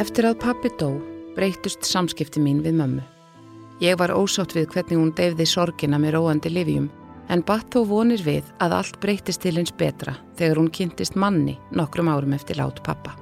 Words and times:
Eftir 0.00 0.24
að 0.24 0.38
pappi 0.40 0.70
dó 0.80 0.94
breytust 1.36 1.84
samskipti 1.84 2.40
mín 2.40 2.62
við 2.64 2.78
mömmu. 2.78 3.02
Ég 3.84 3.98
var 4.00 4.14
ósátt 4.16 4.54
við 4.56 4.70
hvernig 4.72 4.96
hún 4.96 5.10
deyfði 5.18 5.46
sorgina 5.48 5.98
með 6.00 6.14
róandi 6.16 6.52
livjum 6.52 6.86
en 7.28 7.44
batt 7.44 7.68
þó 7.74 7.82
vonir 7.90 8.24
við 8.24 8.48
að 8.64 8.76
allt 8.78 8.96
breytist 9.02 9.44
til 9.44 9.58
eins 9.60 9.74
betra 9.76 10.16
þegar 10.38 10.62
hún 10.62 10.72
kynntist 10.72 11.16
manni 11.16 11.58
nokkrum 11.76 12.08
árum 12.08 12.32
eftir 12.32 12.56
lát 12.56 12.80
pappa. 12.86 13.12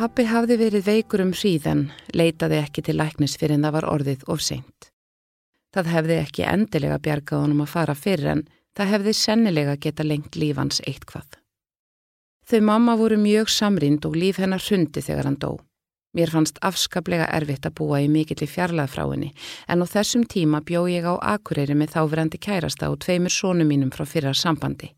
Pappi 0.00 0.24
hafði 0.28 0.58
verið 0.64 0.88
veikur 0.88 1.24
um 1.24 1.36
hríðan, 1.36 1.86
leitaði 2.16 2.60
ekki 2.64 2.88
til 2.88 2.96
læknis 2.96 3.36
fyrir 3.36 3.56
en 3.56 3.68
það 3.68 3.78
var 3.78 3.92
orðið 3.92 4.28
of 4.32 4.44
seint. 4.44 4.92
Það 5.76 5.92
hefði 5.92 6.20
ekki 6.24 6.48
endilega 6.48 7.02
bjargað 7.04 7.44
honum 7.44 7.64
að 7.64 7.74
fara 7.76 7.96
fyrir 7.96 8.32
en 8.32 8.46
það 8.76 8.94
hefði 8.96 9.18
sennilega 9.20 9.76
geta 9.76 10.04
lengt 10.08 10.40
lífans 10.40 10.80
eitt 10.88 11.04
hvað. 11.04 11.36
Þau 12.46 12.60
mamma 12.62 12.94
voru 12.94 13.16
mjög 13.18 13.48
samrind 13.50 14.04
og 14.06 14.14
líf 14.14 14.36
hennar 14.38 14.62
hundi 14.62 15.02
þegar 15.02 15.26
hann 15.26 15.38
dó. 15.42 15.56
Mér 16.14 16.30
fannst 16.30 16.60
afskaplega 16.62 17.26
erfitt 17.34 17.66
að 17.66 17.74
búa 17.80 17.98
í 18.04 18.06
mikill 18.08 18.44
í 18.44 18.46
fjarlað 18.48 18.92
frá 18.92 19.02
henni 19.10 19.32
en 19.66 19.82
á 19.82 19.86
þessum 19.90 20.22
tíma 20.30 20.62
bjó 20.68 20.84
ég 20.86 21.04
á 21.10 21.18
akureyri 21.34 21.74
með 21.74 21.96
þáverandi 21.96 22.38
kærasta 22.46 22.92
og 22.92 23.00
tveimur 23.02 23.34
sónum 23.34 23.66
mínum 23.66 23.90
frá 23.90 24.06
fyrra 24.06 24.32
sambandi. 24.32 24.92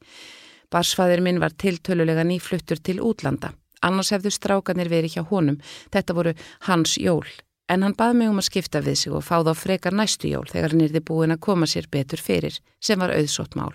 Barsfaðir 0.68 1.24
minn 1.24 1.40
var 1.40 1.56
tiltölulega 1.56 2.26
nýfluttur 2.28 2.84
til 2.84 3.00
útlanda, 3.00 3.54
annars 3.80 4.12
hefðu 4.12 4.34
strákanir 4.36 4.92
verið 4.92 5.16
hjá 5.16 5.24
honum, 5.32 5.56
þetta 5.88 6.14
voru 6.20 6.36
hans 6.68 6.98
jól, 7.00 7.24
en 7.72 7.82
hann 7.82 7.96
bað 7.96 8.14
mig 8.20 8.28
um 8.28 8.44
að 8.44 8.50
skipta 8.50 8.84
við 8.84 9.00
sig 9.00 9.16
og 9.16 9.24
fá 9.24 9.40
þá 9.40 9.54
frekar 9.56 9.96
næstu 9.96 10.28
jól 10.28 10.44
þegar 10.52 10.76
hann 10.76 10.84
erði 10.84 11.00
búin 11.00 11.32
að 11.32 11.44
koma 11.48 11.66
sér 11.66 11.88
betur 11.88 12.20
fyrir, 12.20 12.60
sem 12.84 13.00
var 13.00 13.16
auðsótt 13.16 13.56
mál. 13.56 13.72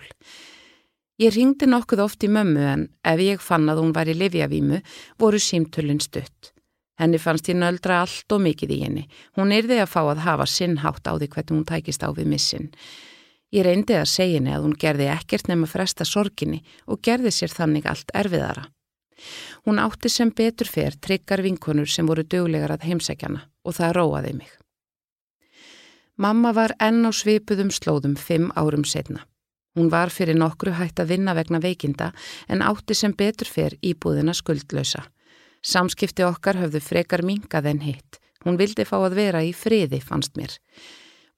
Ég 1.22 1.30
ringdi 1.30 1.68
nokkuð 1.70 2.00
oft 2.02 2.24
í 2.26 2.28
mömmu 2.32 2.62
en 2.66 2.88
ef 3.06 3.20
ég 3.22 3.42
fann 3.42 3.68
að 3.70 3.84
hún 3.84 3.92
var 3.94 4.08
í 4.10 4.16
livjavímu 4.18 4.80
voru 5.22 5.38
símtöllin 5.38 6.02
stutt. 6.02 6.50
Henni 6.98 7.18
fannst 7.22 7.48
ég 7.50 7.58
nöldra 7.58 8.00
allt 8.02 8.34
og 8.34 8.42
mikið 8.42 8.72
í 8.74 8.78
henni. 8.82 9.04
Hún 9.38 9.54
yrði 9.54 9.80
að 9.82 9.92
fá 9.92 10.00
að 10.02 10.24
hafa 10.26 10.46
sinnhátt 10.50 11.06
á 11.06 11.14
því 11.14 11.28
hvernig 11.30 11.54
hún 11.54 11.66
tækist 11.68 12.02
á 12.02 12.10
við 12.14 12.30
missin. 12.30 12.70
Ég 13.54 13.62
reyndi 13.66 13.94
að 13.94 14.10
segja 14.10 14.40
henni 14.40 14.54
að 14.54 14.66
hún 14.66 14.78
gerði 14.78 15.06
ekkert 15.14 15.50
nema 15.50 15.68
fresta 15.70 16.06
sorginni 16.06 16.64
og 16.90 17.02
gerði 17.02 17.30
sér 17.34 17.54
þannig 17.54 17.86
allt 17.86 18.10
erfiðara. 18.14 18.66
Hún 19.66 19.78
átti 19.78 20.10
sem 20.10 20.32
betur 20.34 20.66
fer 20.66 20.98
tryggar 20.98 21.42
vinkonur 21.46 21.86
sem 21.90 22.06
voru 22.06 22.26
döglegar 22.26 22.74
að 22.74 22.88
heimsækjana 22.88 23.44
og 23.62 23.78
það 23.78 23.94
róaði 23.98 24.34
mig. 24.40 24.50
Mamma 26.18 26.50
var 26.54 26.74
enn 26.82 27.06
á 27.06 27.10
svipuðum 27.14 27.70
slóðum 27.74 28.18
fimm 28.18 28.50
árum 28.58 28.84
setna. 28.86 29.22
Hún 29.74 29.90
var 29.90 30.12
fyrir 30.14 30.38
nokkru 30.38 30.74
hægt 30.78 31.00
að 31.02 31.14
vinna 31.14 31.34
vegna 31.34 31.58
veikinda 31.58 32.12
en 32.48 32.62
átti 32.62 32.94
sem 32.94 33.14
betur 33.14 33.48
fyrr 33.50 33.74
íbúðina 33.82 34.34
skuldlausa. 34.34 35.02
Samskipti 35.64 36.22
okkar 36.26 36.60
höfðu 36.60 36.82
frekar 36.84 37.24
mingað 37.26 37.70
en 37.72 37.80
hitt. 37.82 38.20
Hún 38.44 38.58
vildi 38.60 38.84
fá 38.84 38.98
að 39.00 39.16
vera 39.18 39.40
í 39.42 39.54
friði, 39.56 39.98
fannst 40.04 40.36
mér. 40.36 40.52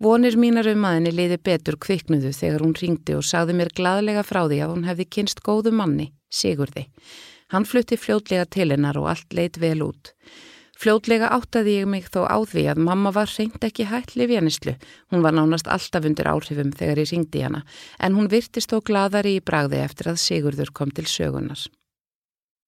Vonir 0.03 0.37
mínar 0.37 0.67
um 0.69 0.85
aðinni 0.85 1.15
liði 1.15 1.39
betur 1.41 1.79
kviknuðu 1.81 2.35
þegar 2.37 2.65
hún 2.67 2.75
ringdi 2.77 3.15
og 3.17 3.25
sagði 3.25 3.55
mér 3.57 3.71
gladlega 3.73 4.27
frá 4.27 4.43
því 4.45 4.59
að 4.65 4.73
hún 4.75 4.85
hefði 4.91 5.07
kynst 5.17 5.41
góðu 5.47 5.73
manni, 5.73 6.11
Sigurði. 6.29 6.89
Hann 7.55 7.65
flutti 7.65 7.97
fljótlega 7.97 8.45
til 8.51 8.73
hennar 8.75 8.99
og 9.01 9.09
allt 9.15 9.33
leitt 9.33 9.57
vel 9.63 9.81
út. 9.87 10.13
Fljótlega 10.77 11.31
áttaði 11.33 11.79
ég 11.79 11.87
mig 11.89 12.11
þó 12.13 12.27
á 12.29 12.37
því 12.45 12.67
að 12.75 12.83
mamma 12.85 13.13
var 13.17 13.31
reynd 13.33 13.63
ekki 13.65 13.87
hætt 13.89 14.13
lifjanislu. 14.13 14.75
Hún 15.09 15.23
var 15.25 15.33
nánast 15.33 15.71
alltaf 15.73 16.05
undir 16.05 16.29
áhrifum 16.29 16.75
þegar 16.77 17.01
ég 17.01 17.13
ringdi 17.15 17.45
hana, 17.47 17.63
en 17.97 18.17
hún 18.19 18.29
virtist 18.29 18.73
þó 18.73 18.83
gladari 18.85 19.39
í 19.39 19.45
bragði 19.45 19.81
eftir 19.81 20.13
að 20.13 20.21
Sigurður 20.21 20.75
kom 20.77 20.93
til 20.93 21.07
sögunar. 21.09 21.63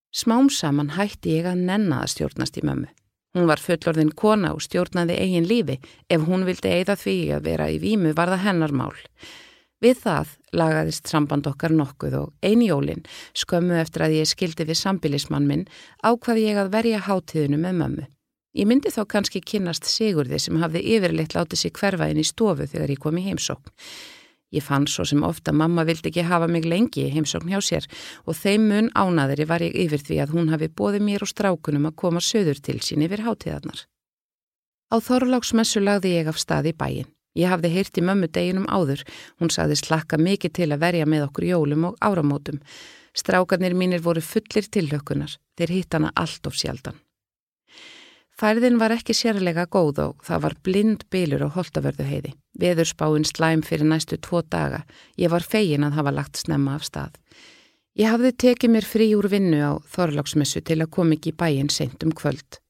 Smám 0.08 0.48
saman 0.48 0.94
hætti 0.96 1.36
ég 1.36 1.50
að 1.50 1.66
nenna 1.68 2.00
að 2.00 2.14
stjórnast 2.14 2.56
í 2.56 2.64
mömmu. 2.64 2.88
Hún 3.36 3.48
var 3.50 3.60
fullorðin 3.60 4.14
kona 4.16 4.54
og 4.56 4.64
stjórnaði 4.64 5.18
eigin 5.20 5.44
lífi. 5.46 5.76
Ef 6.08 6.24
hún 6.24 6.46
vildi 6.48 6.72
eigða 6.72 6.96
því 6.96 7.18
að 7.36 7.44
vera 7.44 7.68
í 7.68 7.76
výmu 7.82 8.14
var 8.16 8.32
það 8.32 8.44
hennar 8.46 8.72
mál. 8.72 8.96
Við 9.78 10.00
það 10.02 10.30
lagaðist 10.58 11.06
samband 11.06 11.46
okkar 11.46 11.70
nokkuð 11.70 12.14
og 12.18 12.30
eini 12.42 12.66
jólin, 12.66 13.04
skömmu 13.38 13.76
eftir 13.78 14.08
að 14.08 14.16
ég 14.18 14.30
skildi 14.30 14.66
við 14.66 14.80
sambilismann 14.80 15.46
minn, 15.46 15.66
ákvaði 16.02 16.48
ég 16.48 16.58
að 16.58 16.72
verja 16.72 17.02
hátíðinu 17.06 17.60
með 17.62 17.76
mömmu. 17.82 18.06
Ég 18.58 18.66
myndi 18.66 18.90
þá 18.90 19.04
kannski 19.06 19.42
kynast 19.44 19.86
Sigurði 19.86 20.40
sem 20.42 20.56
hafði 20.58 20.82
yfirleitt 20.96 21.36
látið 21.36 21.60
sér 21.60 21.74
hverfa 21.78 22.08
inn 22.10 22.18
í 22.18 22.26
stofu 22.26 22.66
þegar 22.66 22.90
ég 22.90 23.02
kom 23.04 23.20
í 23.20 23.26
heimsókn. 23.28 23.74
Ég 24.50 24.64
fann 24.64 24.88
svo 24.88 25.04
sem 25.04 25.22
ofta 25.22 25.52
mamma 25.52 25.84
vildi 25.84 26.08
ekki 26.08 26.24
hafa 26.24 26.48
mig 26.48 26.64
lengi 26.64 27.04
í 27.04 27.12
heimsókn 27.12 27.52
hjá 27.52 27.60
sér 27.62 27.86
og 28.24 28.34
þeim 28.34 28.64
mun 28.70 28.88
ánaðri 28.96 29.44
var 29.46 29.62
ég 29.62 29.76
yfir 29.84 30.02
því 30.02 30.18
að 30.24 30.32
hún 30.34 30.48
hafi 30.50 30.70
bóði 30.72 31.02
mér 31.04 31.22
og 31.22 31.30
strákunum 31.30 31.86
að 31.90 31.98
koma 32.02 32.24
söður 32.24 32.58
til 32.64 32.80
sín 32.80 33.04
yfir 33.04 33.22
hátíðarnar. 33.28 33.84
Á 34.88 34.96
Þorláksmessu 35.04 35.84
lagði 35.84 36.16
ég 36.16 36.32
af 36.32 36.40
stað 36.40 36.72
í 36.72 36.74
bæin. 36.74 37.12
Ég 37.36 37.50
hafði 37.52 37.72
heyrt 37.74 37.98
í 37.98 38.04
mömmu 38.04 38.30
deginum 38.32 38.68
áður, 38.70 39.02
hún 39.40 39.52
saði 39.52 39.76
slakka 39.76 40.18
mikið 40.18 40.54
til 40.60 40.70
að 40.72 40.80
verja 40.86 41.06
með 41.06 41.26
okkur 41.28 41.48
jólum 41.50 41.90
og 41.90 41.98
áramótum. 42.00 42.62
Strákarnir 43.16 43.74
mínir 43.74 44.00
voru 44.04 44.22
fullir 44.22 44.70
tilhökunar, 44.70 45.36
þeir 45.58 45.74
hitt 45.74 45.94
hana 45.94 46.12
allt 46.14 46.46
of 46.46 46.56
sjaldan. 46.56 46.98
Færðin 48.38 48.78
var 48.78 48.94
ekki 48.94 49.16
sérlega 49.18 49.64
góð 49.66 49.96
og 50.04 50.20
það 50.22 50.42
var 50.44 50.54
blind 50.62 51.00
bylur 51.10 51.42
á 51.42 51.48
holtavörðu 51.56 52.04
heiði. 52.06 52.34
Veðurspáinn 52.54 53.26
slæm 53.26 53.64
fyrir 53.66 53.88
næstu 53.90 54.14
tvo 54.22 54.44
daga. 54.46 54.84
Ég 55.18 55.32
var 55.32 55.42
fegin 55.42 55.86
að 55.86 55.98
hafa 55.98 56.12
lagt 56.14 56.38
snemma 56.38 56.76
af 56.78 56.86
stað. 56.86 57.16
Ég 57.98 58.06
hafði 58.06 58.30
tekið 58.38 58.70
mér 58.70 58.86
frí 58.86 59.08
úr 59.18 59.26
vinnu 59.26 59.58
á 59.58 59.74
Þorláksmessu 59.90 60.62
til 60.62 60.78
að 60.84 60.92
koma 60.94 61.18
ekki 61.18 61.32
í 61.32 61.38
bæin 61.40 61.70
sent 61.74 62.06
um 62.06 62.14
kvöld. 62.14 62.60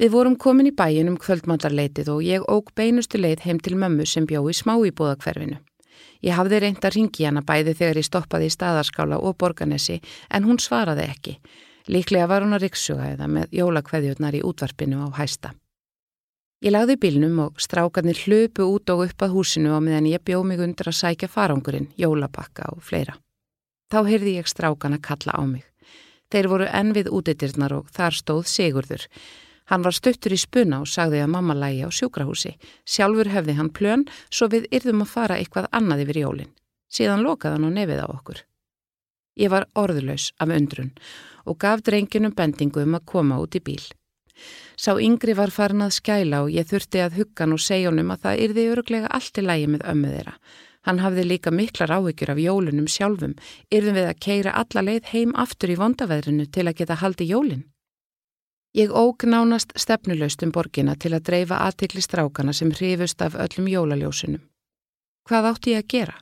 Við 0.00 0.12
vorum 0.14 0.36
komin 0.36 0.70
í 0.70 0.74
bæin 0.76 1.10
um 1.10 1.18
kvöldmandarleitið 1.20 2.08
og 2.12 2.22
ég 2.24 2.46
óg 2.48 2.72
beinustu 2.76 3.20
leið 3.20 3.44
heim 3.46 3.60
til 3.60 3.76
mömmu 3.76 4.06
sem 4.08 4.26
bjó 4.26 4.44
í 4.48 4.56
smá 4.56 4.74
íbúðakverfinu. 4.78 5.58
Ég 6.22 6.38
hafði 6.38 6.60
reynd 6.62 6.84
að 6.84 6.94
ringi 6.96 7.26
hana 7.26 7.42
bæði 7.42 7.74
þegar 7.78 7.98
ég 7.98 8.06
stoppaði 8.06 8.48
í 8.48 8.54
staðarskála 8.54 9.18
og 9.18 9.36
borganesi 9.38 9.98
en 10.30 10.46
hún 10.46 10.60
svaraði 10.62 11.08
ekki. 11.08 11.34
Líklega 11.90 12.28
var 12.30 12.46
hún 12.46 12.54
að 12.54 12.68
riksuga 12.68 13.10
eða 13.16 13.26
með 13.26 13.56
jólakveðjurnar 13.58 14.38
í 14.38 14.44
útvarpinu 14.46 15.02
á 15.02 15.08
hæsta. 15.18 15.50
Ég 16.62 16.70
lagði 16.70 16.94
bílnum 17.02 17.40
og 17.42 17.58
strákarnir 17.58 18.20
hlöpu 18.22 18.68
út 18.70 18.90
og 18.94 19.08
upp 19.08 19.24
að 19.26 19.32
húsinu 19.34 19.72
og 19.74 19.82
meðan 19.82 20.06
ég 20.06 20.22
bjó 20.22 20.44
mig 20.46 20.62
undir 20.62 20.92
að 20.92 21.00
sækja 21.00 21.28
farangurinn, 21.28 21.88
jólapakka 21.98 22.68
og 22.70 22.84
fleira. 22.86 23.16
Þá 23.90 23.98
heyrði 24.06 24.36
ég 24.36 24.46
strákan 24.46 24.94
að 24.94 25.02
kalla 25.08 25.34
á 25.34 25.42
mig. 25.42 25.64
Þeir 26.30 26.48
voru 26.48 26.68
enn 26.70 26.94
við 26.94 27.10
útidirnar 27.10 27.74
og 27.74 27.90
þar 27.90 28.14
stóð 28.14 28.46
Sigurður. 28.46 29.08
Hann 29.70 29.84
var 29.84 29.94
stuttur 29.94 30.34
í 30.34 30.40
spuna 30.40 30.82
og 30.82 30.90
sagði 30.90 31.22
að 31.22 31.32
mamma 31.34 31.54
lægi 31.54 31.86
á 31.86 31.90
sjúkrahúsi. 31.90 32.56
Sjálfur 32.84 33.30
hefði 33.30 33.56
hann 33.58 33.70
plön 33.70 34.06
svo 34.30 34.48
við 34.52 34.68
yrðum 34.74 35.04
að 35.04 35.12
fara 35.14 35.38
eitthvað 35.38 35.70
annað 35.72 36.06
yfir 36.06 36.22
jólinn. 36.24 36.54
Síðan 36.92 37.24
lokaði 37.24 37.58
hann 37.58 37.68
og 37.68 37.76
nefið 37.76 38.02
á 38.04 38.08
okkur. 38.10 38.42
Ég 39.40 39.48
var 39.52 39.68
orðlaus 39.78 40.32
af 40.38 40.52
undrun 40.52 40.92
og 41.48 41.58
gaf 41.58 41.82
drenginum 41.86 42.34
bendingu 42.36 42.82
um 42.84 42.98
að 42.98 43.06
koma 43.14 43.38
út 43.40 43.56
í 43.56 43.62
bíl. 43.64 43.82
Sá 44.76 44.96
yngri 44.98 45.34
var 45.38 45.52
farin 45.54 45.84
að 45.84 45.96
skæla 45.98 46.42
og 46.44 46.52
ég 46.52 46.68
þurfti 46.68 47.00
að 47.04 47.16
huggan 47.20 47.54
og 47.54 47.62
segja 47.62 47.90
honum 47.90 48.12
að 48.12 48.26
það 48.26 48.44
yrði 48.46 48.66
öruglega 48.74 49.10
allt 49.16 49.38
í 49.38 49.46
lægi 49.46 49.70
með 49.72 49.86
ömmu 49.92 50.12
þeirra. 50.12 50.36
Hann 50.82 50.98
hafði 50.98 51.24
líka 51.28 51.52
miklar 51.54 51.92
áhyggjur 51.94 52.32
af 52.32 52.40
jólunum 52.42 52.88
sjálfum, 52.90 53.36
yrðum 53.70 53.98
við 54.00 54.08
að 54.08 54.22
keira 54.26 54.54
alla 54.58 54.82
leið 54.82 55.12
heim 55.12 55.34
aftur 55.38 55.70
í 55.70 55.78
vondaveðrinu 55.78 56.48
til 56.50 56.66
að 56.66 56.78
geta 56.80 56.98
haldi 56.98 57.28
jólinn. 57.30 57.68
Ég 58.72 58.90
óg 58.90 59.22
nánast 59.28 59.72
stefnuleust 59.76 60.42
um 60.42 60.50
borgina 60.50 60.94
til 60.96 61.10
að 61.12 61.26
dreifa 61.28 61.58
aðtikli 61.66 62.00
strákana 62.00 62.54
sem 62.56 62.70
hrifust 62.72 63.20
af 63.20 63.34
öllum 63.36 63.66
jólaljósunum. 63.68 64.40
Hvað 65.28 65.48
átti 65.50 65.74
ég 65.74 65.82
að 65.82 65.90
gera? 65.92 66.14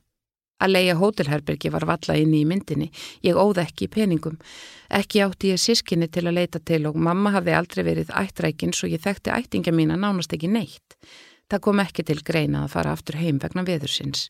Að 0.61 0.73
leia 0.75 0.97
hótelherbergi 0.99 1.71
var 1.71 1.87
valla 1.87 2.17
inn 2.19 2.35
í 2.35 2.43
myndinni, 2.45 2.91
ég 3.23 3.39
óð 3.39 3.63
ekki 3.63 3.87
í 3.87 3.93
peningum. 3.95 4.37
Ekki 4.91 5.23
átti 5.23 5.55
ég 5.55 5.63
sískinni 5.63 6.11
til 6.11 6.27
að 6.27 6.41
leita 6.41 6.59
til 6.59 6.83
og 6.91 6.99
mamma 6.99 7.31
hafði 7.39 7.55
aldrei 7.55 7.85
verið 7.87 8.11
ættrækin 8.19 8.75
svo 8.75 8.91
ég 8.91 9.07
þekkti 9.07 9.31
ættinga 9.31 9.71
mína 9.71 9.95
nánast 9.95 10.35
ekki 10.35 10.51
neitt. 10.51 10.99
Það 11.47 11.65
kom 11.65 11.87
ekki 11.87 12.03
til 12.03 12.21
greina 12.27 12.65
að 12.65 12.75
fara 12.75 12.99
aftur 12.99 13.23
heim 13.23 13.39
vegna 13.39 13.63
veðursins. 13.63 14.27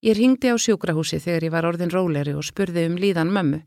Ég 0.00 0.16
ringdi 0.16 0.48
á 0.48 0.56
sjúkrahúsi 0.56 1.20
þegar 1.20 1.44
ég 1.44 1.52
var 1.52 1.68
orðin 1.68 1.92
róleri 1.92 2.32
og 2.32 2.48
spurði 2.48 2.88
um 2.88 2.96
líðan 2.96 3.32
mömmu. 3.36 3.66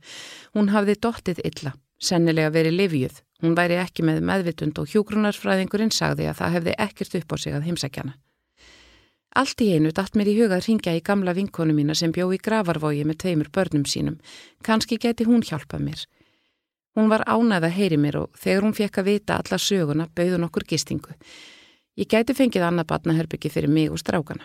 Hún 0.58 0.74
hafði 0.74 0.98
dottið 0.98 1.46
illa, 1.46 1.78
sennilega 2.02 2.50
verið 2.58 2.80
livjuð. 2.82 3.22
Hún 3.42 3.56
væri 3.58 3.80
ekki 3.82 4.06
með 4.06 4.22
meðvitund 4.30 4.78
og 4.78 4.90
hjúgrunarfræðingurinn 4.92 5.94
sagði 5.94 6.28
að 6.30 6.38
það 6.42 6.54
hefði 6.56 6.76
ekkert 6.86 7.16
upp 7.22 7.34
á 7.34 7.36
sig 7.42 7.56
að 7.58 7.66
heimsækjana. 7.70 8.14
Allt 9.42 9.62
í 9.64 9.70
einu 9.72 9.94
datt 9.96 10.18
mér 10.20 10.28
í 10.28 10.36
hugað 10.38 10.66
ringja 10.68 10.94
í 10.94 11.04
gamla 11.08 11.34
vinkonu 11.34 11.74
mína 11.74 11.96
sem 11.96 12.12
bjó 12.12 12.28
í 12.36 12.40
gravarvogi 12.44 13.06
með 13.08 13.22
tveimur 13.24 13.50
börnum 13.56 13.86
sínum. 13.88 14.18
Kanski 14.62 15.00
geti 15.00 15.26
hún 15.26 15.46
hjálpað 15.48 15.86
mér. 15.88 16.04
Hún 17.00 17.08
var 17.08 17.24
ánæð 17.24 17.70
að 17.70 17.78
heyri 17.78 17.98
mér 17.98 18.18
og 18.26 18.36
þegar 18.36 18.66
hún 18.68 18.76
fekk 18.76 19.00
að 19.00 19.08
vita 19.08 19.38
alla 19.40 19.58
söguna 19.58 20.10
bauðun 20.12 20.48
okkur 20.50 20.68
gistingu. 20.68 21.16
Ég 21.96 22.12
gæti 22.12 22.36
fengið 22.36 22.68
annað 22.68 22.90
batnaherbyggi 22.92 23.50
fyrir 23.50 23.72
mig 23.72 23.92
og 23.92 24.02
strákana. 24.04 24.44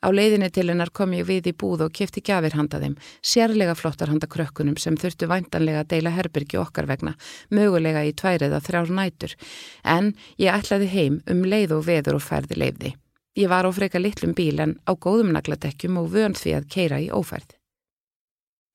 Á 0.00 0.08
leiðinni 0.08 0.48
til 0.48 0.70
hennar 0.72 0.88
kom 0.96 1.12
ég 1.12 1.26
við 1.28 1.50
í 1.50 1.52
búð 1.52 1.84
og 1.84 1.92
kefti 1.92 2.22
gafir 2.24 2.54
handa 2.56 2.80
þeim, 2.80 2.94
sérlega 3.20 3.74
flottar 3.76 4.08
handa 4.08 4.28
krökkunum 4.30 4.78
sem 4.80 4.96
þurftu 4.96 5.28
væntanlega 5.28 5.82
að 5.84 5.90
deila 5.92 6.14
herbyrgi 6.14 6.56
okkar 6.56 6.88
vegna, 6.88 7.12
mögulega 7.52 8.06
í 8.08 8.14
tværið 8.16 8.56
að 8.56 8.64
þrjár 8.70 8.94
nætur, 8.96 9.36
en 9.84 10.14
ég 10.40 10.56
ætlaði 10.56 10.88
heim 10.94 11.20
um 11.28 11.44
leið 11.44 11.76
og 11.76 11.84
veður 11.90 12.16
og 12.16 12.24
færði 12.24 12.56
leifði. 12.62 12.94
Ég 13.36 13.52
var 13.52 13.68
á 13.68 13.70
freka 13.70 14.00
litlum 14.00 14.32
bíl 14.34 14.56
en 14.64 14.78
á 14.88 14.92
góðum 14.96 15.34
nagladekkjum 15.36 16.00
og 16.00 16.08
vönd 16.16 16.40
því 16.40 16.56
að 16.56 16.70
keira 16.72 16.98
í 17.04 17.12
ófærð. 17.12 17.52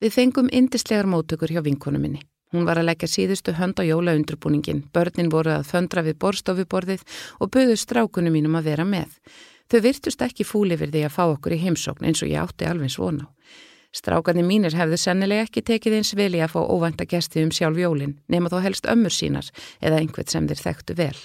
Við 0.00 0.14
fengum 0.14 0.48
indislegar 0.52 1.10
mótökur 1.10 1.50
hjá 1.50 1.62
vinkonu 1.64 1.98
minni. 1.98 2.22
Hún 2.54 2.64
var 2.68 2.78
að 2.78 2.86
leggja 2.86 3.08
síðustu 3.10 3.56
hönd 3.58 3.80
á 3.80 3.84
jólaundrubúningin, 3.84 4.84
börnin 4.94 5.32
voru 5.32 5.56
að 5.56 5.66
föndra 5.66 6.04
við 6.06 6.20
borstofuborðið 6.22 7.02
og 7.42 7.50
buðu 7.50 7.74
strákunum 7.76 8.36
mínum 8.36 8.54
að 8.60 8.70
vera 8.70 8.86
með. 8.86 9.10
Þau 9.70 9.80
virtust 9.82 10.22
ekki 10.22 10.46
fúli 10.46 10.76
fyrir 10.78 10.94
því 10.94 11.06
að 11.06 11.14
fá 11.16 11.24
okkur 11.26 11.56
í 11.56 11.62
heimsókn 11.64 12.06
eins 12.06 12.22
og 12.22 12.30
ég 12.30 12.42
átti 12.42 12.68
alveg 12.68 12.92
svona 12.94 13.26
á. 13.26 13.28
Strákarnir 13.96 14.44
mínir 14.44 14.74
hefðu 14.76 14.98
sennilega 15.00 15.46
ekki 15.46 15.62
tekið 15.64 15.96
eins 15.98 16.12
veli 16.18 16.42
að 16.44 16.52
fá 16.52 16.60
óvænta 16.68 17.06
gesti 17.08 17.42
um 17.42 17.52
sjálf 17.54 17.78
jólin 17.80 18.18
nema 18.28 18.50
þó 18.52 18.60
helst 18.66 18.88
ömmur 18.92 19.14
sínar 19.14 19.48
eða 19.80 20.02
einhvert 20.02 20.30
sem 20.30 20.46
þeir 20.46 20.62
þekktu 20.62 20.96
vel. 20.98 21.16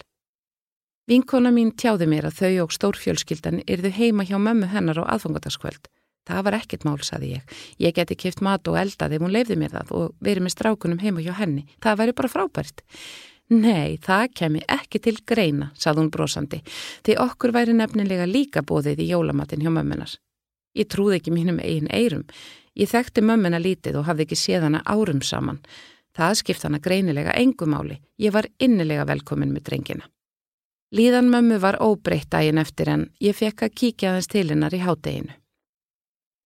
Vinkona 1.09 1.51
mín 1.51 1.73
tjáði 1.75 2.07
mér 2.07 2.29
að 2.29 2.38
þau 2.39 2.65
og 2.65 2.75
stórfjölskyldan 2.77 3.63
yrðu 3.67 3.91
heima 3.97 4.23
hjá 4.23 4.38
mömmu 4.39 4.69
hennar 4.71 5.01
á 5.01 5.09
aðfangadagskvöld. 5.17 5.89
Það 6.29 6.45
var 6.45 6.57
ekkert 6.59 6.85
mál, 6.85 6.99
saði 7.03 7.33
ég. 7.33 7.55
Ég 7.81 7.95
geti 7.97 8.15
kipt 8.15 8.43
mat 8.45 8.67
og 8.69 8.77
eldað 8.77 9.17
ef 9.17 9.25
hún 9.25 9.33
leifði 9.33 9.57
mér 9.57 9.73
það 9.73 9.93
og 9.97 10.13
verið 10.21 10.45
með 10.45 10.53
strákunum 10.53 11.01
heima 11.01 11.25
hjá 11.25 11.33
henni. 11.41 11.65
Það 11.81 11.99
væri 12.03 12.15
bara 12.19 12.31
frábært. 12.31 12.85
Nei, 13.51 13.98
það 14.00 14.30
kemi 14.39 14.62
ekki 14.71 15.01
til 15.03 15.18
greina, 15.27 15.74
sað 15.75 15.98
hún 16.00 16.12
brosandi, 16.13 16.62
því 17.03 17.18
okkur 17.19 17.51
væri 17.51 17.74
nefnilega 17.75 18.27
líka 18.30 18.63
bóðið 18.63 19.01
í 19.03 19.09
jólamatinn 19.09 19.65
hjá 19.65 19.74
mömmunar. 19.75 20.13
Ég 20.77 20.88
trúði 20.88 21.18
ekki 21.19 21.33
mínum 21.36 21.59
eigin 21.59 21.92
eirum. 21.92 22.24
Ég 22.80 22.88
þekkti 22.88 23.24
mömmuna 23.27 23.59
lítið 23.59 24.00
og 24.00 24.07
hafði 24.07 24.24
ekki 24.24 24.39
séð 24.39 24.69
hana 24.69 24.83
árum 24.88 25.19
saman. 25.19 25.59
Það 26.15 26.38
skipt 26.39 26.63
hana 26.63 26.80
greinilega 26.80 27.36
engumáli. 27.36 28.00
Ég 28.24 28.31
var 28.31 28.48
innilega 28.59 29.03
velkomin 29.07 29.51
með 29.51 29.68
drengina. 29.68 30.07
Líðan 30.95 31.27
mömmu 31.31 31.59
var 31.59 31.80
óbreytt 31.83 32.31
daginn 32.31 32.59
eftir 32.59 32.89
en 32.92 33.06
ég 33.19 33.36
fekk 33.36 33.68
að 33.68 33.75
kíkja 33.75 34.12
aðeins 34.12 34.31
til 34.31 34.48
hennar 34.48 34.75
í 34.75 34.81
hádeginu. 34.83 35.36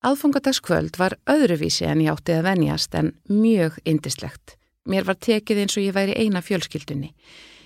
Aðfungadagskvöld 0.05 0.97
var 1.01 1.17
öðruvísi 1.29 1.85
en 1.89 2.01
ég 2.01 2.13
átti 2.13 2.33
að 2.33 2.45
venjast 2.49 2.97
en 2.97 3.13
mjög 3.29 3.79
indislegt. 3.89 4.57
Mér 4.85 5.05
var 5.07 5.17
tekið 5.17 5.63
eins 5.63 5.77
og 5.79 5.85
ég 5.85 5.95
væri 5.95 6.15
eina 6.17 6.41
fjölskyldunni. 6.45 7.13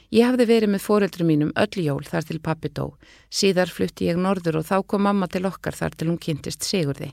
Ég 0.09 0.25
hafði 0.25 0.45
verið 0.49 0.71
með 0.73 0.81
fóreldri 0.81 1.25
mínum 1.27 1.51
öll 1.59 1.83
jól 1.85 2.01
þar 2.07 2.25
til 2.25 2.39
pappi 2.41 2.71
dó. 2.73 2.95
Síðar 3.29 3.69
flutti 3.69 4.07
ég 4.07 4.17
norður 4.17 4.61
og 4.61 4.65
þá 4.65 4.77
kom 4.89 5.03
mamma 5.05 5.27
til 5.29 5.43
okkar 5.45 5.75
þar 5.77 5.93
til 5.93 6.07
hún 6.09 6.17
kynntist 6.17 6.65
Sigurði. 6.65 7.11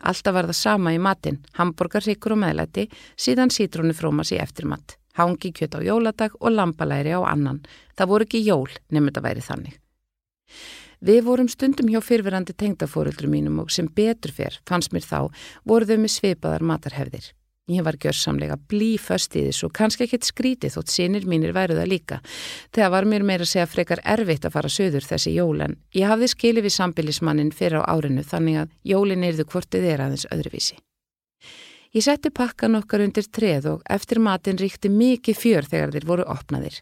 Alltaf 0.00 0.32
var 0.32 0.48
það 0.48 0.56
sama 0.62 0.94
í 0.96 1.02
matinn, 1.02 1.42
hambúrgar, 1.58 2.06
sikur 2.06 2.38
og 2.38 2.40
meðlæti, 2.40 2.86
síðan 3.20 3.52
sítrónu 3.52 3.92
frómas 3.92 4.32
í 4.32 4.40
eftirmatt. 4.40 4.96
Hangi 5.20 5.52
kjött 5.52 5.76
á 5.76 5.84
jóladag 5.84 6.38
og 6.40 6.54
lampalæri 6.54 7.12
á 7.12 7.20
annan. 7.28 7.60
Það 7.98 8.10
voru 8.14 8.28
ekki 8.28 8.44
jól 8.46 8.70
nefnum 8.88 9.10
þetta 9.10 9.24
væri 9.26 9.44
þannig. 9.44 9.80
Við 11.04 11.20
vorum 11.26 11.50
stundum 11.52 11.90
hjá 11.92 12.00
fyrfirandi 12.02 12.56
tengdafóreldri 12.56 13.28
mínum 13.30 13.60
og 13.62 13.68
sem 13.70 13.86
betur 13.86 14.32
fyrr, 14.34 14.56
fannst 14.66 14.94
mér 14.94 15.04
þá, 15.04 15.28
voru 15.68 15.86
þau 15.86 15.98
með 16.00 16.14
svipaðar 16.16 16.64
matarhefðir. 16.66 17.28
Ég 17.68 17.84
var 17.84 17.98
gjörsamlega 18.00 18.56
blíföst 18.70 19.34
í 19.36 19.42
þessu 19.50 19.66
og 19.68 19.74
kannski 19.76 20.06
ekkert 20.06 20.24
skrítið 20.24 20.72
þótt 20.78 20.92
sinir 20.92 21.26
mínir 21.28 21.52
væru 21.52 21.76
það 21.76 21.90
líka. 21.90 22.20
Þegar 22.72 22.94
var 22.94 23.08
mér 23.10 23.26
meira 23.28 23.44
að 23.44 23.50
segja 23.52 23.68
frekar 23.68 24.00
erfitt 24.08 24.48
að 24.48 24.54
fara 24.56 24.72
söður 24.72 25.04
þessi 25.04 25.34
jólen. 25.36 25.76
Ég 25.92 26.08
hafði 26.08 26.30
skilið 26.32 26.64
við 26.64 26.76
sambilismannin 26.78 27.52
fyrir 27.52 27.84
á 27.84 27.92
árinu 27.92 28.24
þannig 28.24 28.62
að 28.62 28.72
jólin 28.88 29.26
erðu 29.28 29.44
hvortið 29.52 29.88
er 29.92 30.04
aðeins 30.06 30.24
öðruvísi. 30.32 30.78
Ég 31.92 32.04
setti 32.04 32.32
pakkan 32.32 32.76
okkar 32.80 33.04
undir 33.04 33.28
treð 33.28 33.68
og 33.74 33.84
eftir 33.88 34.20
matin 34.20 34.60
ríkti 34.60 34.88
mikið 34.92 35.36
fjör 35.36 35.68
þegar 35.68 35.92
þeir 35.92 36.08
voru 36.08 36.26
opnaðir. 36.28 36.80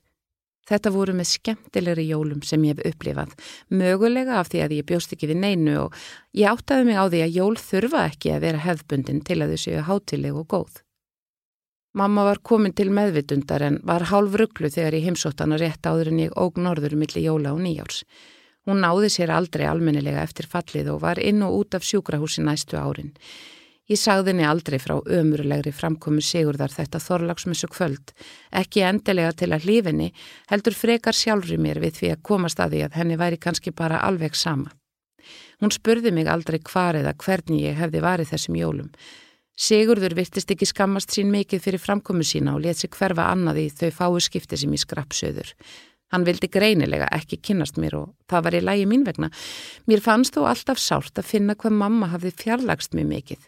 Þetta 0.67 0.91
voru 0.91 1.15
með 1.15 1.29
skemmtilegri 1.31 2.09
jólum 2.09 2.41
sem 2.43 2.65
ég 2.67 2.75
hef 2.75 2.95
upplifað, 2.95 3.37
mögulega 3.71 4.41
af 4.41 4.51
því 4.51 4.65
að 4.65 4.75
ég 4.81 4.89
bjóst 4.89 5.13
ekki 5.15 5.29
við 5.31 5.39
neinu 5.45 5.77
og 5.85 6.01
ég 6.35 6.51
áttaði 6.51 6.89
mig 6.89 6.99
á 6.99 7.05
því 7.07 7.21
að 7.23 7.37
jól 7.39 7.55
þurfa 7.61 8.03
ekki 8.11 8.33
að 8.35 8.43
vera 8.49 8.65
hefðbundin 8.65 9.23
til 9.23 9.39
að 9.45 9.55
þau 9.55 9.63
séu 9.63 9.85
hátileg 9.87 10.41
og 10.43 10.49
góð. 10.51 10.83
Mamma 11.97 12.27
var 12.27 12.43
komin 12.45 12.75
til 12.77 12.91
meðvitundar 12.93 13.63
en 13.65 13.79
var 13.87 14.11
hálf 14.11 14.35
rugglu 14.37 14.69
þegar 14.69 14.99
ég 14.99 15.07
heimsóttana 15.07 15.57
rétt 15.57 15.87
áður 15.87 16.11
en 16.11 16.25
ég 16.27 16.35
óg 16.37 16.59
norður 16.61 16.99
millir 16.99 17.25
jóla 17.25 17.55
og 17.55 17.63
nýjárs. 17.65 18.03
Hún 18.67 18.83
náði 18.83 19.09
sér 19.15 19.31
aldrei 19.33 19.65
almennilega 19.71 20.25
eftir 20.27 20.51
fallið 20.51 20.91
og 20.93 21.05
var 21.07 21.23
inn 21.23 21.45
og 21.47 21.63
út 21.63 21.79
af 21.79 21.87
sjúkrahúsi 21.87 22.43
næstu 22.45 22.77
árin. 22.77 23.15
Ég 23.87 24.01
sagði 24.03 24.33
henni 24.33 24.43
aldrei 24.43 24.81
frá 24.83 24.97
ömurlegri 24.99 25.71
framkomu 25.71 26.23
sigurðar 26.25 26.73
þetta 26.75 26.99
þorlagsmessu 27.05 27.69
kvöld, 27.71 28.11
ekki 28.51 28.83
endilega 28.83 29.31
til 29.39 29.53
að 29.55 29.69
hlífinni, 29.69 30.09
heldur 30.51 30.75
frekar 30.75 31.15
sjálfri 31.15 31.59
mér 31.63 31.79
við 31.85 32.01
því 32.01 32.11
að 32.17 32.25
komast 32.27 32.59
að 32.59 32.75
því 32.75 32.81
að 32.89 32.99
henni 32.99 33.21
væri 33.21 33.39
kannski 33.39 33.71
bara 33.71 34.03
alveg 34.09 34.35
sama. 34.35 34.75
Hún 35.63 35.71
spurði 35.71 36.11
mig 36.13 36.27
aldrei 36.27 36.59
hvar 36.59 36.99
eða 36.99 37.15
hvernig 37.15 37.63
ég 37.63 37.79
hefði 37.79 38.03
varið 38.03 38.35
þessum 38.35 38.59
jólum. 38.59 38.91
Sigurður 39.57 40.19
virtist 40.19 40.51
ekki 40.53 40.67
skammast 40.69 41.15
sín 41.15 41.31
mikið 41.33 41.63
fyrir 41.65 41.81
framkomu 41.81 42.27
sína 42.27 42.59
og 42.59 42.67
let 42.67 42.83
sig 42.83 42.91
hverfa 42.93 43.31
annað 43.31 43.63
í 43.63 43.69
þau 43.73 43.91
fáu 44.03 44.19
skipti 44.21 44.59
sem 44.59 44.75
ég 44.75 44.83
skrapsöður. 44.83 45.55
Hann 46.13 46.27
vildi 46.27 46.51
greinilega 46.53 47.07
ekki 47.15 47.39
kynast 47.39 47.79
mér 47.81 48.03
og 48.03 48.15
það 48.31 48.45
var 48.47 48.59
í 48.59 48.67
lægi 48.67 48.87
mín 48.91 49.07
vegna. 49.07 49.31
Mér 49.87 50.03
fannst 50.03 50.37
þó 50.37 50.45
alltaf 50.51 50.83
sárt 50.83 51.19
að 51.19 51.31
finna 51.31 51.55
hvað 51.55 51.79
mamma 51.81 52.11
hafði 52.13 52.35
fjarlagst 52.43 52.99
mér 52.99 53.09
mikið. 53.15 53.47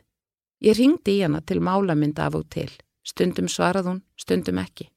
Ég 0.58 0.74
ringdi 0.74 1.18
í 1.18 1.22
hana 1.22 1.40
til 1.46 1.60
málamynda 1.62 2.26
af 2.26 2.38
og 2.38 2.48
til. 2.50 2.70
Stundum 3.06 3.46
svarað 3.48 3.92
hún, 3.92 4.00
stundum 4.18 4.58
ekki. 4.58 4.88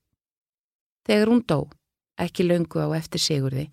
Þegar 1.07 1.29
hún 1.31 1.43
dó, 1.47 1.59
ekki 2.19 2.45
löngu 2.47 2.81
á 2.81 2.89
eftir 2.97 3.21
sigurði, 3.21 3.67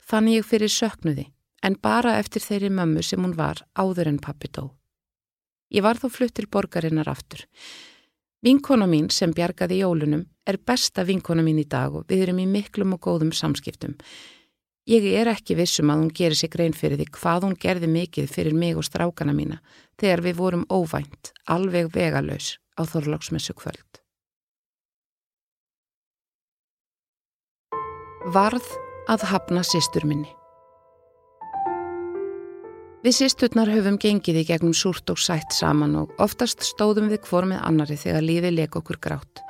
fann 0.00 0.30
ég 0.32 0.46
fyrir 0.48 0.72
söknuði, 0.72 1.28
en 1.62 1.76
bara 1.82 2.16
eftir 2.20 2.42
þeirri 2.42 2.70
mömmu 2.72 3.04
sem 3.04 3.22
hún 3.22 3.36
var 3.36 3.62
áður 3.76 4.10
en 4.10 4.18
pappi 4.18 4.48
dó. 4.48 4.72
Ég 5.70 5.84
var 5.84 6.00
þó 6.00 6.08
flutt 6.10 6.34
til 6.38 6.48
borgarinnar 6.48 7.08
aftur. 7.08 7.44
Vinkona 8.42 8.86
mín 8.86 9.10
sem 9.10 9.32
bjargaði 9.34 9.80
jólunum 9.82 10.26
er 10.46 10.58
besta 10.58 11.04
vinkona 11.04 11.42
mín 11.42 11.60
í 11.62 11.68
dag 11.68 11.94
og 11.94 12.06
við 12.10 12.26
erum 12.26 12.42
í 12.42 12.46
miklum 12.46 12.94
og 12.96 13.02
góðum 13.06 13.32
samskiptum. 13.34 13.96
Ég 14.86 15.02
er 15.18 15.26
ekki 15.32 15.56
vissum 15.58 15.90
að 15.90 16.02
hún 16.02 16.12
gerir 16.14 16.38
sig 16.38 16.52
grein 16.52 16.76
fyrir 16.76 17.00
því 17.00 17.08
hvað 17.16 17.48
hún 17.48 17.56
gerði 17.58 17.88
mikið 17.90 18.28
fyrir 18.30 18.54
mig 18.54 18.76
og 18.78 18.86
strákana 18.86 19.34
mína 19.34 19.58
þegar 20.00 20.24
við 20.24 20.40
vorum 20.40 20.64
óvænt, 20.70 21.32
alveg 21.48 21.92
vegalös 21.94 22.56
á 22.76 22.82
Þorláksmessu 22.84 23.56
kvöld. 23.56 24.00
Varð 28.26 28.66
að 29.06 29.28
hafna 29.30 29.62
sýstur 29.62 30.04
minni. 30.08 30.32
Við 33.06 33.14
sýsturnar 33.20 33.70
höfum 33.70 34.00
gengið 34.02 34.40
í 34.40 34.46
gegnum 34.48 34.72
súrt 34.74 35.06
og 35.12 35.20
sætt 35.22 35.54
saman 35.54 35.94
og 36.00 36.14
oftast 36.18 36.64
stóðum 36.66 37.06
við 37.12 37.22
hvort 37.28 37.46
með 37.52 37.62
annari 37.68 37.98
þegar 38.00 38.26
lífið 38.26 38.56
leik 38.56 38.78
okkur 38.80 38.98
grátt. 38.98 39.44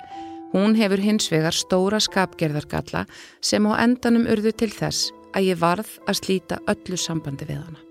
Hún 0.53 0.77
hefur 0.77 1.01
hins 1.01 1.31
vegar 1.33 1.57
stóra 1.57 2.03
skapgerðargalla 2.05 3.07
sem 3.41 3.65
á 3.65 3.73
endanum 3.81 4.29
urðu 4.29 4.53
til 4.53 4.71
þess 4.77 5.09
að 5.33 5.51
ég 5.55 5.65
varð 5.65 5.97
að 6.05 6.21
slíta 6.21 6.61
öllu 6.69 7.01
sambandi 7.01 7.49
við 7.49 7.65
hana. 7.65 7.86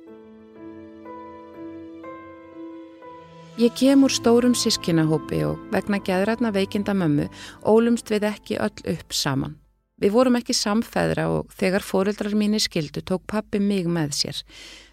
Ég 3.56 3.72
kem 3.72 4.02
úr 4.04 4.12
stórum 4.12 4.52
sískinahópi 4.52 5.38
og 5.48 5.62
vegna 5.72 6.02
geðrætna 6.04 6.50
veikinda 6.52 6.92
mömmu 6.92 7.30
ólumst 7.64 8.12
við 8.12 8.26
ekki 8.28 8.58
öll 8.60 8.82
upp 8.92 9.16
saman. 9.16 9.54
Við 9.96 10.12
vorum 10.12 10.36
ekki 10.36 10.52
samfæðra 10.52 11.30
og 11.32 11.54
þegar 11.56 11.86
fóreldrar 11.88 12.36
mínir 12.36 12.60
skildu 12.60 13.00
tók 13.00 13.24
pappi 13.32 13.64
mig 13.64 13.88
með 13.88 14.12
sér. 14.20 14.44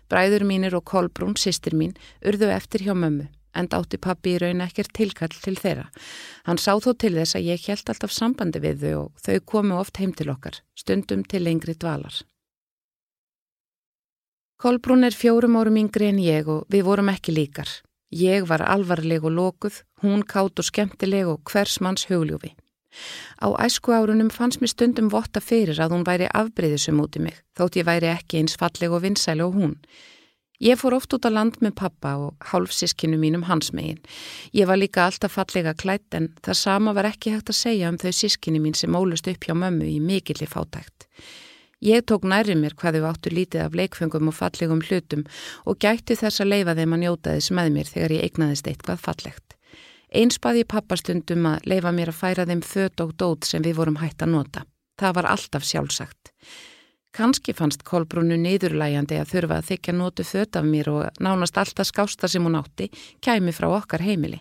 Bræður 0.07 0.47
mínir 0.47 0.78
og 0.78 0.87
Kolbrún, 0.87 1.35
sýstir 1.35 1.75
mín, 1.75 1.99
urðu 2.23 2.54
eftir 2.54 2.87
hjá 2.87 2.95
mömmu 2.95 3.26
en 3.59 3.66
dátti 3.66 3.99
pappi 3.99 4.37
í 4.37 4.38
raun 4.38 4.62
ekkert 4.62 4.95
tilkall 4.95 5.35
til 5.35 5.59
þeirra. 5.59 5.90
Hann 6.47 6.62
sá 6.62 6.78
þó 6.78 6.92
til 6.95 7.16
þess 7.19 7.35
að 7.35 7.50
ég 7.50 7.66
held 7.66 7.90
alltaf 7.90 8.14
sambandi 8.14 8.62
við 8.62 8.87
þau 8.87 8.97
og 9.02 9.12
þau 9.26 9.38
komu 9.42 9.78
oft 9.83 9.99
heim 9.99 10.14
til 10.14 10.31
okkar, 10.31 10.62
stundum 10.78 11.26
til 11.26 11.42
lengri 11.42 11.75
dvalar. 11.75 12.14
Kolbrún 14.62 15.02
er 15.02 15.19
fjórum 15.19 15.59
árum 15.59 15.83
yngri 15.83 16.14
en 16.14 16.23
ég 16.23 16.47
og 16.47 16.69
við 16.71 16.87
vorum 16.87 17.11
ekki 17.11 17.35
líkar. 17.35 17.83
Ég 18.12 18.45
var 18.45 18.61
alvarleg 18.61 19.25
og 19.25 19.33
lokuð, 19.33 19.83
hún 20.04 20.21
kátt 20.28 20.61
og 20.61 20.69
skemmtileg 20.69 21.26
og 21.33 21.40
hvers 21.49 21.81
manns 21.81 22.04
hugljófi. 22.11 22.52
Á 23.40 23.49
æsku 23.57 23.92
árunum 23.97 24.28
fannst 24.28 24.61
mér 24.61 24.69
stundum 24.69 25.09
votta 25.09 25.40
fyrir 25.40 25.81
að 25.81 25.95
hún 25.97 26.04
væri 26.04 26.28
afbreyðisum 26.28 27.00
út 27.00 27.16
í 27.16 27.23
mig, 27.25 27.38
þótt 27.57 27.78
ég 27.81 27.88
væri 27.88 28.11
ekki 28.12 28.42
eins 28.42 28.59
falleg 28.61 28.92
og 28.92 29.00
vinsæli 29.07 29.40
og 29.47 29.57
hún. 29.57 29.78
Ég 30.62 30.76
fór 30.78 30.95
oft 30.95 31.14
út 31.16 31.25
á 31.26 31.31
land 31.33 31.57
með 31.59 31.75
pappa 31.81 32.12
og 32.23 32.45
hálfsískinu 32.52 33.16
mínum 33.19 33.49
hans 33.49 33.73
megin. 33.73 33.99
Ég 34.54 34.69
var 34.69 34.78
líka 34.78 35.09
alltaf 35.09 35.35
fallega 35.35 35.73
klætt 35.75 36.14
en 36.14 36.28
það 36.45 36.61
sama 36.61 36.92
var 36.95 37.09
ekki 37.09 37.33
hægt 37.33 37.50
að 37.50 37.59
segja 37.59 37.88
um 37.90 37.99
þau 37.99 38.12
sískinu 38.12 38.61
mín 38.62 38.76
sem 38.78 38.95
ólust 38.95 39.26
upp 39.26 39.42
hjá 39.42 39.57
mömmu 39.57 39.88
í 39.88 39.99
mikilli 39.99 40.47
fátækt. 40.47 41.09
Ég 41.82 42.04
tók 42.06 42.22
næri 42.22 42.54
mér 42.54 42.76
hvað 42.78 43.00
þau 43.00 43.06
áttu 43.08 43.30
lítið 43.34 43.64
af 43.64 43.72
leikfengum 43.74 44.28
og 44.30 44.36
fallegum 44.36 44.84
hlutum 44.86 45.24
og 45.66 45.80
gætti 45.82 46.14
þess 46.14 46.44
að 46.44 46.52
leifa 46.52 46.76
þeim 46.78 46.94
að 46.94 47.00
njóta 47.02 47.32
þess 47.34 47.54
með 47.58 47.70
mér 47.74 47.88
þegar 47.90 48.14
ég 48.14 48.26
eignaðist 48.28 48.68
eitthvað 48.70 49.00
fallegt. 49.02 49.56
Eins 50.14 50.38
baði 50.38 50.62
pappastundum 50.68 51.48
að 51.50 51.66
leifa 51.72 51.90
mér 51.90 52.12
að 52.12 52.20
færa 52.20 52.46
þeim 52.46 52.62
föt 52.62 53.02
og 53.02 53.16
dót 53.18 53.48
sem 53.50 53.64
við 53.66 53.80
vorum 53.80 53.98
hægt 53.98 54.22
að 54.22 54.30
nota. 54.36 54.62
Það 55.00 55.16
var 55.18 55.30
alltaf 55.32 55.66
sjálfsagt. 55.66 56.30
Kanski 57.12 57.52
fannst 57.52 57.82
Kolbrúnu 57.82 58.38
niðurlæjandi 58.38 59.18
að 59.18 59.34
þurfa 59.34 59.58
að 59.58 59.68
þykja 59.72 59.96
nótu 59.98 60.24
föt 60.24 60.56
af 60.56 60.64
mér 60.64 60.92
og 60.92 61.20
nánast 61.20 61.58
alltaf 61.58 61.90
skásta 61.90 62.30
sem 62.30 62.46
hún 62.46 62.60
átti 62.62 62.92
kæmi 63.20 63.50
frá 63.52 63.72
okkar 63.72 64.06
heimili. 64.06 64.38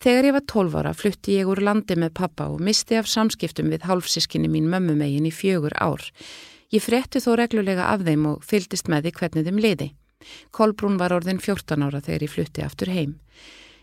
Þegar 0.00 0.30
ég 0.30 0.32
var 0.32 0.44
12 0.48 0.76
ára 0.80 0.90
flutti 0.96 1.34
ég 1.36 1.48
úr 1.52 1.60
landi 1.60 1.92
með 1.92 2.14
pappa 2.16 2.46
og 2.48 2.62
misti 2.64 2.96
af 2.96 3.08
samskiptum 3.10 3.68
við 3.68 3.82
hálfsískinni 3.84 4.48
mín 4.48 4.70
mömmumegin 4.72 5.26
í 5.28 5.32
fjögur 5.34 5.74
ár. 5.76 6.06
Ég 6.72 6.80
frétti 6.80 7.20
þó 7.20 7.34
reglulega 7.36 7.90
af 7.92 8.06
þeim 8.06 8.24
og 8.30 8.46
fyldist 8.46 8.88
með 8.88 9.10
því 9.10 9.12
hvernig 9.18 9.48
þeim 9.48 9.60
liði. 9.60 9.88
Kolbrún 10.56 10.96
var 10.96 11.12
orðin 11.12 11.40
14 11.42 11.84
ára 11.84 12.00
þegar 12.00 12.24
ég 12.24 12.32
flutti 12.32 12.64
aftur 12.64 12.92
heim. 12.94 13.18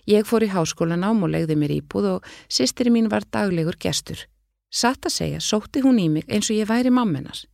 Ég 0.10 0.26
fór 0.26 0.48
í 0.48 0.50
háskólan 0.50 1.06
ám 1.06 1.22
og 1.22 1.36
legði 1.36 1.60
mér 1.60 1.76
íbúð 1.78 2.10
og 2.16 2.28
sýstri 2.50 2.90
mín 2.90 3.12
var 3.14 3.28
daglegur 3.30 3.78
gestur. 3.78 4.26
Satt 4.74 5.06
að 5.06 5.18
segja, 5.20 5.40
sótti 5.44 5.86
hún 5.86 6.02
í 6.02 6.10
mig 6.10 6.26
eins 6.26 6.50
og 6.50 6.58
ég 6.58 6.70
væri 6.70 6.90
mammenar. 6.90 7.46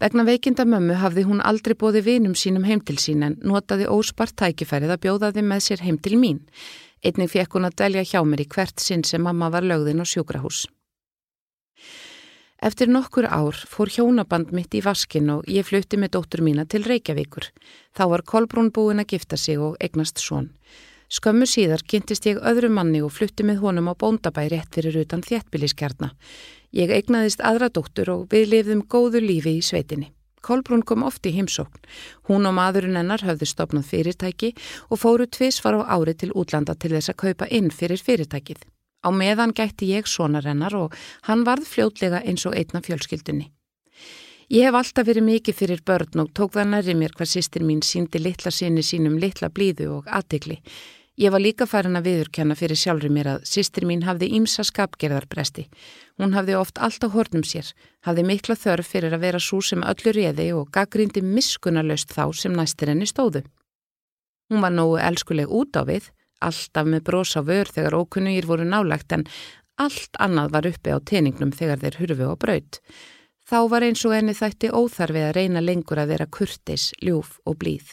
Vegna 0.00 0.24
veikinda 0.24 0.64
mömmu 0.64 0.96
hafði 0.96 1.28
hún 1.28 1.42
aldrei 1.44 1.76
bóði 1.76 2.00
vinum 2.02 2.34
sínum 2.34 2.64
heim 2.64 2.80
til 2.80 2.96
sín 2.98 3.22
en 3.22 3.34
notaði 3.44 3.86
óspart 3.86 4.34
tækifærið 4.40 4.94
að 4.96 5.02
bjóða 5.04 5.34
þið 5.36 5.46
með 5.46 5.66
sér 5.66 5.84
heim 5.84 5.98
til 6.00 6.16
mín. 6.18 6.40
Einnig 7.00 7.32
fekk 7.32 7.56
hún 7.56 7.68
að 7.68 7.78
dvelja 7.80 8.04
hjá 8.04 8.20
mér 8.28 8.44
í 8.44 8.48
hvert 8.52 8.80
sinn 8.80 9.04
sem 9.08 9.22
mamma 9.24 9.48
var 9.52 9.64
lögðin 9.64 10.02
á 10.02 10.06
sjúkrahús. 10.06 10.66
Eftir 12.60 12.90
nokkur 12.92 13.24
ár 13.24 13.56
fór 13.56 13.88
hjónaband 13.88 14.50
mitt 14.52 14.74
í 14.76 14.82
vaskin 14.84 15.30
og 15.32 15.46
ég 15.48 15.64
flutti 15.64 15.96
með 15.96 16.18
dóttur 16.18 16.42
mína 16.44 16.66
til 16.68 16.82
Reykjavíkur. 16.84 17.48
Þá 17.96 18.04
var 18.12 18.26
Kolbrún 18.28 18.68
búin 18.68 19.00
að 19.00 19.14
gifta 19.14 19.38
sig 19.40 19.56
og 19.56 19.78
egnast 19.80 20.20
svon. 20.20 20.50
Skömmu 21.10 21.48
síðar 21.48 21.80
kynntist 21.88 22.28
ég 22.28 22.36
öðru 22.36 22.68
manni 22.70 23.00
og 23.02 23.14
flutti 23.16 23.48
með 23.48 23.64
honum 23.64 23.88
á 23.88 23.96
bóndabæ 23.96 24.44
rétt 24.52 24.76
fyrir 24.76 25.00
utan 25.00 25.24
þéttbíliskjarna. 25.24 26.12
Ég 26.76 26.92
eignaðist 26.92 27.40
aðra 27.40 27.72
dóttur 27.72 28.12
og 28.12 28.28
við 28.30 28.52
lifðum 28.52 28.84
góðu 28.84 29.24
lífi 29.24 29.56
í 29.56 29.64
sveitinni. 29.64 30.12
Kolbrún 30.40 30.82
kom 30.86 31.04
oft 31.04 31.26
í 31.28 31.34
heimsókn. 31.36 31.80
Hún 32.28 32.48
og 32.48 32.56
maðurinn 32.56 32.98
hennar 32.98 33.24
höfðu 33.24 33.48
stopnað 33.48 33.88
fyrirtæki 33.92 34.52
og 34.88 35.00
fóru 35.02 35.28
tvísvar 35.28 35.80
á 35.80 35.96
ári 35.96 36.16
til 36.16 36.32
útlanda 36.32 36.74
til 36.74 36.94
þess 36.96 37.12
að 37.12 37.20
kaupa 37.24 37.48
inn 37.50 37.70
fyrir 37.70 38.00
fyrirtækið. 38.00 38.64
Á 39.00 39.08
meðan 39.12 39.54
gætti 39.56 39.88
ég 39.94 40.08
sonar 40.08 40.44
hennar 40.44 40.76
og 40.76 40.94
hann 41.28 41.46
varð 41.48 41.68
fljótlega 41.68 42.20
eins 42.24 42.44
og 42.46 42.56
einna 42.56 42.82
fjölskyldunni. 42.84 43.48
Ég 44.50 44.66
hef 44.66 44.74
alltaf 44.74 45.06
verið 45.06 45.28
mikið 45.28 45.54
fyrir 45.54 45.82
börn 45.86 46.24
og 46.24 46.32
tók 46.34 46.56
það 46.56 46.72
nærri 46.72 46.94
mér 46.98 47.12
hvað 47.14 47.28
sýstir 47.32 47.62
mín 47.62 47.84
síndi 47.86 48.18
litla 48.18 48.50
sinni 48.50 48.82
sínum 48.82 49.14
litla 49.22 49.46
blíðu 49.46 49.86
og 50.00 50.08
aðtikli. 50.10 50.56
Ég 51.20 51.28
var 51.28 51.42
líka 51.44 51.66
farin 51.68 51.98
að 51.98 52.06
viðurkenna 52.08 52.54
fyrir 52.56 52.78
sjálfur 52.80 53.12
mér 53.12 53.28
að 53.34 53.42
sýstir 53.44 53.84
mín 53.84 54.06
hafði 54.06 54.30
ímsa 54.38 54.64
skapgerðarbresti. 54.64 55.66
Hún 56.16 56.32
hafði 56.32 56.54
oft 56.56 56.78
allt 56.80 57.04
á 57.04 57.12
hornum 57.12 57.42
sér, 57.44 57.66
hafði 58.08 58.24
mikla 58.24 58.56
þörf 58.56 58.88
fyrir 58.88 59.12
að 59.12 59.26
vera 59.26 59.40
svo 59.44 59.60
sem 59.60 59.84
öllu 59.84 60.14
réði 60.16 60.46
og 60.56 60.70
gaggrindi 60.72 61.20
miskunarlaust 61.20 62.14
þá 62.16 62.22
sem 62.32 62.56
næstir 62.56 62.88
henni 62.88 63.08
stóðu. 63.10 63.42
Hún 64.48 64.64
var 64.64 64.72
nógu 64.72 64.96
elskuleg 64.96 65.52
út 65.52 65.76
á 65.76 65.84
við, 65.84 66.08
alltaf 66.40 66.88
með 66.88 67.04
brosa 67.10 67.44
vör 67.44 67.68
þegar 67.68 67.98
ókunnugir 68.00 68.48
voru 68.48 68.64
nálagt 68.64 69.12
en 69.12 69.26
allt 69.76 70.16
annað 70.16 70.56
var 70.56 70.70
uppi 70.72 70.96
á 70.96 71.04
teningnum 71.04 71.52
þegar 71.52 71.84
þeir 71.84 72.00
hurfi 72.00 72.30
á 72.32 72.34
braut. 72.40 72.80
Þá 73.44 73.58
var 73.68 73.84
eins 73.84 74.06
og 74.08 74.16
henni 74.16 74.32
þætti 74.32 74.72
óþarfið 74.72 75.28
að 75.28 75.36
reyna 75.36 75.60
lengur 75.60 76.00
að 76.00 76.16
vera 76.16 76.30
kurtis, 76.32 76.94
ljúf 77.04 77.36
og 77.44 77.60
blíð. 77.60 77.92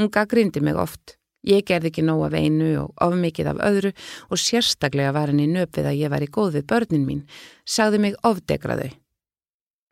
Hún 0.00 0.08
gaggrindi 0.08 0.64
mig 0.64 0.80
oft 0.80 1.17
Ég 1.46 1.66
gerði 1.66 1.92
ekki 1.92 2.02
nóg 2.02 2.24
af 2.26 2.34
einu 2.34 2.70
og 2.80 2.94
of 3.04 3.14
mikið 3.14 3.52
af 3.52 3.60
öðru 3.68 3.92
og 4.28 4.40
sérstaklega 4.42 5.12
var 5.14 5.30
henni 5.30 5.46
nöp 5.46 5.76
við 5.76 5.86
að 5.86 6.00
ég 6.00 6.10
var 6.10 6.24
í 6.24 6.30
góð 6.34 6.58
við 6.58 6.66
börnin 6.72 7.06
mín, 7.06 7.20
sagði 7.64 8.00
mig 8.02 8.16
ofdegraðu. 8.26 8.90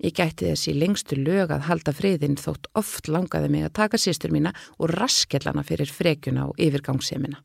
Ég 0.05 0.13
gætti 0.13 0.51
þessi 0.51 0.75
lengstu 0.77 1.17
lög 1.17 1.55
að 1.55 1.69
halda 1.71 1.93
friðinn 1.97 2.37
þótt 2.37 2.67
oft 2.77 3.09
langaði 3.09 3.49
mig 3.49 3.65
að 3.65 3.77
taka 3.79 4.01
sýstur 4.01 4.35
mína 4.35 4.53
og 4.77 4.91
raskellana 4.93 5.63
fyrir 5.65 5.89
frekjuna 5.89 6.51
og 6.51 6.59
yfirgangssemina. 6.61 7.41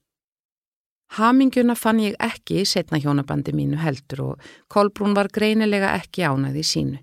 Haminguna 1.11 1.75
fann 1.75 1.99
ég 1.99 2.17
ekki 2.23 2.61
í 2.61 2.67
setna 2.67 2.99
hjónabandi 2.99 3.53
mínu 3.55 3.79
heldur 3.79 4.21
og 4.25 4.51
Kolbrún 4.71 5.15
var 5.15 5.27
greinilega 5.31 5.93
ekki 5.99 6.23
ánaði 6.23 6.63
sínu. 6.63 6.99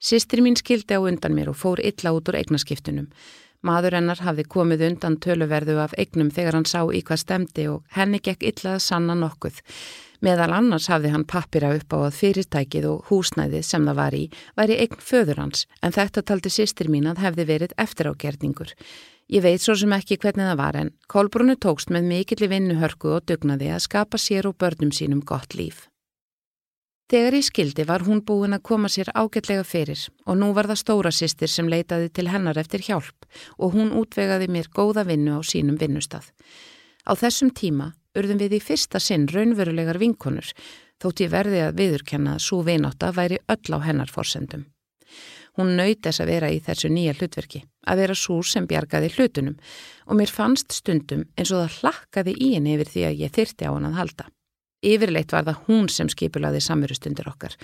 Sýstir 0.00 0.40
mín 0.44 0.56
skildi 0.56 0.96
á 0.96 1.00
undan 1.00 1.32
mér 1.36 1.52
og 1.52 1.56
fór 1.60 1.80
illa 1.80 2.12
út 2.12 2.28
úr 2.28 2.40
eignaskiptunum. 2.40 3.08
Maður 3.64 3.94
hennar 3.96 4.20
hafði 4.20 4.44
komið 4.52 4.82
undan 4.90 5.14
töluverðu 5.24 5.78
af 5.80 5.94
eignum 5.96 6.28
þegar 6.34 6.58
hann 6.58 6.66
sá 6.68 6.82
í 6.84 7.00
hvað 7.00 7.22
stemdi 7.22 7.64
og 7.72 7.86
henni 7.96 8.20
gekk 8.20 8.44
illað 8.50 8.82
sanna 8.84 9.16
nokkuð. 9.16 9.62
Meðal 10.24 10.52
annars 10.56 10.90
hafði 10.92 11.12
hann 11.14 11.24
pappira 11.28 11.70
upp 11.76 11.96
á 11.96 11.98
að 12.04 12.18
fyrirtækið 12.18 12.90
og 12.90 13.08
húsnæðið 13.08 13.64
sem 13.64 13.88
það 13.88 13.98
var 14.02 14.16
í 14.16 14.22
væri 14.60 14.78
eign 14.84 15.00
föður 15.00 15.40
hans 15.42 15.64
en 15.80 15.96
þetta 15.96 16.24
taldi 16.28 16.52
sýstir 16.52 16.92
mín 16.92 17.08
að 17.08 17.24
hefði 17.24 17.48
verið 17.54 17.74
eftir 17.80 18.12
ágerningur. 18.12 18.76
Ég 19.32 19.44
veit 19.44 19.64
svo 19.64 19.72
sem 19.80 19.96
ekki 19.96 20.20
hvernig 20.20 20.50
það 20.50 20.60
var 20.60 20.80
en 20.82 20.92
Kolbrunni 21.08 21.56
tókst 21.56 21.88
með 21.88 22.08
mikill 22.12 22.44
í 22.44 22.52
vinnuhörku 22.52 23.16
og 23.16 23.24
dugnaði 23.28 23.72
að 23.72 23.84
skapa 23.88 24.20
sér 24.20 24.52
og 24.52 24.58
börnum 24.60 24.92
sínum 24.92 25.24
gott 25.24 25.56
líf. 25.56 25.86
Þegar 27.12 27.34
ég 27.36 27.44
skildi 27.44 27.84
var 27.84 28.00
hún 28.06 28.22
búin 28.24 28.56
að 28.56 28.62
koma 28.64 28.88
sér 28.88 29.10
ágætlega 29.12 29.64
fyrir 29.68 30.06
og 30.24 30.38
nú 30.40 30.52
var 30.56 30.70
það 30.70 30.80
stóra 30.80 31.10
sýstir 31.12 31.50
sem 31.52 31.68
leitaði 31.68 32.08
til 32.16 32.30
hennar 32.32 32.56
eftir 32.56 32.80
hjálp 32.86 33.26
og 33.58 33.74
hún 33.76 33.92
útvegaði 33.92 34.48
mér 34.48 34.70
góða 34.72 35.04
vinnu 35.04 35.36
á 35.36 35.40
sínum 35.44 35.76
vinnustad. 35.76 36.24
Á 37.04 37.12
þessum 37.12 37.50
tíma 37.52 37.92
urðum 38.16 38.40
við 38.40 38.56
í 38.56 38.60
fyrsta 38.64 39.00
sinn 39.04 39.26
raunverulegar 39.28 40.00
vinkonur 40.00 40.48
þótt 41.02 41.20
ég 41.26 41.32
verði 41.34 41.60
að 41.66 41.76
viðurkenna 41.82 42.38
að 42.38 42.44
svo 42.46 42.62
vináta 42.64 43.10
væri 43.12 43.40
öll 43.52 43.76
á 43.76 43.78
hennar 43.84 44.08
forsendum. 44.08 44.64
Hún 45.60 45.76
nöyt 45.76 46.00
þess 46.06 46.22
að 46.24 46.30
vera 46.32 46.48
í 46.50 46.56
þessu 46.64 46.88
nýja 46.90 47.12
hlutverki, 47.18 47.60
að 47.86 48.00
vera 48.00 48.16
svo 48.16 48.40
sem 48.42 48.64
bjargaði 48.66 49.12
hlutunum 49.12 49.58
og 50.08 50.18
mér 50.18 50.32
fannst 50.32 50.72
stundum 50.72 51.28
eins 51.36 51.52
og 51.52 51.60
það 51.66 51.76
hlakkaði 51.82 52.34
í 52.40 52.54
henni 52.56 52.78
yfir 52.78 52.90
því 52.94 53.04
að 53.10 53.20
ég 53.26 53.36
þyrti 53.36 53.68
á 53.68 53.74
hann 53.76 53.90
að 53.90 54.00
halda. 54.00 54.26
Yfirleitt 54.92 55.32
var 55.32 55.46
það 55.48 55.60
hún 55.68 55.90
sem 55.92 56.10
skipulaði 56.12 56.60
samverustundir 56.64 57.28
okkar. 57.30 57.56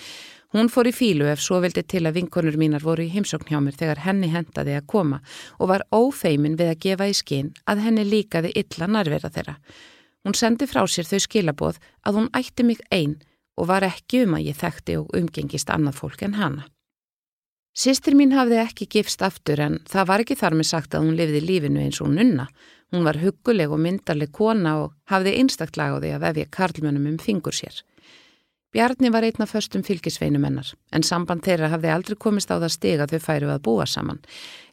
Hún 0.51 0.71
fór 0.73 0.89
í 0.91 0.95
fílu 0.95 1.29
ef 1.31 1.43
svo 1.45 1.61
vildi 1.63 1.85
til 1.87 2.03
að 2.09 2.17
vinkonur 2.19 2.57
mínar 2.59 2.83
voru 2.83 3.05
í 3.05 3.13
heimsókn 3.13 3.53
hjá 3.53 3.61
mér 3.63 3.77
þegar 3.79 4.03
henni 4.07 4.33
hendaði 4.33 4.75
að 4.81 4.89
koma 4.91 5.21
og 5.59 5.71
var 5.71 5.87
ófeimin 5.95 6.59
við 6.59 6.73
að 6.73 6.81
gefa 6.87 7.07
í 7.07 7.15
skinn 7.15 7.53
að 7.71 7.85
henni 7.85 8.07
líkaði 8.09 8.51
illa 8.59 8.89
nærvera 8.91 9.31
þeirra. 9.31 9.57
Hún 10.27 10.35
sendi 10.37 10.67
frá 10.67 10.83
sér 10.91 11.07
þau 11.07 11.21
skilaboð 11.23 11.79
að 12.03 12.19
hún 12.19 12.29
ætti 12.37 12.67
mig 12.67 12.83
einn 12.91 13.21
og 13.61 13.71
var 13.71 13.87
ekki 13.87 14.25
um 14.27 14.37
að 14.41 14.51
ég 14.51 14.59
þekkti 14.59 14.99
og 14.99 15.15
umgengist 15.17 15.71
annað 15.71 16.01
fólk 16.01 16.27
en 16.27 16.37
hana. 16.41 16.67
Sistir 17.77 18.17
mín 18.19 18.35
hafði 18.35 18.59
ekki 18.65 18.89
gifst 18.91 19.23
aftur 19.23 19.61
en 19.63 19.79
það 19.89 20.09
var 20.11 20.25
ekki 20.25 20.37
þar 20.37 20.57
með 20.59 20.69
sagt 20.73 20.95
að 20.97 21.07
hún 21.07 21.19
lifði 21.21 21.41
lífinu 21.45 21.85
eins 21.85 22.01
og 22.03 22.11
nunna. 22.11 22.49
Hún 22.91 23.07
var 23.07 23.21
hugguleg 23.23 23.71
og 23.71 23.79
myndarleg 23.79 24.33
kona 24.35 24.77
og 24.83 24.95
hafði 25.11 25.37
einstakt 25.39 25.79
lag 25.79 25.95
á 25.95 25.99
því 26.03 26.11
að 26.17 26.25
vefja 26.27 26.51
karlmönum 26.57 27.07
um 27.13 27.19
fingur 27.23 27.55
sér. 27.55 27.85
Bjarni 28.71 29.11
var 29.11 29.25
einna 29.27 29.47
förstum 29.51 29.83
fylgisveinum 29.83 30.45
hennar, 30.47 30.69
en 30.95 31.03
samband 31.03 31.43
þeirra 31.43 31.73
hafði 31.73 31.91
aldrei 31.91 32.17
komist 32.23 32.53
á 32.55 32.63
það 32.63 32.71
steg 32.71 33.01
að 33.03 33.15
þau 33.15 33.23
færu 33.25 33.49
að 33.51 33.63
búa 33.67 33.87
saman. 33.87 34.21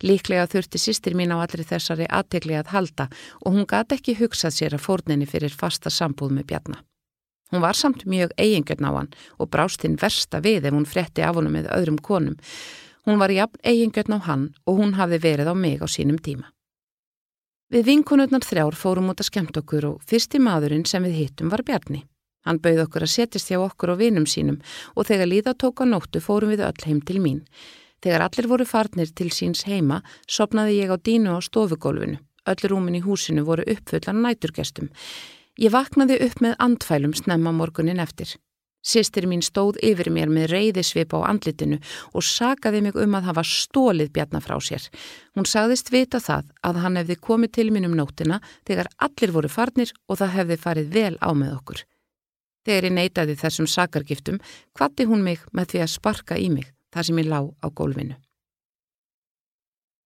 Líklega 0.05 0.45
þurfti 0.51 0.81
sýstir 0.81 1.15
mín 1.17 1.33
á 1.33 1.41
allri 1.41 1.65
þessari 1.65 2.05
aðtegli 2.05 2.59
að 2.59 2.69
halda 2.75 3.07
og 3.41 3.55
hún 3.55 3.65
gati 3.65 3.97
ekki 3.97 4.19
hugsað 4.19 4.53
sér 4.53 4.75
að 4.77 4.85
fórninni 4.85 5.25
fyrir 5.25 5.49
fasta 5.49 5.89
sambúð 5.89 6.35
með 6.37 6.45
Bjarni. 6.51 6.77
Hún 7.49 7.63
var 7.63 7.79
samt 7.79 8.05
mjög 8.05 8.35
eigingjörn 8.37 8.85
á 8.85 8.91
hann 8.97 9.09
og 9.39 9.49
brást 9.49 9.81
hinn 9.81 9.97
versta 9.97 10.43
við 10.45 10.67
ef 10.69 10.77
hún 10.77 10.85
fretti 10.85 11.25
af 11.25 11.39
honum 11.39 11.57
með 11.57 11.71
öðrum 11.73 11.97
konum. 11.97 12.37
Hún 13.07 13.17
var 13.17 13.33
jafn 13.33 13.57
eigingjörn 13.63 14.13
á 14.13 14.19
hann 14.29 14.45
og 14.67 14.77
hún 14.77 14.93
hafði 14.99 15.23
verið 15.25 15.49
á 15.49 15.55
mig 15.57 15.81
á 15.81 15.87
sínum 15.89 16.21
tíma. 16.21 16.51
Við 17.67 17.83
vinkunutnar 17.83 18.45
þrjár 18.47 18.75
fórum 18.79 19.09
út 19.11 19.19
að 19.19 19.27
skemmt 19.27 19.57
okkur 19.59 19.85
og 19.89 20.03
fyrsti 20.07 20.39
maðurinn 20.39 20.85
sem 20.87 21.03
við 21.03 21.17
hittum 21.19 21.49
var 21.51 21.65
Bjarni. 21.67 22.05
Hann 22.47 22.61
bauð 22.63 22.85
okkur 22.85 23.03
að 23.03 23.11
setjast 23.11 23.51
hjá 23.51 23.57
okkur 23.59 23.91
og 23.91 23.99
vinum 23.99 24.23
sínum 24.23 24.61
og 24.95 25.09
þegar 25.09 25.27
líða 25.27 25.53
tók 25.59 25.83
á 25.83 25.85
nóttu 25.89 26.21
fórum 26.23 26.53
við 26.53 26.63
öll 26.63 26.85
heim 26.87 27.01
til 27.03 27.19
mín. 27.19 27.41
Þegar 27.99 28.23
allir 28.23 28.47
voru 28.47 28.63
farnir 28.63 29.11
til 29.11 29.27
síns 29.35 29.65
heima, 29.67 29.99
sopnaði 30.31 30.79
ég 30.79 30.95
á 30.95 30.95
dínu 30.95 31.35
á 31.35 31.43
stofugólfinu. 31.43 32.21
Öll 32.47 32.71
rúmin 32.71 33.01
í 33.01 33.03
húsinu 33.03 33.43
voru 33.43 33.67
uppfullan 33.67 34.23
næturgestum. 34.23 34.87
Ég 35.59 35.75
vaknaði 35.75 36.21
upp 36.23 36.39
með 36.39 36.55
andfælum 36.63 37.17
snemma 37.19 37.51
morgunin 37.51 37.99
eftir. 37.99 38.37
Sistir 38.85 39.25
mín 39.27 39.41
stóð 39.43 39.79
yfir 39.83 40.09
mér 40.13 40.29
með 40.31 40.51
reyðisvip 40.53 41.15
á 41.17 41.27
andlitinu 41.27 41.79
og 42.13 42.23
sagaði 42.23 42.81
mig 42.85 42.95
um 42.95 43.17
að 43.17 43.27
hafa 43.31 43.43
stólið 43.43 44.13
bjarnar 44.15 44.45
frá 44.45 44.55
sér. 44.63 44.85
Hún 45.35 45.49
sagðist 45.49 45.91
vita 45.91 46.21
það 46.23 46.53
að 46.63 46.81
hann 46.83 46.99
hefði 47.01 47.17
komið 47.27 47.53
til 47.57 47.67
mín 47.73 47.89
um 47.89 47.97
nótina 47.97 48.39
þegar 48.69 48.91
allir 48.97 49.33
voru 49.35 49.51
farnir 49.51 49.91
og 50.07 50.21
það 50.21 50.35
hefði 50.37 50.59
farið 50.63 50.93
vel 50.93 51.15
á 51.19 51.29
með 51.33 51.57
okkur. 51.57 51.83
Þegar 52.67 52.87
ég 52.87 52.95
neytaði 52.95 53.35
þessum 53.39 53.67
sakargiftum, 53.71 54.39
kvatti 54.75 55.07
hún 55.07 55.23
mig 55.23 55.43
með 55.55 55.73
því 55.73 55.83
að 55.83 55.93
sparka 55.93 56.39
í 56.39 56.49
mig 56.51 56.71
þar 56.93 57.07
sem 57.07 57.21
ég 57.21 57.29
lá 57.31 57.39
á 57.43 57.67
gólfinu. 57.71 58.17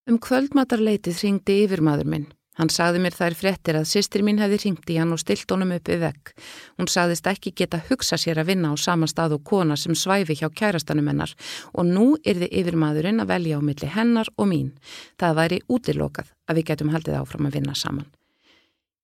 Um 0.09 0.17
kvöldmatarleitið 0.17 1.21
ringdi 1.21 1.63
yfirmaður 1.65 2.09
minn. 2.09 2.29
Hann 2.61 2.69
sagði 2.69 2.99
mér 3.01 3.15
þær 3.17 3.33
fréttir 3.33 3.77
að 3.79 3.87
sýstir 3.89 4.21
mín 4.21 4.37
hefði 4.37 4.59
ringt 4.61 4.89
í 4.93 4.99
hann 5.01 5.15
og 5.15 5.17
stilt 5.17 5.49
honum 5.49 5.71
uppi 5.73 5.95
vekk. 5.97 6.31
Hún 6.77 6.89
sagðist 6.93 7.25
ekki 7.31 7.55
geta 7.57 7.79
hugsa 7.87 8.19
sér 8.21 8.37
að 8.37 8.51
vinna 8.51 8.69
á 8.69 8.77
sama 8.77 9.07
stað 9.09 9.39
og 9.39 9.47
kona 9.49 9.73
sem 9.73 9.97
svæfi 9.97 10.35
hjá 10.37 10.45
kærastanum 10.53 11.09
hennar 11.09 11.33
og 11.73 11.89
nú 11.89 12.11
þið 12.21 12.45
yfir 12.51 12.77
maðurinn 12.77 13.23
að 13.23 13.31
velja 13.33 13.57
á 13.57 13.61
milli 13.65 13.89
hennar 13.95 14.29
og 14.37 14.51
mín. 14.51 14.69
Það 15.17 15.39
væri 15.39 15.59
útilokað 15.73 16.29
að 16.45 16.61
við 16.61 16.67
getum 16.69 16.93
haldið 16.93 17.17
áfram 17.23 17.49
að 17.49 17.57
vinna 17.57 17.73
saman. 17.73 18.05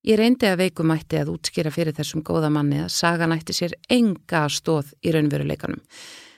Ég 0.06 0.22
reyndi 0.22 0.46
að 0.46 0.62
veikumætti 0.62 1.18
að 1.18 1.34
útskýra 1.34 1.74
fyrir 1.74 1.98
þessum 1.98 2.22
góða 2.22 2.54
manni 2.54 2.84
að 2.84 2.94
saga 2.94 3.26
nætti 3.26 3.58
sér 3.58 3.74
enga 3.90 4.46
stóð 4.54 4.94
í 5.02 5.18
raunveruleikanum 5.18 5.82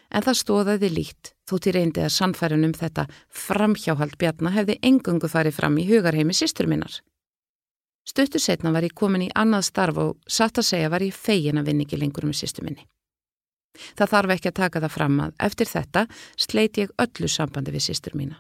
en 0.10 0.26
það 0.26 0.40
stóðaði 0.40 0.90
lít 0.94 1.34
þótt 1.50 1.70
ég 1.70 1.78
reyndi 1.78 2.04
að 2.06 2.16
sannfærin 2.16 2.66
um 2.68 2.74
þetta 2.78 3.06
framhjáhald 3.46 4.18
bjarna 4.22 4.54
hefði 4.54 4.80
engungu 4.86 5.30
farið 5.32 5.58
fram 5.58 5.78
í 5.82 5.88
hugarheimi 5.90 6.36
sýstur 6.38 6.70
minnar. 6.70 7.00
Stuttu 8.10 8.40
setna 8.42 8.72
var 8.74 8.88
ég 8.88 8.96
komin 8.98 9.28
í 9.28 9.34
annað 9.38 9.68
starf 9.68 9.98
og 10.02 10.16
satt 10.26 10.58
að 10.58 10.70
segja 10.72 10.90
var 10.90 11.04
ég 11.06 11.14
fegin 11.14 11.60
að 11.62 11.70
vinni 11.70 11.86
ekki 11.86 12.00
lengur 12.00 12.26
með 12.26 12.40
sýstu 12.40 12.64
minni. 12.66 12.88
Það 13.98 14.14
þarf 14.14 14.34
ekki 14.36 14.50
að 14.50 14.60
taka 14.60 14.82
það 14.84 14.96
fram 14.96 15.20
að 15.26 15.36
eftir 15.46 15.70
þetta 15.70 16.06
sleiti 16.46 16.86
ég 16.86 16.96
öllu 17.04 17.30
sambandi 17.30 17.76
við 17.76 17.86
sýstur 17.86 18.18
mína. 18.18 18.40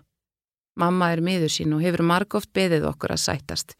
Mamma 0.79 1.11
er 1.13 1.21
miður 1.21 1.53
sín 1.53 1.75
og 1.75 1.83
hefur 1.83 2.05
margóft 2.07 2.49
beðið 2.55 2.87
okkur 2.89 3.13
að 3.13 3.23
sætast. 3.27 3.75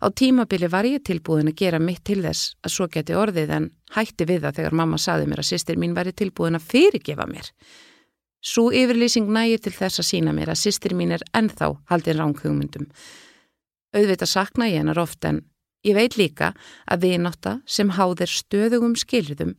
Á 0.00 0.08
tímabili 0.16 0.70
var 0.72 0.88
ég 0.88 1.04
tilbúin 1.04 1.52
að 1.52 1.58
gera 1.60 1.78
mitt 1.78 2.02
til 2.08 2.22
þess 2.24 2.56
að 2.64 2.74
svo 2.74 2.88
geti 2.90 3.14
orðið 3.14 3.54
en 3.54 3.70
hætti 3.94 4.26
við 4.26 4.46
það 4.46 4.58
þegar 4.58 4.78
mamma 4.80 4.98
saði 4.98 5.28
mér 5.28 5.44
að 5.44 5.50
sýstir 5.52 5.78
mín 5.78 5.94
væri 5.94 6.16
tilbúin 6.16 6.56
að 6.56 6.68
fyrirgefa 6.72 7.26
mér. 7.28 7.50
Svo 8.40 8.70
yfirlýsing 8.72 9.28
nægir 9.28 9.60
til 9.60 9.76
þess 9.76 10.00
að 10.00 10.10
sína 10.10 10.32
mér 10.32 10.54
að 10.54 10.62
sýstir 10.62 10.96
mín 10.96 11.12
er 11.12 11.26
ennþá 11.36 11.74
haldin 11.92 12.18
ránkugmyndum. 12.18 12.88
Auðvitað 13.96 14.30
sakna 14.30 14.68
ég 14.70 14.82
hennar 14.82 15.00
oft 15.02 15.24
en 15.26 15.42
ég 15.86 15.96
veit 15.96 16.16
líka 16.20 16.52
að 16.86 17.06
viðnáta 17.06 17.58
sem 17.66 17.90
háðir 17.96 18.30
stöðugum 18.30 18.96
skilriðum 18.98 19.56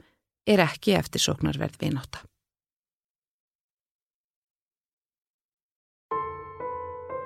er 0.47 0.63
ekki 0.63 0.95
eftirsóknarverð 0.97 1.79
viðnáta. 1.81 2.23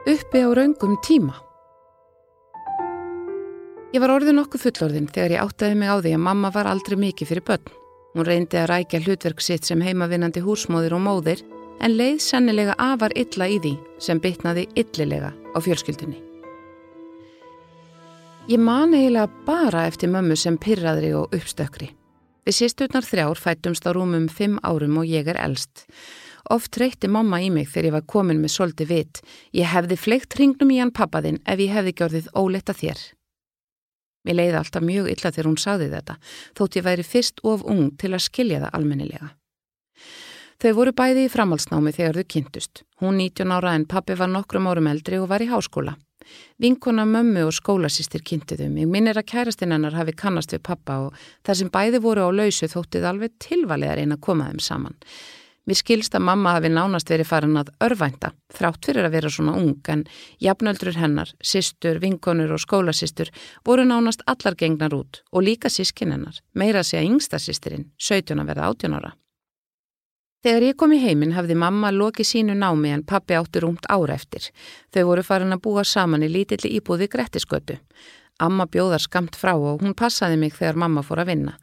Uppi 0.06 0.42
á 0.46 0.50
raungum 0.54 1.00
tíma 1.02 1.40
Ég 3.96 4.02
var 4.04 4.12
orðin 4.12 4.42
okkur 4.42 4.60
fullorðin 4.60 5.08
þegar 5.08 5.34
ég 5.34 5.42
áttaði 5.46 5.76
mig 5.80 5.88
á 5.88 5.96
því 6.04 6.12
að 6.18 6.24
mamma 6.26 6.50
var 6.52 6.68
aldrei 6.68 6.98
mikið 7.00 7.30
fyrir 7.30 7.46
börn. 7.48 7.70
Hún 8.12 8.28
reyndi 8.28 8.60
að 8.60 8.68
rækja 8.74 9.00
hlutverk 9.06 9.42
sitt 9.42 9.70
sem 9.70 9.80
heimavinnandi 9.82 10.44
húsmóðir 10.44 10.98
og 10.98 11.04
móðir 11.06 11.46
en 11.80 11.96
leið 11.96 12.20
sennilega 12.28 12.76
afar 12.76 13.16
illa 13.16 13.48
í 13.48 13.58
því 13.64 13.74
sem 14.04 14.20
bytnaði 14.20 14.68
illilega 14.76 15.32
á 15.32 15.58
fjölskyldunni. 15.64 16.20
Ég 18.46 18.60
man 18.62 18.92
eiginlega 18.94 19.26
bara 19.48 19.88
eftir 19.90 20.12
mömmu 20.14 20.36
sem 20.38 20.60
pyrraðri 20.62 21.08
og 21.18 21.32
uppstökri. 21.34 21.88
Við 22.46 22.54
sístutnar 22.54 23.02
þrjár 23.02 23.40
fættumst 23.42 23.88
á 23.90 23.90
rúmum 23.90 24.28
fimm 24.30 24.60
árum 24.62 25.00
og 25.02 25.10
ég 25.10 25.26
er 25.34 25.40
elst. 25.42 25.88
Oft 26.54 26.78
reyti 26.78 27.10
mamma 27.10 27.40
í 27.42 27.50
mig 27.50 27.72
þegar 27.72 27.88
ég 27.90 27.96
var 27.96 28.06
komin 28.06 28.44
með 28.44 28.54
soldi 28.54 28.86
vit. 28.86 29.24
Ég 29.50 29.66
hefði 29.74 29.98
fleikt 29.98 30.38
hringnum 30.38 30.76
í 30.76 30.78
hann 30.78 30.94
pappaðinn 30.94 31.42
ef 31.42 31.58
ég 31.58 31.74
hefði 31.74 31.96
gjörðið 31.98 32.30
óleita 32.38 32.78
þér. 32.78 33.02
Mér 34.30 34.38
leiði 34.38 34.62
alltaf 34.62 34.86
mjög 34.94 35.10
illa 35.16 35.34
þegar 35.34 35.50
hún 35.50 35.62
saði 35.66 35.90
þetta, 35.98 36.20
þótt 36.54 36.78
ég 36.78 36.86
væri 36.86 37.10
fyrst 37.16 37.42
of 37.42 37.66
ung 37.66 37.92
til 37.98 38.14
að 38.14 38.28
skilja 38.30 38.62
það 38.62 38.78
almennilega. 38.78 39.34
Þau 40.62 40.72
voru 40.78 40.94
bæði 40.94 41.26
í 41.26 41.34
framhalsnámi 41.34 41.98
þegar 41.98 42.22
þau 42.22 42.30
kynntust. 42.30 42.86
Hún 43.02 43.18
19 43.18 43.58
ára 43.58 43.74
en 43.74 43.90
pappi 43.90 44.14
var 44.14 44.30
nokkrum 44.30 44.70
árum 44.70 44.94
eldri 44.94 45.18
og 45.18 45.32
var 45.34 45.42
í 45.42 45.50
háskóla. 45.50 45.98
Vinkona 46.62 47.06
mömmu 47.10 47.46
og 47.48 47.56
skólasýstir 47.56 48.24
kynntuðu 48.26 48.70
mig. 48.72 48.90
Minn 48.90 49.08
er 49.12 49.20
að 49.20 49.30
kærastinn 49.32 49.76
hennar 49.76 49.98
hafi 49.98 50.16
kannast 50.18 50.54
við 50.56 50.64
pappa 50.68 51.00
og 51.08 51.26
þar 51.46 51.62
sem 51.62 51.72
bæði 51.74 52.04
voru 52.04 52.28
á 52.28 52.30
lausu 52.34 52.70
þóttið 52.72 53.10
alveg 53.12 53.36
tilvalið 53.44 53.92
að 53.92 54.00
reyna 54.02 54.20
að 54.20 54.26
koma 54.28 54.52
þeim 54.52 54.64
saman. 54.64 55.00
Mér 55.66 55.80
skilst 55.80 56.14
að 56.14 56.28
mamma 56.28 56.52
hafi 56.54 56.70
nánast 56.70 57.10
verið 57.10 57.26
farin 57.26 57.58
að 57.58 57.72
örvænta, 57.82 58.30
þrátt 58.54 58.86
fyrir 58.86 59.08
að 59.08 59.16
vera 59.18 59.32
svona 59.34 59.56
ung, 59.58 59.80
en 59.90 60.04
jafnöldrur 60.46 61.00
hennar, 61.02 61.32
sýstur, 61.42 61.98
vinkonur 62.04 62.54
og 62.54 62.62
skólasýstur 62.62 63.34
voru 63.66 63.88
nánast 63.90 64.22
allar 64.30 64.58
gengnar 64.60 64.94
út 64.94 65.24
og 65.32 65.48
líka 65.48 65.74
sískin 65.74 66.14
hennar, 66.14 66.38
meira 66.54 66.86
að 66.86 66.92
segja 66.92 67.10
yngsta 67.10 67.42
sýstirinn, 67.42 67.90
17 67.98 68.46
að 68.46 68.52
verða 68.54 68.74
18 68.76 69.00
ára. 69.00 69.16
Þegar 70.46 70.62
ég 70.62 70.76
kom 70.78 70.92
í 70.94 71.00
heiminn 71.02 71.32
hafði 71.34 71.56
mamma 71.58 71.90
lokið 71.90 72.28
sínu 72.30 72.54
námi 72.54 72.92
en 72.94 73.02
pappi 73.10 73.34
átti 73.34 73.64
rúmt 73.64 73.88
ára 73.90 74.14
eftir. 74.14 74.44
Þau 74.94 75.08
voru 75.08 75.24
farin 75.26 75.56
að 75.56 75.64
búa 75.66 75.82
saman 75.82 76.22
í 76.22 76.30
lítilli 76.30 76.70
íbúði 76.78 77.08
Grettisgötu. 77.10 77.80
Amma 78.38 78.68
bjóðar 78.70 79.02
skamt 79.02 79.40
frá 79.42 79.56
og 79.56 79.82
hún 79.82 79.96
passaði 79.98 80.38
mig 80.38 80.54
þegar 80.54 80.78
mamma 80.84 81.02
fór 81.02 81.24
að 81.24 81.32
vinna. 81.32 81.56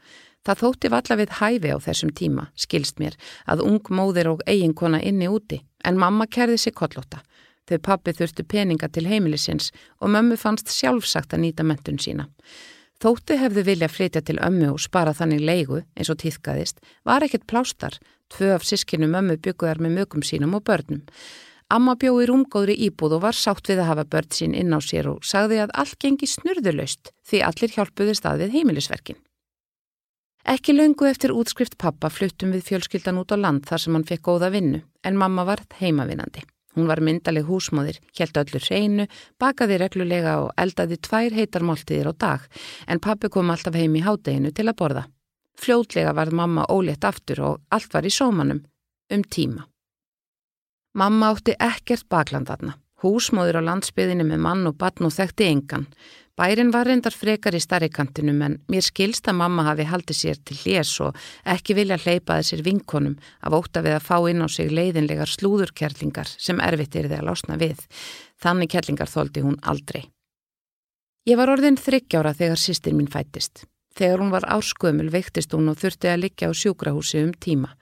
Það 0.42 0.64
þótti 0.64 0.90
valla 0.96 1.18
við 1.20 1.36
hæfi 1.38 1.70
á 1.70 1.78
þessum 1.86 2.10
tíma, 2.10 2.48
skilst 2.58 2.98
mér, 2.98 3.14
að 3.46 3.62
ung 3.68 3.86
móðir 3.86 4.32
og 4.32 4.42
eiginkona 4.50 4.98
inni 4.98 5.30
úti, 5.30 5.60
en 5.86 6.02
mamma 6.02 6.26
kerði 6.26 6.58
sig 6.58 6.74
kollóta. 6.74 7.22
Þau 7.70 7.78
pappi 7.86 8.18
þurftu 8.18 8.42
peninga 8.42 8.90
til 8.90 9.06
heimilisins 9.06 9.70
og 10.02 10.10
mömmu 10.10 10.34
fannst 10.34 10.74
sjálfsagt 10.74 11.38
að 11.38 11.44
nýta 11.46 11.62
mentun 11.62 12.02
sína. 12.02 12.26
Þótti 13.02 13.34
hefðu 13.34 13.64
vilja 13.66 13.88
flytja 13.90 14.20
til 14.22 14.36
ömmu 14.38 14.68
og 14.76 14.82
spara 14.82 15.10
þannig 15.18 15.40
leigu, 15.42 15.80
eins 15.98 16.10
og 16.12 16.20
týðkaðist, 16.22 16.76
var 17.02 17.24
ekkert 17.26 17.48
plástar, 17.50 17.96
tvö 18.30 18.52
af 18.54 18.62
sískinu 18.62 19.08
mömmu 19.10 19.40
bygguðar 19.42 19.80
með 19.82 19.96
mögum 19.96 20.22
sínum 20.22 20.54
og 20.54 20.62
börnum. 20.68 21.00
Amma 21.72 21.96
bjóði 21.98 22.28
rúmgóðri 22.30 22.76
íbúð 22.86 23.16
og 23.16 23.24
var 23.24 23.34
sátt 23.34 23.66
við 23.66 23.82
að 23.82 23.90
hafa 23.90 24.06
börn 24.12 24.30
sín 24.36 24.54
inn 24.54 24.70
á 24.70 24.78
sér 24.78 25.08
og 25.10 25.26
sagði 25.26 25.58
að 25.64 25.74
allt 25.82 25.98
gengi 25.98 26.30
snurðulöst 26.30 27.10
því 27.26 27.42
allir 27.48 27.74
hjálpuði 27.74 28.14
staðið 28.20 28.54
heimilisverkin. 28.54 29.18
Ekki 30.46 30.74
löngu 30.76 31.08
eftir 31.10 31.34
útskrift 31.34 31.78
pappa 31.82 32.10
fluttum 32.10 32.54
við 32.54 32.68
fjölskyldan 32.70 33.18
út 33.18 33.34
á 33.34 33.36
land 33.40 33.66
þar 33.66 33.82
sem 33.82 33.98
hann 33.98 34.06
fekk 34.06 34.28
góða 34.30 34.54
vinnu, 34.54 34.82
en 35.02 35.18
mamma 35.18 35.46
var 35.48 35.66
heimavinandi. 35.80 36.44
Hún 36.72 36.88
var 36.88 37.02
myndaleg 37.04 37.44
húsmóðir, 37.44 37.98
helt 38.18 38.38
öllur 38.40 38.64
hreinu, 38.64 39.06
bakaði 39.40 39.78
reglulega 39.82 40.38
og 40.44 40.52
eldaði 40.56 40.96
tvær 41.04 41.36
heitar 41.36 41.66
máltiðir 41.68 42.08
á 42.08 42.14
dag, 42.16 42.46
en 42.88 43.02
pappi 43.02 43.28
kom 43.28 43.52
alltaf 43.52 43.76
heim 43.76 43.96
í 43.98 44.04
hádeginu 44.04 44.52
til 44.56 44.68
að 44.70 44.78
borða. 44.80 45.02
Fljótlega 45.60 46.14
var 46.16 46.32
mamma 46.32 46.64
ólétt 46.72 47.04
aftur 47.04 47.42
og 47.44 47.60
allt 47.68 47.92
var 47.92 48.08
í 48.08 48.12
sómanum, 48.12 48.64
um 49.12 49.22
tíma. 49.24 49.66
Mamma 50.96 51.32
átti 51.32 51.52
ekkert 51.60 52.08
baklandarna, 52.08 52.78
húsmóðir 53.02 53.60
á 53.60 53.66
landsbyðinu 53.68 54.26
með 54.28 54.44
mann 54.46 54.66
og 54.70 54.78
batn 54.78 55.08
og 55.08 55.14
þekkti 55.16 55.48
engan, 55.50 55.86
Bærin 56.32 56.70
var 56.72 56.88
reyndar 56.88 57.12
frekar 57.12 57.52
í 57.52 57.60
starri 57.60 57.90
kantinum 57.92 58.38
en 58.46 58.54
mér 58.72 58.84
skilst 58.86 59.26
að 59.28 59.36
mamma 59.42 59.66
hafi 59.66 59.84
haldið 59.84 60.16
sér 60.16 60.38
til 60.40 60.56
hljés 60.56 60.92
og 61.04 61.18
ekki 61.54 61.74
vilja 61.76 61.98
hleypa 62.00 62.38
þessir 62.38 62.62
vinkonum 62.64 63.18
af 63.44 63.56
óta 63.58 63.82
við 63.84 63.98
að 63.98 64.06
fá 64.06 64.16
inn 64.30 64.40
á 64.40 64.48
sig 64.48 64.72
leiðinlegar 64.72 65.28
slúðurkerlingar 65.28 66.30
sem 66.32 66.62
erfitt 66.64 66.96
er 66.96 67.10
að 67.12 67.26
lásna 67.28 67.58
við. 67.60 67.82
Þannig 68.40 68.72
kerlingar 68.72 69.12
þóldi 69.12 69.42
hún 69.44 69.58
aldrei. 69.60 70.06
Ég 71.28 71.36
var 71.36 71.52
orðin 71.52 71.76
þryggjára 71.76 72.32
þegar 72.38 72.62
sýstir 72.64 72.96
mín 72.96 73.12
fættist. 73.12 73.66
Þegar 73.92 74.24
hún 74.24 74.32
var 74.32 74.48
áskömmul 74.48 75.10
veiktist 75.12 75.52
hún 75.52 75.68
og 75.68 75.76
þurfti 75.82 76.08
að 76.08 76.24
liggja 76.24 76.48
á 76.48 76.56
sjúkrahúsi 76.56 77.20
um 77.26 77.34
tíma. 77.36 77.76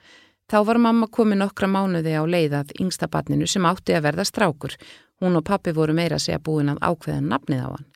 Þá 0.50 0.58
var 0.66 0.82
mamma 0.82 1.06
komið 1.06 1.38
nokkra 1.44 1.70
mánuði 1.70 2.18
á 2.18 2.26
leiðað 2.26 2.74
yngsta 2.82 3.06
barninu 3.06 3.46
sem 3.46 3.62
átti 3.62 3.94
að 3.94 4.08
verða 4.08 4.26
strákur. 4.26 4.74
Hún 5.20 5.36
og 5.36 5.44
pappi 5.44 5.72
voru 5.76 5.94
meira 5.94 6.16
að 6.16 6.26
segja 6.26 6.40
búin 6.40 6.72
að 6.72 6.80
ákveða 6.80 7.20
nafnið 7.20 7.64
á 7.64 7.68
hann. 7.68 7.86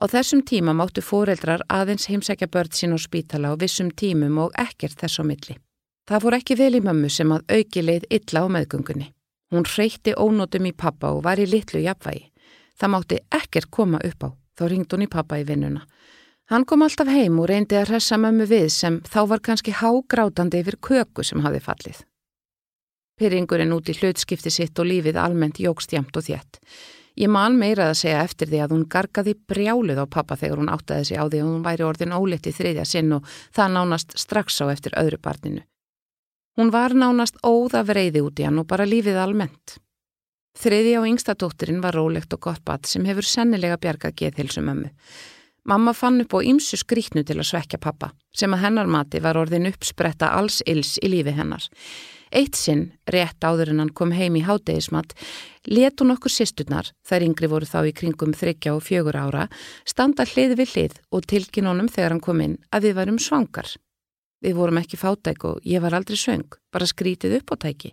Á 0.00 0.04
þessum 0.08 0.40
tíma 0.48 0.72
máttu 0.72 1.02
fóreldrar 1.04 1.62
aðeins 1.68 2.08
heimsækja 2.08 2.48
börn 2.48 2.72
sín 2.72 2.96
á 2.96 2.98
spítala 2.98 3.52
á 3.52 3.54
vissum 3.60 3.90
tímum 3.92 4.38
og 4.46 4.54
ekkert 4.56 4.96
þess 4.98 5.20
á 5.20 5.24
milli. 5.28 5.58
Það 6.08 6.22
fór 6.24 6.36
ekki 6.38 6.56
vel 6.58 6.74
í 6.78 6.80
mömmu 6.82 7.10
sem 7.12 7.32
að 7.32 7.44
auki 7.56 7.82
leið 7.84 8.06
illa 8.10 8.42
á 8.42 8.46
meðgöngunni. 8.56 9.12
Hún 9.52 9.68
reyti 9.68 10.14
ónótum 10.16 10.66
í 10.66 10.72
pappa 10.72 11.12
og 11.12 11.22
var 11.26 11.38
í 11.38 11.46
litlu 11.46 11.82
jafnvægi. 11.84 12.30
Það 12.80 12.92
mátti 12.94 13.18
ekkert 13.30 13.70
koma 13.70 14.00
upp 14.00 14.24
á, 14.24 14.28
þá 14.56 14.62
ringd 14.72 14.94
hún 14.96 15.04
í 15.04 15.10
pappa 15.12 15.38
í 15.38 15.44
vinnuna. 15.44 15.84
Hann 16.50 16.64
kom 16.64 16.82
alltaf 16.82 17.08
heim 17.12 17.38
og 17.38 17.46
reyndi 17.52 17.76
að 17.76 17.92
hressa 17.92 18.16
mömmu 18.18 18.48
við 18.48 18.70
sem 18.72 18.98
þá 19.04 19.20
var 19.28 19.44
kannski 19.44 19.76
hágrátandi 19.76 20.64
yfir 20.64 20.80
köku 20.80 21.24
sem 21.24 21.44
hafi 21.44 21.60
fallið. 21.60 22.00
Pyrringurinn 23.22 23.70
út 23.76 23.86
í 23.86 23.94
hlutskipti 23.94 24.50
sitt 24.50 24.78
og 24.82 24.88
lífið 24.88 25.18
almennt 25.22 25.60
jógst 25.62 25.92
jamt 25.94 26.16
og 26.18 26.24
þjætt. 26.26 26.58
Ég 27.22 27.28
man 27.30 27.58
meirað 27.60 27.92
að 27.92 27.98
segja 28.00 28.22
eftir 28.24 28.48
því 28.50 28.62
að 28.64 28.72
hún 28.74 28.86
gargaði 28.90 29.34
brjálið 29.46 30.00
á 30.02 30.06
pappa 30.10 30.38
þegar 30.40 30.62
hún 30.62 30.72
áttaði 30.72 31.04
sig 31.06 31.20
á 31.20 31.24
því 31.28 31.42
að 31.42 31.50
hún 31.50 31.66
væri 31.66 31.84
orðin 31.86 32.14
ólitt 32.16 32.48
í 32.48 32.54
þriðja 32.56 32.86
sinn 32.88 33.12
og 33.18 33.28
það 33.54 33.76
nánast 33.76 34.16
strax 34.18 34.58
á 34.64 34.66
eftir 34.72 34.96
öðru 34.98 35.20
barninu. 35.22 35.62
Hún 36.58 36.72
var 36.72 36.96
nánast 36.96 37.38
óða 37.46 37.84
vreiði 37.86 38.24
út 38.24 38.40
í 38.40 38.48
hann 38.48 38.58
og 38.58 38.66
bara 38.72 38.88
lífið 38.88 39.20
almennt. 39.20 39.76
Þriði 40.58 40.96
á 40.98 41.02
yngsta 41.08 41.36
dótturinn 41.38 41.84
var 41.84 41.94
rólegt 41.96 42.32
og 42.34 42.42
gott 42.48 42.64
bat 42.64 42.88
sem 42.88 43.04
hefur 43.06 43.28
sennilega 43.28 43.78
bjargað 43.80 44.16
geðhilsum 44.18 44.72
ömmu. 44.72 44.90
Mamma 45.68 45.94
fann 45.94 46.18
upp 46.24 46.34
á 46.34 46.42
ýmsu 46.42 46.80
skrítnu 46.80 47.22
til 47.22 47.38
að 47.38 47.52
svekja 47.52 47.78
pappa 47.78 48.10
sem 48.34 48.50
að 48.50 48.64
hennar 48.64 48.90
mati 48.90 49.20
var 49.22 49.38
orðin 49.38 49.68
uppspretta 49.70 50.32
alls 50.34 50.58
ills 50.66 50.96
í 50.98 51.12
lífi 51.12 51.36
hennar. 51.36 51.68
Eitt 52.32 52.56
sinn, 52.56 52.86
rétt 53.12 53.44
áður 53.44 53.74
en 53.74 53.82
hann 53.82 53.92
kom 53.92 54.12
heim 54.16 54.38
í 54.40 54.42
hádegismat, 54.46 55.12
let 55.68 56.00
hún 56.00 56.14
okkur 56.14 56.32
sýsturnar, 56.32 56.88
þær 57.04 57.26
yngri 57.26 57.50
voru 57.52 57.68
þá 57.68 57.90
í 57.90 57.92
kringum 57.92 58.32
þryggja 58.32 58.72
og 58.72 58.84
fjögur 58.86 59.18
ára, 59.20 59.48
standa 59.84 60.24
hlið 60.24 60.54
við 60.62 60.72
hlið 60.72 60.94
og 61.12 61.26
tilkyn 61.28 61.68
honum 61.68 61.90
þegar 61.92 62.14
hann 62.14 62.24
kom 62.24 62.40
inn 62.40 62.56
að 62.72 62.88
við 62.88 62.96
varum 63.00 63.18
svangar. 63.20 63.68
Við 64.42 64.56
vorum 64.56 64.80
ekki 64.80 64.96
fátæk 64.96 65.44
og 65.50 65.66
ég 65.68 65.84
var 65.84 65.94
aldrei 65.94 66.16
söng, 66.16 66.56
bara 66.72 66.88
skrítið 66.88 67.36
upp 67.42 67.52
á 67.52 67.56
tæki. 67.68 67.92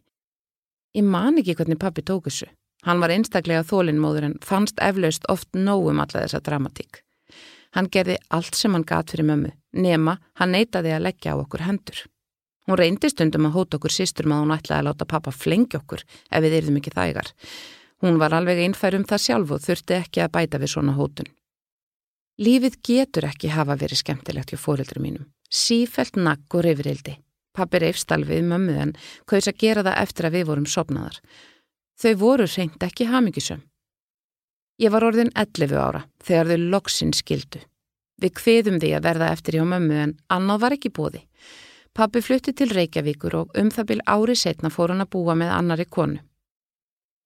Ég 0.96 1.04
man 1.04 1.38
ekki 1.38 1.58
hvernig 1.60 1.78
pappi 1.82 2.02
tók 2.02 2.30
þessu. 2.30 2.48
Hann 2.88 3.04
var 3.04 3.12
einstaklega 3.12 3.68
þólinnmóður 3.68 4.30
en 4.30 4.38
fannst 4.40 4.80
eflaust 4.80 5.28
oft 5.30 5.52
nógum 5.54 6.00
alla 6.00 6.24
þessa 6.24 6.40
dramatík. 6.40 7.04
Hann 7.76 7.92
gerði 7.92 8.16
allt 8.34 8.56
sem 8.56 8.74
hann 8.74 8.88
gat 8.88 9.12
fyrir 9.12 9.28
mömmu, 9.28 9.52
nema 9.76 10.16
hann 10.40 10.56
neytaði 10.56 10.96
að 10.96 11.06
leggja 11.10 11.36
á 11.36 11.42
okkur 11.44 11.68
hendur. 11.68 12.00
Hún 12.70 12.78
reyndi 12.78 13.10
stundum 13.10 13.48
að 13.50 13.56
hóta 13.56 13.78
okkur 13.80 13.94
sístur 13.96 14.28
maður 14.30 14.44
hún 14.44 14.52
ætlaði 14.54 14.80
að 14.84 14.88
láta 14.92 15.06
pappa 15.10 15.32
flengja 15.34 15.80
okkur 15.80 16.04
ef 16.06 16.44
við 16.44 16.56
yrðum 16.60 16.76
ekki 16.78 16.92
þægar. 16.94 17.30
Hún 18.06 18.20
var 18.22 18.36
alveg 18.38 18.60
einfær 18.62 18.94
um 18.94 19.06
það 19.10 19.24
sjálf 19.24 19.54
og 19.56 19.64
þurfti 19.64 19.96
ekki 19.96 20.22
að 20.22 20.34
bæta 20.36 20.60
við 20.62 20.72
svona 20.76 20.94
hótun. 20.94 21.32
Lífið 22.40 22.76
getur 22.86 23.26
ekki 23.26 23.50
hafa 23.52 23.74
verið 23.76 24.00
skemmtilegt 24.04 24.54
hjá 24.54 24.60
fórildri 24.62 25.02
mínum. 25.02 25.26
Sífælt 25.50 26.20
nakk 26.22 26.56
og 26.56 26.64
reyfrildi. 26.68 27.16
Pappi 27.58 27.82
reyfst 27.82 28.14
alveg 28.14 28.46
mömmu 28.46 28.76
en 28.84 28.94
kaus 29.26 29.50
að 29.50 29.58
gera 29.64 29.84
það 29.88 29.98
eftir 30.04 30.28
að 30.30 30.38
við 30.38 30.46
vorum 30.52 30.68
sopnaðar. 30.70 31.18
Þau 32.00 32.14
voru 32.22 32.46
reynd 32.54 32.86
ekki 32.86 33.10
hamingisum. 33.10 33.64
Ég 34.80 34.94
var 34.94 35.04
orðin 35.10 35.34
11 35.34 35.74
ára 35.74 36.04
þegar 36.24 36.54
þau 36.54 36.70
loksin 36.76 37.16
skildu. 37.18 37.64
Við 38.22 38.36
kveðum 38.38 38.78
því 38.80 38.94
að 38.96 39.10
verða 39.10 39.32
eftir 39.34 39.58
hjá 39.58 39.66
mömmu 39.68 39.98
en 40.06 40.16
annað 40.30 40.62
var 40.64 40.78
ekki 40.78 40.94
bóði. 40.94 41.26
Pappi 41.94 42.22
flutti 42.22 42.54
til 42.54 42.72
Reykjavíkur 42.76 43.36
og 43.36 43.60
um 43.60 43.70
það 43.74 43.92
byl 43.92 44.02
ári 44.06 44.36
setna 44.36 44.70
fór 44.70 44.94
hann 44.94 45.04
að 45.04 45.12
búa 45.16 45.36
með 45.36 45.54
annari 45.58 45.86
konu. 45.86 46.20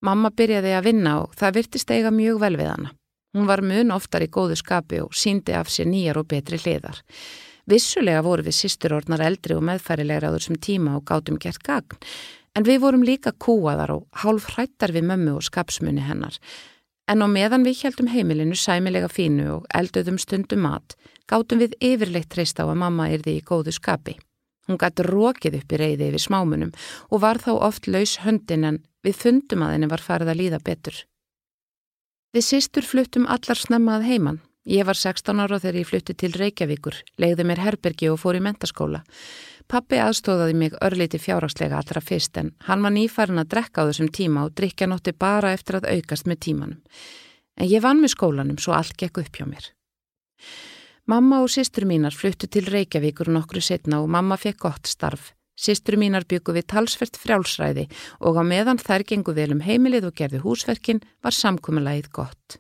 Mamma 0.04 0.34
byrjaði 0.36 0.74
að 0.76 0.86
vinna 0.90 1.14
og 1.22 1.36
það 1.40 1.56
virtist 1.60 1.92
eiga 1.92 2.12
mjög 2.12 2.40
vel 2.42 2.58
við 2.60 2.70
hana. 2.72 2.92
Hún 3.34 3.48
var 3.48 3.64
mun 3.66 3.92
oftar 3.96 4.26
í 4.26 4.30
góðu 4.30 4.58
skapi 4.60 5.00
og 5.02 5.16
síndi 5.16 5.56
af 5.56 5.72
sér 5.72 5.88
nýjar 5.90 6.20
og 6.20 6.28
betri 6.30 6.60
hliðar. 6.60 7.00
Vissulega 7.66 8.22
voru 8.26 8.44
við 8.44 8.58
sýsturordnar 8.58 9.24
eldri 9.24 9.56
og 9.56 9.64
meðfærilegra 9.64 10.30
á 10.30 10.36
þessum 10.36 10.60
tíma 10.60 10.98
og 10.98 11.06
gátum 11.08 11.40
gert 11.40 11.64
gagn, 11.64 11.96
en 12.54 12.68
við 12.68 12.82
vorum 12.84 13.06
líka 13.08 13.32
kúaðar 13.32 13.96
og 13.96 14.04
hálf 14.22 14.50
hrættar 14.52 14.92
við 14.92 15.08
mömmu 15.08 15.38
og 15.38 15.48
skapsmunni 15.48 16.04
hennar. 16.04 16.36
En 17.08 17.24
á 17.24 17.28
meðan 17.28 17.64
við 17.64 17.86
heldum 17.88 18.12
heimilinu 18.12 18.56
sæmilega 18.60 19.08
fínu 19.08 19.48
og 19.56 19.66
elduðum 19.74 20.20
stundum 20.20 20.68
mat, 20.68 20.98
gátum 21.28 21.64
við 21.64 21.74
yfirleitt 21.80 22.30
treyst 22.30 22.60
á 22.60 22.68
að 22.68 22.78
mamma 22.84 23.10
yrði 23.16 23.40
í 23.40 23.48
góðu 23.48 23.74
skapi. 23.76 24.20
Hún 24.68 24.80
gæti 24.80 25.06
rókið 25.08 25.60
upp 25.60 25.76
í 25.76 25.82
reyði 25.82 26.10
yfir 26.12 26.24
smámunum 26.24 26.72
og 27.10 27.24
var 27.26 27.42
þá 27.44 27.52
oft 27.58 27.90
laus 27.90 28.20
höndin 28.24 28.70
en 28.70 28.80
við 29.04 29.20
fundum 29.20 29.66
að 29.66 29.76
henni 29.76 29.92
var 29.92 30.04
farið 30.04 30.34
að 30.34 30.40
líða 30.40 30.64
betur. 30.64 30.96
Við 32.34 32.48
sýstur 32.48 32.88
fluttum 32.88 33.28
allar 33.30 33.60
snemmað 33.60 34.08
heimann 34.08 34.42
Ég 34.64 34.86
var 34.88 34.96
16 34.96 35.42
ára 35.44 35.58
þegar 35.60 35.78
ég 35.82 35.88
flutti 35.90 36.14
til 36.16 36.32
Reykjavíkur, 36.40 36.96
leiði 37.20 37.44
mér 37.44 37.60
herbergi 37.60 38.08
og 38.08 38.22
fór 38.22 38.38
í 38.40 38.44
mentaskóla. 38.44 39.02
Pappi 39.68 40.00
aðstóðaði 40.00 40.56
mig 40.56 40.78
örlíti 40.80 41.20
fjárhagslega 41.20 41.82
allra 41.82 42.00
fyrst 42.04 42.40
en 42.40 42.54
hann 42.70 42.84
var 42.84 42.96
nýfærin 42.96 43.42
að 43.44 43.50
drekka 43.52 43.84
á 43.84 43.88
þessum 43.90 44.12
tíma 44.16 44.46
og 44.48 44.56
drikja 44.56 44.88
nótti 44.88 45.12
bara 45.12 45.52
eftir 45.52 45.82
að 45.82 45.90
aukast 45.92 46.30
með 46.32 46.40
tímanum. 46.48 46.80
En 47.60 47.68
ég 47.68 47.84
vann 47.84 48.00
með 48.00 48.16
skólanum 48.16 48.60
svo 48.60 48.76
allt 48.78 48.96
gekk 48.96 49.20
upp 49.26 49.36
hjá 49.36 49.46
mér. 49.50 49.68
Mamma 51.04 51.42
og 51.44 51.50
sýstur 51.52 51.84
mínar 51.84 52.16
fluttu 52.16 52.48
til 52.48 52.70
Reykjavíkur 52.72 53.28
nokkru 53.28 53.60
setna 53.60 53.98
og 54.00 54.08
mamma 54.08 54.38
fekk 54.40 54.62
gott 54.64 54.88
starf. 54.88 55.34
Sýstur 55.60 55.98
mínar 56.00 56.24
byggu 56.24 56.56
við 56.56 56.70
talsvert 56.72 57.20
frjálsræði 57.20 57.90
og 58.24 58.40
á 58.40 58.44
meðan 58.48 58.80
þær 58.80 59.04
gengu 59.10 59.34
vel 59.36 59.52
um 59.52 59.60
heimilið 59.66 60.08
og 60.08 60.16
gerði 60.16 60.40
húsverkin 60.46 61.02
var 61.20 61.36
samkominnlægið 61.36 62.08
gott. 62.16 62.58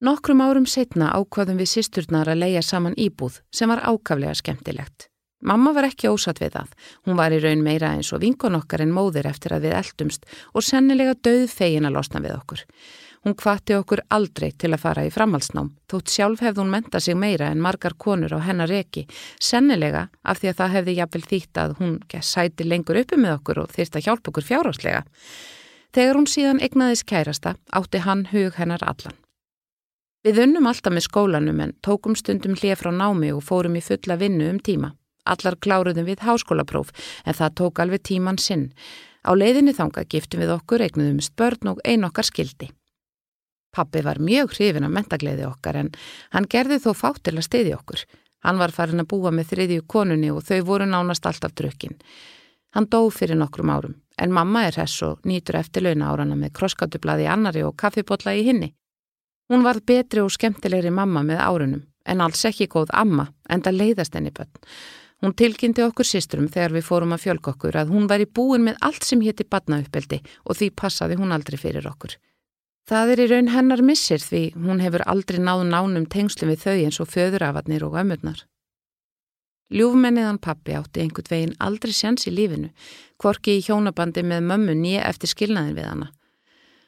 Nokkrum 0.00 0.40
árum 0.40 0.64
setna 0.64 1.10
ákvaðum 1.12 1.60
við 1.60 1.68
sýsturnar 1.74 2.32
að 2.32 2.46
leia 2.46 2.62
saman 2.64 2.96
íbúð 2.96 3.42
sem 3.52 3.68
var 3.68 3.84
ákaflega 3.84 4.32
skemmtilegt. 4.40 5.10
Mamma 5.44 5.74
var 5.76 5.86
ekki 5.86 6.08
ósatt 6.08 6.40
við 6.40 6.56
það. 6.56 6.72
Hún 7.04 7.18
var 7.18 7.36
í 7.36 7.42
raun 7.44 7.60
meira 7.62 7.92
eins 7.92 8.08
og 8.16 8.24
vinkon 8.24 8.56
okkar 8.56 8.82
en 8.82 8.94
móðir 8.94 9.28
eftir 9.28 9.52
að 9.54 9.68
við 9.68 9.76
eldumst 9.82 10.24
og 10.56 10.64
sennilega 10.64 11.12
döð 11.14 11.44
fegin 11.52 11.86
að 11.86 12.00
losna 12.00 12.24
við 12.24 12.38
okkur. 12.40 12.64
Hún 13.28 13.34
kvatti 13.36 13.74
okkur 13.76 14.00
aldrei 14.08 14.54
til 14.56 14.70
að 14.72 14.80
fara 14.80 15.02
í 15.04 15.10
framhalsnám, 15.12 15.66
þótt 15.92 16.08
sjálf 16.14 16.40
hefði 16.40 16.62
hún 16.62 16.70
menta 16.72 16.96
sig 16.96 17.16
meira 17.20 17.50
en 17.52 17.60
margar 17.60 17.92
konur 18.00 18.32
á 18.32 18.40
hennar 18.40 18.70
eki, 18.72 19.02
sennilega 19.36 20.06
af 20.24 20.38
því 20.40 20.48
að 20.48 20.56
það 20.60 20.72
hefði 20.74 20.94
jafnvel 20.96 21.20
þýtt 21.32 21.60
að 21.60 21.74
hún 21.76 21.98
sæti 22.24 22.64
lengur 22.64 22.96
uppi 23.02 23.18
með 23.20 23.34
okkur 23.34 23.60
og 23.60 23.74
þýrst 23.74 23.98
að 23.98 24.06
hjálpa 24.06 24.32
okkur 24.32 24.46
fjárháslega. 24.48 25.02
Þegar 25.92 26.16
hún 26.16 26.28
síðan 26.32 26.62
egnaðis 26.64 27.04
kærasta 27.04 27.52
átti 27.68 28.00
hann 28.06 28.24
hug 28.32 28.56
hennar 28.56 28.86
allan. 28.88 29.20
Við 30.24 30.40
unnum 30.46 30.70
alltaf 30.72 30.96
með 30.96 31.08
skólanum 31.10 31.60
en 31.66 31.76
tókum 31.84 32.16
stundum 32.16 32.56
hlið 32.56 32.80
frá 32.80 32.94
námi 32.96 33.34
og 33.36 33.44
fórum 33.44 33.76
í 33.76 33.84
fulla 33.84 34.16
vinnu 34.16 34.48
um 34.54 34.62
tíma. 34.64 34.94
Allar 35.28 35.60
kláruðum 35.60 36.08
við 36.08 36.24
háskólapróf 36.24 36.96
en 37.26 37.36
það 37.36 37.60
tók 37.60 37.84
alveg 37.84 38.08
tíman 38.08 38.40
sinn. 38.40 38.70
Á 39.20 39.36
leiðinni 39.36 39.76
þanga 39.76 40.08
giftum 40.08 40.40
við 40.40 40.56
okkur, 40.56 40.80
eignuðum 40.80 41.20
spörn 41.20 41.76
og 41.76 41.84
ein 41.84 42.08
okkar 42.08 42.24
skildi. 42.24 42.72
Pappi 43.74 44.02
var 44.04 44.20
mjög 44.22 44.56
hrifin 44.56 44.86
af 44.88 44.94
mentagleiði 44.94 45.46
okkar 45.48 45.82
en 45.82 45.92
hann 46.34 46.48
gerði 46.48 46.80
þó 46.84 46.90
fátt 46.96 47.22
til 47.26 47.36
að 47.36 47.46
stiði 47.46 47.76
okkur. 47.76 48.04
Hann 48.46 48.58
var 48.58 48.72
farin 48.72 49.02
að 49.02 49.10
búa 49.12 49.32
með 49.34 49.52
þriðju 49.52 49.86
konunni 49.86 50.30
og 50.32 50.44
þau 50.46 50.60
voru 50.64 50.86
nánast 50.86 51.26
alltaf 51.26 51.54
drukkin. 51.58 51.98
Hann 52.74 52.86
dó 52.86 53.00
fyrir 53.10 53.38
nokkrum 53.38 53.72
árum 53.72 53.96
en 54.18 54.32
mamma 54.34 54.66
er 54.66 54.78
hess 54.82 55.02
og 55.06 55.22
nýtur 55.28 55.58
eftir 55.60 55.84
launa 55.86 56.10
árana 56.12 56.36
með 56.38 56.54
krosskatublaði 56.58 57.28
annari 57.30 57.64
og 57.66 57.76
kaffibotla 57.78 58.34
í 58.34 58.44
hinni. 58.48 58.72
Hún 59.48 59.64
var 59.64 59.80
betri 59.86 60.20
og 60.20 60.32
skemmtilegri 60.34 60.90
mamma 60.92 61.22
með 61.24 61.42
árunum, 61.44 61.84
en 62.04 62.20
alls 62.24 62.44
ekki 62.44 62.68
góð 62.68 62.92
amma, 62.92 63.28
en 63.48 63.62
það 63.64 63.78
leiðast 63.80 64.18
henni 64.18 64.32
bönn. 64.34 64.50
Hún 65.22 65.34
tilkynnti 65.34 65.82
okkur 65.82 66.06
sístrum 66.06 66.46
þegar 66.52 66.76
við 66.76 66.84
fórum 66.86 67.14
að 67.14 67.24
fjölk 67.24 67.48
okkur 67.54 67.78
að 67.80 67.90
hún 67.94 68.06
væri 68.10 68.28
búin 68.30 68.66
með 68.68 68.76
allt 68.86 69.06
sem 69.06 69.22
hétti 69.24 69.48
badnauppeldi 69.50 70.20
og 70.44 70.58
því 70.58 70.68
passaði 70.78 71.18
hún 71.18 71.34
aldrei 71.34 71.58
fyrir 71.58 71.88
okkur. 71.90 72.14
Það 72.88 73.10
er 73.12 73.20
í 73.20 73.24
raun 73.28 73.50
hennar 73.52 73.82
missir 73.84 74.22
því 74.22 74.42
hún 74.64 74.78
hefur 74.80 75.02
aldrei 75.12 75.36
náð 75.44 75.66
nánum 75.68 76.06
tengslum 76.08 76.48
við 76.48 76.62
þau 76.62 76.76
eins 76.76 77.00
og 77.02 77.10
föðurafatnir 77.12 77.84
og 77.84 77.98
ömurnar. 78.00 78.46
Ljúfmenniðan 79.68 80.38
pappi 80.40 80.72
átti 80.72 81.02
einhvern 81.02 81.28
veginn 81.28 81.58
aldrei 81.60 81.92
sjans 81.92 82.24
í 82.24 82.32
lífinu, 82.32 82.70
hvorki 83.20 83.58
í 83.58 83.64
hjónabandi 83.66 84.24
með 84.24 84.48
mömmu 84.48 84.78
nýja 84.78 85.04
eftir 85.04 85.28
skilnaðin 85.34 85.76
við 85.76 85.88
hana. 85.90 86.08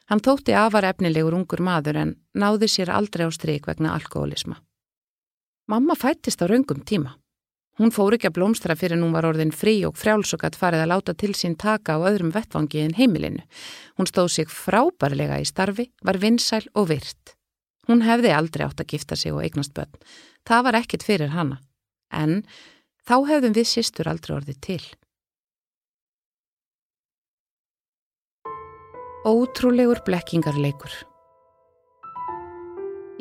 Hann 0.09 0.25
þótti 0.25 0.57
afar 0.57 0.89
efnilegur 0.89 1.37
ungur 1.37 1.61
maður 1.61 2.01
en 2.01 2.15
náði 2.33 2.71
sér 2.73 2.89
aldrei 2.89 3.29
á 3.29 3.31
stryk 3.31 3.69
vegna 3.69 3.93
alkoholisma. 3.93 4.57
Mamma 5.69 5.93
fættist 5.93 6.41
á 6.41 6.49
raungum 6.49 6.81
tíma. 6.81 7.13
Hún 7.81 7.89
fór 7.89 8.13
ekki 8.13 8.29
að 8.29 8.35
blómstra 8.35 8.75
fyrir 8.77 8.99
hún 9.01 9.15
var 9.15 9.25
orðin 9.25 9.49
frí 9.57 9.79
og 9.87 9.95
frjálsugat 9.97 10.53
farið 10.53 10.83
að 10.83 10.91
láta 10.91 11.15
til 11.17 11.31
sín 11.33 11.55
taka 11.57 11.95
á 11.97 12.05
öðrum 12.05 12.29
vettvangi 12.29 12.83
en 12.83 12.93
heimilinu. 12.93 13.41
Hún 13.97 14.05
stóð 14.05 14.29
sig 14.35 14.53
frábærlega 14.53 15.39
í 15.41 15.47
starfi, 15.49 15.87
var 16.05 16.21
vinsæl 16.21 16.67
og 16.77 16.91
virt. 16.93 17.33
Hún 17.89 18.05
hefði 18.05 18.35
aldrei 18.37 18.67
átt 18.67 18.85
að 18.85 18.93
gifta 18.93 19.17
sig 19.17 19.33
og 19.33 19.41
eignast 19.41 19.73
börn. 19.73 19.97
Það 20.45 20.65
var 20.69 20.77
ekkit 20.83 21.07
fyrir 21.09 21.33
hanna. 21.33 21.57
En 22.13 22.43
þá 23.01 23.17
hefðum 23.33 23.57
við 23.57 23.71
sýstur 23.73 24.13
aldrei 24.13 24.37
orðið 24.37 24.61
til. 24.61 24.83
Ótrúlegur 29.25 30.05
blekkingarleikur. 30.05 31.10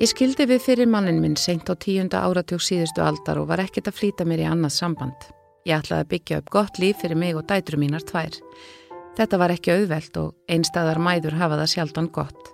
Ég 0.01 0.09
skildi 0.09 0.47
við 0.49 0.63
fyrir 0.65 0.89
mannin 0.89 1.19
minn 1.21 1.35
seint 1.37 1.69
á 1.69 1.77
tíunda 1.77 2.23
áratjók 2.25 2.63
síðustu 2.65 3.03
aldar 3.05 3.37
og 3.37 3.51
var 3.51 3.61
ekkert 3.61 3.91
að 3.91 3.99
flýta 3.99 4.25
mér 4.25 4.41
í 4.41 4.47
annað 4.49 4.73
samband. 4.79 5.27
Ég 5.69 5.77
ætlaði 5.77 6.07
að 6.07 6.09
byggja 6.15 6.39
upp 6.41 6.49
gott 6.55 6.81
líf 6.81 7.03
fyrir 7.03 7.21
mig 7.21 7.37
og 7.37 7.45
dætru 7.51 7.77
mínar 7.77 8.07
tvær. 8.09 8.39
Þetta 9.21 9.41
var 9.43 9.53
ekki 9.53 9.75
auðvelt 9.75 10.17
og 10.23 10.33
einstæðar 10.49 11.03
mæður 11.05 11.37
hafa 11.43 11.61
það 11.61 11.73
sjaldan 11.75 12.11
gott. 12.17 12.51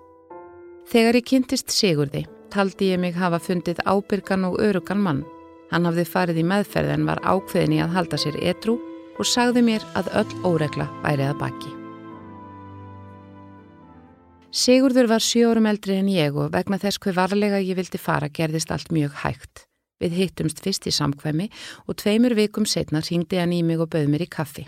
Þegar 0.90 1.20
ég 1.20 1.28
kynntist 1.30 1.70
Sigurði, 1.70 2.26
taldi 2.50 2.90
ég 2.90 2.98
mig 3.06 3.14
hafa 3.14 3.38
fundið 3.38 3.78
ábyrgan 3.86 4.50
og 4.50 4.58
örugan 4.66 5.06
mann. 5.06 5.22
Hann 5.70 5.86
hafði 5.86 6.10
farið 6.10 6.42
í 6.42 6.48
meðferð 6.50 6.96
en 6.98 7.06
var 7.06 7.22
ákveðin 7.22 7.78
í 7.78 7.82
að 7.86 7.94
halda 7.94 8.24
sér 8.26 8.42
etru 8.42 8.80
og 9.20 9.34
sagði 9.36 9.62
mér 9.70 9.86
að 9.94 10.10
öll 10.18 10.38
óregla 10.50 10.90
væri 11.06 11.30
að 11.30 11.44
baki. 11.46 11.75
Sigurður 14.56 15.10
var 15.10 15.20
sjórum 15.20 15.66
eldri 15.68 15.98
en 16.00 16.06
ég 16.08 16.36
og 16.40 16.54
vegna 16.54 16.78
þess 16.80 16.96
hver 17.04 17.12
varlega 17.18 17.58
ég 17.60 17.76
vildi 17.76 17.98
fara 18.00 18.30
gerðist 18.32 18.70
allt 18.72 18.88
mjög 18.94 19.18
hægt. 19.20 19.66
Við 20.00 20.16
hittumst 20.16 20.62
fyrst 20.64 20.88
í 20.88 20.92
samkvæmi 20.96 21.50
og 21.84 21.98
tveimur 22.00 22.32
vikum 22.38 22.64
setna 22.64 23.02
ringdi 23.04 23.36
hann 23.36 23.52
í 23.52 23.60
mig 23.60 23.82
og 23.84 23.90
bauð 23.92 24.08
mér 24.08 24.24
í 24.24 24.30
kaffi. 24.32 24.64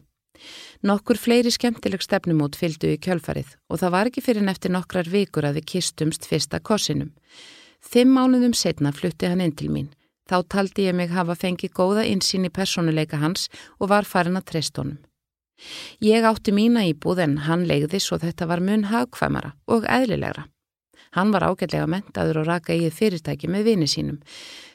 Nokkur 0.85 1.16
fleiri 1.16 1.48
skemmtileg 1.55 2.05
stefnumót 2.05 2.61
fylgdu 2.61 2.92
í 2.92 3.01
kjölfarið 3.01 3.57
og 3.72 3.81
það 3.81 3.94
var 3.96 4.12
ekki 4.12 4.27
fyrir 4.29 4.44
neftir 4.44 4.77
nokkrar 4.77 5.09
vikur 5.09 5.48
að 5.48 5.62
við 5.62 5.70
kistumst 5.72 6.29
fyrsta 6.29 6.61
kossinum. 6.61 7.14
Fimm 7.81 8.12
mánuðum 8.12 8.53
setna 8.53 8.92
flutti 8.92 9.33
hann 9.33 9.40
inn 9.40 9.57
til 9.57 9.72
mín. 9.72 9.88
Þá 10.29 10.44
taldi 10.53 10.90
ég 10.90 11.01
mig 11.01 11.16
hafa 11.16 11.33
fengið 11.33 11.72
góða 11.72 12.05
insýn 12.05 12.44
í 12.44 12.53
personuleika 12.53 13.24
hans 13.24 13.48
og 13.81 13.88
var 13.94 14.05
farin 14.05 14.37
að 14.37 14.51
treyst 14.53 14.77
honum. 14.77 15.01
Ég 16.04 16.26
átti 16.28 16.54
mína 16.54 16.84
íbúð 16.88 17.24
en 17.24 17.36
hann 17.48 17.66
legði 17.68 18.00
svo 18.02 18.20
þetta 18.22 18.46
var 18.50 18.62
mun 18.64 18.86
hagkvæmara 18.92 19.54
og 19.66 19.88
eðlilegra. 19.88 20.46
Hann 21.16 21.32
var 21.32 21.46
ágætlega 21.48 21.88
mentaður 21.88 22.42
og 22.42 22.48
raka 22.50 22.76
íð 22.76 22.92
fyrirtæki 22.94 23.48
með 23.48 23.70
vini 23.70 23.88
sínum. 23.88 24.18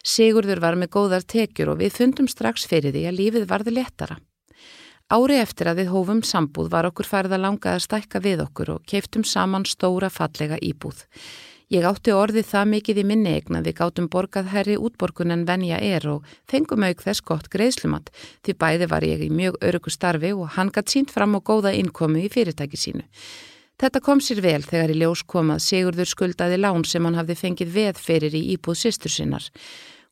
Sigurður 0.03 0.61
var 0.63 0.75
með 0.79 0.93
góðar 0.95 1.25
tekjur 1.29 1.73
og 1.73 1.81
við 1.83 1.97
fundum 1.99 2.27
strax 2.27 2.65
fyrir 2.67 2.95
því 2.95 3.05
að 3.09 3.19
lífið 3.19 3.49
varði 3.49 3.75
letara. 3.77 4.17
Ári 5.13 5.37
eftir 5.37 5.69
að 5.69 5.83
við 5.83 5.91
hófum 5.93 6.21
sambúð 6.25 6.71
var 6.73 6.87
okkur 6.89 7.05
farið 7.05 7.35
að 7.37 7.43
langa 7.45 7.73
að 7.75 7.83
stækka 7.85 8.21
við 8.23 8.45
okkur 8.47 8.75
og 8.77 8.85
keiftum 8.89 9.25
saman 9.27 9.67
stóra 9.67 10.09
fallega 10.09 10.57
íbúð. 10.57 11.03
Ég 11.73 11.87
átti 11.89 12.11
orðið 12.13 12.45
það 12.45 12.67
mikið 12.69 12.97
í 13.01 13.03
minni 13.09 13.31
eigna 13.33 13.59
við 13.65 13.73
gátum 13.79 14.05
borgað 14.13 14.51
herri 14.51 14.75
útborgun 14.77 15.33
en 15.33 15.45
venja 15.47 15.79
er 15.81 16.03
og 16.05 16.27
fengum 16.45 16.83
auk 16.85 16.99
þess 17.01 17.23
gott 17.25 17.47
greiðslumat 17.49 18.11
því 18.45 18.53
bæði 18.61 18.87
var 18.91 19.05
ég 19.07 19.23
í 19.25 19.29
mjög 19.33 19.57
örugu 19.57 19.89
starfi 19.89 20.29
og 20.37 20.51
hann 20.53 20.69
gætt 20.69 20.93
sínt 20.93 21.09
fram 21.09 21.33
á 21.33 21.41
góða 21.41 21.71
innkomu 21.73 22.21
í 22.21 22.29
fyrirtæki 22.29 22.77
sínu. 22.77 23.01
Þetta 23.81 24.01
kom 24.05 24.21
sér 24.21 24.43
vel 24.45 24.61
þegar 24.61 24.93
í 24.93 24.99
ljós 24.99 25.23
komað 25.25 25.63
Sigurður 25.65 26.11
skuldaði 26.11 26.59
lán 26.61 26.85
sem 26.85 27.09
hann 27.09 27.17
hafði 27.17 27.39
fengið 27.41 27.73
veð 27.73 28.03
fyrir 28.05 28.37
í 28.37 28.43
íbúð 28.53 28.77
sýstur 28.83 29.15
sinnar. 29.15 29.47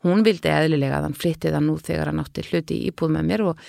Hún 0.02 0.26
vildi 0.26 0.50
eðlilega 0.50 0.98
að 0.98 1.12
hann 1.12 1.20
flyttið 1.22 1.60
hann 1.60 1.70
nú 1.70 1.78
þegar 1.78 2.10
hann 2.10 2.24
átti 2.26 2.48
hluti 2.50 2.80
í 2.80 2.90
íbúð 2.90 3.14
með 3.20 3.30
mér 3.30 3.46
og 3.52 3.62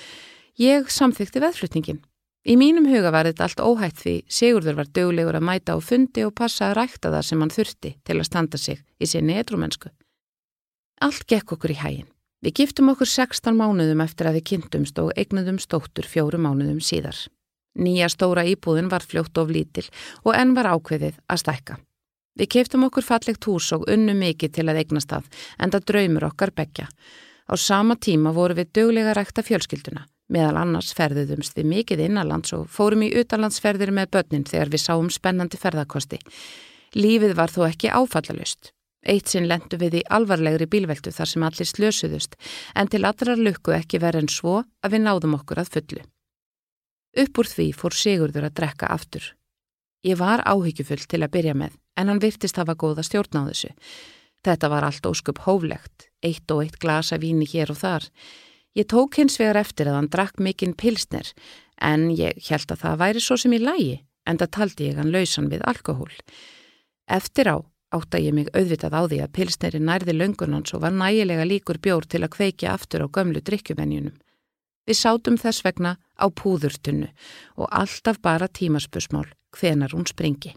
ég 0.56 0.88
samþykti 0.88 1.44
veðflutningin. 1.44 2.00
Í 2.42 2.56
mínum 2.58 2.88
huga 2.90 3.12
var 3.14 3.28
þetta 3.28 3.46
allt 3.46 3.60
óhætt 3.62 4.00
því 4.02 4.14
Sigurður 4.26 4.80
var 4.80 4.88
döglegur 4.90 5.36
að 5.38 5.44
mæta 5.46 5.76
á 5.76 5.78
fundi 5.78 6.24
og 6.26 6.34
passa 6.34 6.70
að 6.70 6.80
rækta 6.80 7.12
það 7.14 7.26
sem 7.28 7.44
hann 7.44 7.54
þurfti 7.54 7.92
til 8.02 8.16
að 8.16 8.26
standa 8.26 8.58
sig 8.58 8.80
í 8.98 9.06
sinni 9.06 9.36
edrumensku. 9.38 9.92
Allt 11.02 11.22
gekk 11.30 11.54
okkur 11.54 11.74
í 11.74 11.78
hægin. 11.78 12.08
Við 12.42 12.56
giftum 12.58 12.90
okkur 12.90 13.06
16 13.06 13.54
mánuðum 13.54 14.02
eftir 14.02 14.26
að 14.26 14.40
við 14.40 14.46
kynntumst 14.50 14.98
og 14.98 15.12
eignuðum 15.14 15.60
stóttur 15.62 16.08
fjóru 16.10 16.40
mánuðum 16.42 16.82
síðar. 16.82 17.14
Nýja 17.78 18.10
stóra 18.10 18.42
íbúðin 18.42 18.90
var 18.90 19.06
fljótt 19.06 19.38
of 19.38 19.52
lítil 19.54 19.86
og 20.26 20.34
enn 20.34 20.56
var 20.58 20.72
ákveðið 20.74 21.20
að 21.30 21.42
stækka. 21.44 21.78
Við 22.34 22.50
keftum 22.56 22.88
okkur 22.88 23.06
fallegt 23.06 23.46
hús 23.46 23.70
og 23.76 23.86
unnu 23.92 24.16
mikið 24.18 24.56
til 24.58 24.66
að 24.66 24.82
eignast 24.82 25.14
það 25.14 25.30
en 25.62 25.70
það 25.70 25.86
draumur 25.92 26.26
okkar 26.32 26.50
begja. 26.56 26.88
Á 27.46 27.54
sama 27.54 27.94
tíma 27.94 28.34
voru 28.34 28.58
við 28.58 28.72
döglega 28.74 29.14
rækta 29.14 29.46
fjölskylduna. 29.46 30.08
Meðal 30.30 30.60
annars 30.60 30.92
ferðuðumst 30.96 31.56
við 31.58 31.66
mikið 31.72 32.04
innanlands 32.06 32.52
og 32.56 32.68
fórum 32.70 33.02
í 33.06 33.10
utanlandsferðir 33.18 33.90
með 33.92 34.12
börnin 34.16 34.46
þegar 34.48 34.70
við 34.72 34.84
sáum 34.84 35.10
spennandi 35.10 35.58
ferðarkosti. 35.60 36.20
Lífið 36.94 37.34
var 37.36 37.50
þó 37.50 37.66
ekki 37.66 37.90
áfallalust. 37.90 38.72
Eitt 39.02 39.32
sinn 39.32 39.48
lendu 39.50 39.78
við 39.80 39.98
í 39.98 40.06
alvarlegri 40.14 40.68
bílveldu 40.70 41.10
þar 41.10 41.28
sem 41.28 41.42
allir 41.42 41.66
slösuðust 41.66 42.36
en 42.78 42.86
til 42.88 43.02
allrar 43.02 43.40
lukku 43.40 43.74
ekki 43.74 43.98
verið 43.98 44.26
en 44.26 44.30
svo 44.30 44.56
að 44.62 44.94
við 44.94 45.04
náðum 45.08 45.38
okkur 45.40 45.62
að 45.64 45.72
fullu. 45.74 46.02
Upp 47.22 47.38
úr 47.42 47.50
því 47.50 47.66
fór 47.76 47.96
Sigurður 47.98 48.46
að 48.46 48.54
drekka 48.60 48.90
aftur. 48.94 49.24
Ég 50.06 50.18
var 50.18 50.44
áhyggjufull 50.46 51.02
til 51.02 51.20
að 51.22 51.32
byrja 51.34 51.54
með 51.58 51.74
en 51.98 52.08
hann 52.08 52.22
virtist 52.22 52.56
hafa 52.56 52.78
góða 52.78 53.04
stjórn 53.06 53.42
á 53.42 53.42
þessu. 53.50 53.72
Þetta 54.42 54.70
var 54.72 54.86
allt 54.86 55.06
óskup 55.06 55.42
hóflegt, 55.44 56.08
eitt 56.22 56.50
og 56.50 56.64
eitt 56.64 56.78
glasa 56.82 57.18
víni 57.22 57.46
hér 57.46 57.70
og 57.74 57.78
þar. 57.78 58.08
Ég 58.72 58.88
tók 58.88 59.18
hins 59.20 59.36
vegar 59.36 59.60
eftir 59.60 59.90
að 59.90 59.98
hann 59.98 60.08
drakk 60.12 60.40
mikinn 60.40 60.72
pilsner 60.78 61.28
en 61.76 62.08
ég 62.16 62.38
held 62.48 62.72
að 62.72 62.84
það 62.84 63.00
væri 63.02 63.20
svo 63.20 63.36
sem 63.36 63.52
í 63.52 63.60
lægi 63.60 63.98
en 64.26 64.38
það 64.40 64.54
taldi 64.56 64.88
ég 64.88 65.00
hann 65.00 65.12
lausan 65.12 65.50
við 65.52 65.64
alkohól. 65.68 66.12
Eftir 67.10 67.50
á 67.52 67.56
átta 67.92 68.20
ég 68.22 68.32
mig 68.32 68.48
auðvitað 68.56 68.96
á 68.96 69.02
því 69.04 69.18
að 69.20 69.34
pilsneri 69.36 69.80
nærði 69.82 70.14
löngunans 70.16 70.72
og 70.72 70.84
var 70.84 70.94
nægilega 70.96 71.44
líkur 71.44 71.80
bjór 71.84 72.08
til 72.08 72.22
að 72.24 72.32
kveikja 72.36 72.72
aftur 72.72 73.04
á 73.04 73.12
gömlu 73.12 73.42
drikkjuvenjunum. 73.44 74.16
Við 74.88 74.98
sátum 74.98 75.36
þess 75.38 75.62
vegna 75.66 75.98
á 76.16 76.26
púðurtunnu 76.32 77.10
og 77.60 77.68
alltaf 77.68 78.18
bara 78.24 78.48
tímaspösmál 78.48 79.28
hvenar 79.52 79.92
hún 79.92 80.08
springi. 80.08 80.56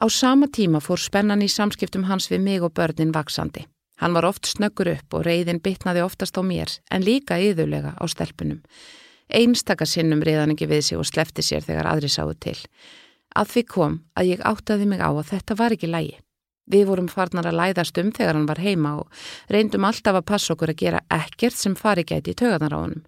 Á 0.00 0.08
sama 0.08 0.48
tíma 0.48 0.80
fór 0.80 0.98
spennan 0.98 1.44
í 1.44 1.48
samskiptum 1.52 2.08
hans 2.08 2.30
við 2.32 2.40
mig 2.40 2.64
og 2.64 2.72
börnin 2.72 3.12
vaksandi. 3.12 3.68
Hann 4.00 4.16
var 4.16 4.26
oft 4.26 4.48
snöggur 4.48 4.90
upp 4.94 5.14
og 5.14 5.26
reyðin 5.26 5.60
bitnaði 5.62 6.02
oftast 6.04 6.38
á 6.38 6.42
mér 6.42 6.72
en 6.90 7.04
líka 7.04 7.38
yðurlega 7.38 7.94
á 7.98 8.04
stelpunum. 8.08 8.62
Einstakassinnum 9.32 10.24
reyðan 10.24 10.54
ekki 10.54 10.68
við 10.70 10.82
sig 10.88 11.00
og 11.00 11.08
slefti 11.08 11.44
sér 11.44 11.64
þegar 11.64 11.88
aðri 11.92 12.10
sáu 12.12 12.32
til. 12.34 12.58
Að 13.36 13.54
því 13.54 13.62
kom 13.68 13.94
að 14.18 14.34
ég 14.34 14.44
áttaði 14.44 14.88
mig 14.88 15.00
á 15.00 15.08
að 15.08 15.28
þetta 15.30 15.56
var 15.56 15.76
ekki 15.76 15.88
lægi. 15.88 16.18
Við 16.72 16.84
vorum 16.88 17.08
farnar 17.10 17.48
að 17.48 17.58
læðast 17.58 17.98
um 17.98 18.10
þegar 18.14 18.36
hann 18.38 18.48
var 18.48 18.60
heima 18.62 18.92
og 19.02 19.22
reyndum 19.50 19.86
alltaf 19.88 20.18
að 20.18 20.28
passa 20.28 20.52
okkur 20.54 20.72
að 20.72 20.82
gera 20.84 21.00
ekkert 21.10 21.56
sem 21.58 21.74
fari 21.76 22.04
gæti 22.06 22.34
í 22.34 22.38
tögarnar 22.38 22.76
á 22.76 22.78
honum. 22.84 23.02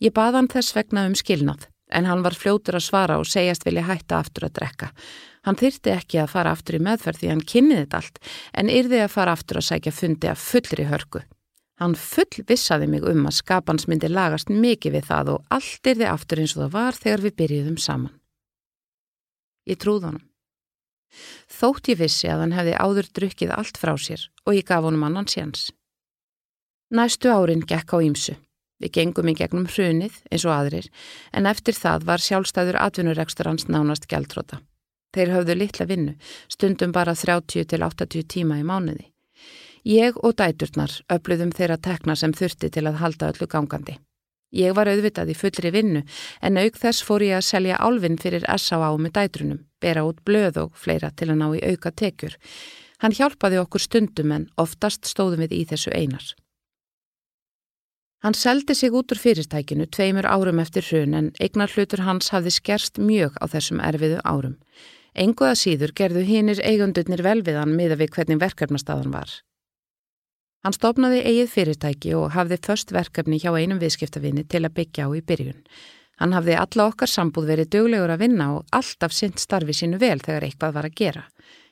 Ég 0.00 0.14
baði 0.16 0.40
hann 0.40 0.50
þess 0.50 0.74
vegna 0.74 1.04
um 1.06 1.14
skilnað 1.18 1.68
en 1.90 2.06
hann 2.06 2.24
var 2.24 2.36
fljótur 2.38 2.78
að 2.78 2.86
svara 2.86 3.18
og 3.20 3.28
segjast 3.28 3.66
vilja 3.66 3.86
hætta 3.86 4.20
aftur 4.22 4.48
að 4.48 4.56
drekka. 4.58 4.90
Hann 5.46 5.56
þyrti 5.56 5.92
ekki 5.94 6.20
að 6.20 6.32
fara 6.34 6.52
aftur 6.52 6.76
í 6.76 6.82
meðferð 6.84 7.22
því 7.22 7.28
hann 7.32 7.44
kynniði 7.52 7.84
þetta 7.84 8.00
allt 8.00 8.18
en 8.60 8.72
yrði 8.72 8.98
að 9.04 9.12
fara 9.14 9.36
aftur 9.36 9.60
að 9.60 9.68
sækja 9.70 9.92
fundi 9.96 10.28
að 10.28 10.42
fullri 10.44 10.88
hörku. 10.90 11.22
Hann 11.80 11.94
full 11.96 12.44
vissaði 12.44 12.90
mig 12.92 13.06
um 13.08 13.24
að 13.24 13.38
skapans 13.38 13.86
myndi 13.88 14.10
lagast 14.10 14.50
mikið 14.52 14.98
við 14.98 15.06
það 15.08 15.30
og 15.34 15.54
allt 15.56 15.92
yrði 15.94 16.10
aftur 16.10 16.42
eins 16.42 16.56
og 16.56 16.66
það 16.66 16.74
var 16.74 16.98
þegar 16.98 17.24
við 17.24 17.36
byrjuðum 17.40 17.78
saman. 17.80 18.18
Ég 19.64 19.80
trúð 19.80 20.10
honum. 20.10 20.26
Þótt 21.50 21.88
ég 21.90 21.98
vissi 22.02 22.28
að 22.30 22.44
hann 22.44 22.54
hefði 22.54 22.76
áður 22.76 23.08
drukkið 23.16 23.56
allt 23.56 23.80
frá 23.80 23.94
sér 23.96 24.28
og 24.44 24.58
ég 24.58 24.68
gaf 24.68 24.84
honum 24.84 25.08
annan 25.08 25.28
séns. 25.30 25.70
Næstu 26.92 27.32
árin 27.32 27.64
gekk 27.64 27.96
á 27.96 27.98
ímsu. 28.04 28.36
Við 28.80 28.92
gengum 28.96 29.28
í 29.28 29.36
gegnum 29.36 29.68
hrunið 29.68 30.20
eins 30.28 30.44
og 30.44 30.54
aðrir 30.54 30.88
en 31.32 31.48
eftir 31.48 31.76
það 31.76 32.06
var 32.08 32.24
sjálfstæður 32.24 32.80
atvinnurekstur 32.80 33.48
hans 33.48 33.68
nánast 33.68 34.08
gæltróta. 34.08 34.60
Þeir 35.14 35.32
höfðu 35.34 35.56
litla 35.58 35.86
vinnu, 35.90 36.12
stundum 36.48 36.92
bara 36.92 37.16
30 37.18 37.66
til 37.72 37.82
80 37.82 38.28
tíma 38.30 38.60
í 38.60 38.66
mánuði. 38.66 39.08
Ég 39.86 40.18
og 40.20 40.36
dæturnar 40.36 40.92
öfluðum 41.08 41.54
þeirra 41.56 41.78
tekna 41.80 42.14
sem 42.16 42.34
þurfti 42.36 42.70
til 42.70 42.86
að 42.86 43.00
halda 43.00 43.30
öllu 43.32 43.48
gangandi. 43.48 43.96
Ég 44.50 44.74
var 44.74 44.90
auðvitað 44.90 45.30
í 45.30 45.38
fullri 45.38 45.70
vinnu 45.70 46.02
en 46.42 46.58
auk 46.58 46.76
þess 46.78 47.04
fór 47.06 47.22
ég 47.22 47.38
að 47.38 47.46
selja 47.46 47.78
álfinn 47.78 48.18
fyrir 48.18 48.44
S.A.A. 48.50 48.90
með 48.98 49.14
dætrunum, 49.14 49.64
bera 49.80 50.04
út 50.04 50.20
blöð 50.26 50.58
og 50.64 50.74
fleira 50.74 51.12
til 51.14 51.30
að 51.30 51.38
ná 51.38 51.48
í 51.54 51.62
auka 51.70 51.94
tekjur. 51.94 52.36
Hann 53.00 53.14
hjálpaði 53.16 53.60
okkur 53.62 53.80
stundum 53.80 54.32
en 54.34 54.48
oftast 54.60 55.06
stóðum 55.06 55.46
við 55.46 55.54
í 55.60 55.64
þessu 55.70 55.94
einar. 55.94 56.26
Hann 58.20 58.36
seldi 58.36 58.74
sig 58.76 58.92
út 58.92 59.14
úr 59.14 59.20
fyrirtækinu 59.22 59.86
tveimur 59.88 60.26
árum 60.28 60.58
eftir 60.60 60.84
hrun 60.84 61.14
en 61.16 61.30
eignar 61.40 61.70
hlutur 61.72 62.02
hans 62.04 62.28
hafði 62.34 62.52
skerst 62.52 63.00
mjög 63.00 63.38
á 63.40 63.48
þessum 63.48 63.80
erfiðu 63.80 64.18
árum. 64.28 64.58
Enguða 65.14 65.54
síður 65.58 65.94
gerðu 65.96 66.24
hinnir 66.26 66.60
eigundurnir 66.62 67.22
vel 67.26 67.40
við 67.42 67.58
hann 67.58 67.76
miða 67.76 67.98
við 67.98 68.12
hvernig 68.14 68.40
verkefnastaðan 68.42 69.14
var. 69.14 69.30
Hann 70.60 70.76
stopnaði 70.76 71.22
eigið 71.24 71.48
fyrirtæki 71.54 72.12
og 72.14 72.34
hafði 72.34 72.58
först 72.66 72.92
verkefni 72.92 73.38
hjá 73.40 73.54
einum 73.56 73.80
viðskiptavinni 73.80 74.44
til 74.44 74.66
að 74.66 74.74
byggja 74.76 75.08
á 75.08 75.10
í 75.16 75.22
byrjun. 75.24 75.62
Hann 76.20 76.34
hafði 76.36 76.58
alla 76.60 76.86
okkar 76.90 77.08
sambúð 77.08 77.48
verið 77.48 77.70
döglegur 77.72 78.12
að 78.12 78.26
vinna 78.26 78.50
og 78.58 78.66
alltaf 78.76 79.14
sint 79.16 79.40
starfi 79.40 79.72
sínu 79.72 79.98
vel 80.02 80.18
þegar 80.20 80.44
eitthvað 80.44 80.74
var 80.76 80.88
að 80.90 80.98
gera. 81.00 81.22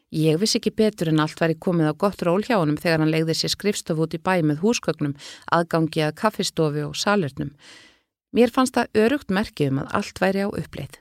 Ég 0.09 0.39
vissi 0.41 0.57
ekki 0.57 0.73
betur 0.73 1.11
en 1.13 1.21
allt 1.21 1.37
væri 1.37 1.59
komið 1.61 1.91
á 1.93 2.01
gott 2.01 2.23
ról 2.25 2.41
hjá 2.41 2.57
honum 2.57 2.79
þegar 2.81 3.03
hann 3.05 3.13
legði 3.13 3.37
sér 3.37 3.53
skrifstof 3.53 4.01
út 4.01 4.17
í 4.17 4.23
bæ 4.25 4.41
með 4.41 4.63
húsgögnum, 4.63 5.13
aðgangi 5.53 6.07
að 6.07 6.17
kaffistofi 6.23 6.87
og 6.87 6.97
salurnum. 6.97 7.53
Mér 8.33 8.49
fannst 8.55 8.79
það 8.79 9.05
örugt 9.05 9.29
merkið 9.29 9.75
um 9.75 9.83
að 9.85 9.93
allt 10.01 10.25
væri 10.25 10.45
á 10.45 10.49
uppleið. 10.49 10.97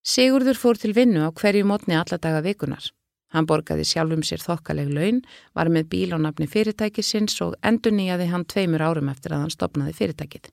Sigurður 0.00 0.56
fór 0.56 0.78
til 0.80 0.94
vinnu 0.96 1.26
á 1.26 1.30
hverju 1.30 1.66
mótni 1.68 1.96
alla 1.98 2.16
daga 2.16 2.40
vikunar. 2.40 2.86
Hann 3.30 3.46
borgaði 3.46 3.84
sjálfum 3.86 4.22
sér 4.26 4.40
þokkaleg 4.42 4.88
laun, 4.90 5.20
var 5.54 5.68
með 5.70 5.90
bíl 5.92 6.14
á 6.16 6.18
nafni 6.18 6.48
fyrirtækisins 6.50 7.36
og 7.44 7.54
endur 7.62 7.92
nýjaði 7.94 8.30
hann 8.32 8.46
tveimur 8.48 8.82
árum 8.82 9.10
eftir 9.12 9.36
að 9.36 9.44
hann 9.44 9.54
stopnaði 9.54 9.94
fyrirtækið. 9.98 10.48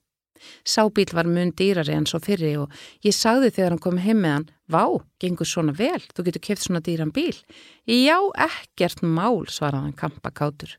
Sábíl 0.67 1.10
var 1.17 1.25
mun 1.25 1.53
dýrari 1.57 1.95
enn 1.95 2.05
svo 2.05 2.19
fyrri 2.21 2.51
og 2.62 2.73
ég 3.01 3.15
sagði 3.15 3.49
þegar 3.55 3.73
hann 3.73 3.81
kom 3.81 3.97
heim 4.03 4.19
með 4.21 4.36
hann, 4.36 4.49
vá, 4.69 4.83
gengur 5.17 5.49
svona 5.49 5.73
vel, 5.73 6.03
þú 6.13 6.27
getur 6.27 6.43
keft 6.43 6.67
svona 6.67 6.83
dýran 6.86 7.13
bíl. 7.15 7.39
Já, 7.88 8.19
ekkert 8.45 9.01
mál, 9.01 9.47
svaraði 9.49 9.88
hann 9.88 9.97
kampakátur. 9.97 10.75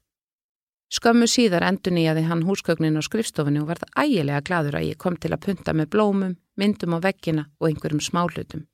Skömmu 0.95 1.27
síðar 1.29 1.67
endur 1.67 1.97
nýjaði 1.97 2.29
hann 2.29 2.47
húsgögnin 2.47 2.97
á 2.97 3.03
skrifstofunni 3.03 3.61
og 3.65 3.73
varð 3.73 3.89
ægilega 3.99 4.45
gladur 4.47 4.79
að 4.79 4.93
ég 4.93 5.01
kom 5.01 5.19
til 5.21 5.35
að 5.35 5.43
punta 5.49 5.75
með 5.77 5.91
blómum, 5.97 6.39
myndum 6.59 6.97
á 6.97 6.99
veggina 7.07 7.47
og 7.61 7.71
einhverjum 7.71 8.03
smálutum. 8.03 8.67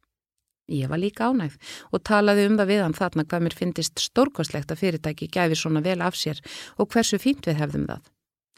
Ég 0.73 0.89
var 0.89 0.99
líka 0.99 1.29
ánægð 1.29 1.61
og 1.93 2.03
talaði 2.09 2.49
um 2.49 2.57
það 2.57 2.71
við 2.73 2.83
hann 2.83 2.97
þarna 2.97 3.27
hvað 3.29 3.45
mér 3.45 3.57
finnist 3.59 4.01
stórkoslegt 4.01 4.73
að 4.73 4.81
fyrirtæki 4.81 5.29
gæfi 5.29 5.59
svona 5.61 5.85
vel 5.85 6.01
af 6.01 6.17
sér 6.17 6.41
og 6.81 6.89
hversu 6.89 7.21
fínt 7.21 7.45
við 7.45 7.61
hefðum 7.61 7.85
það. 7.91 8.05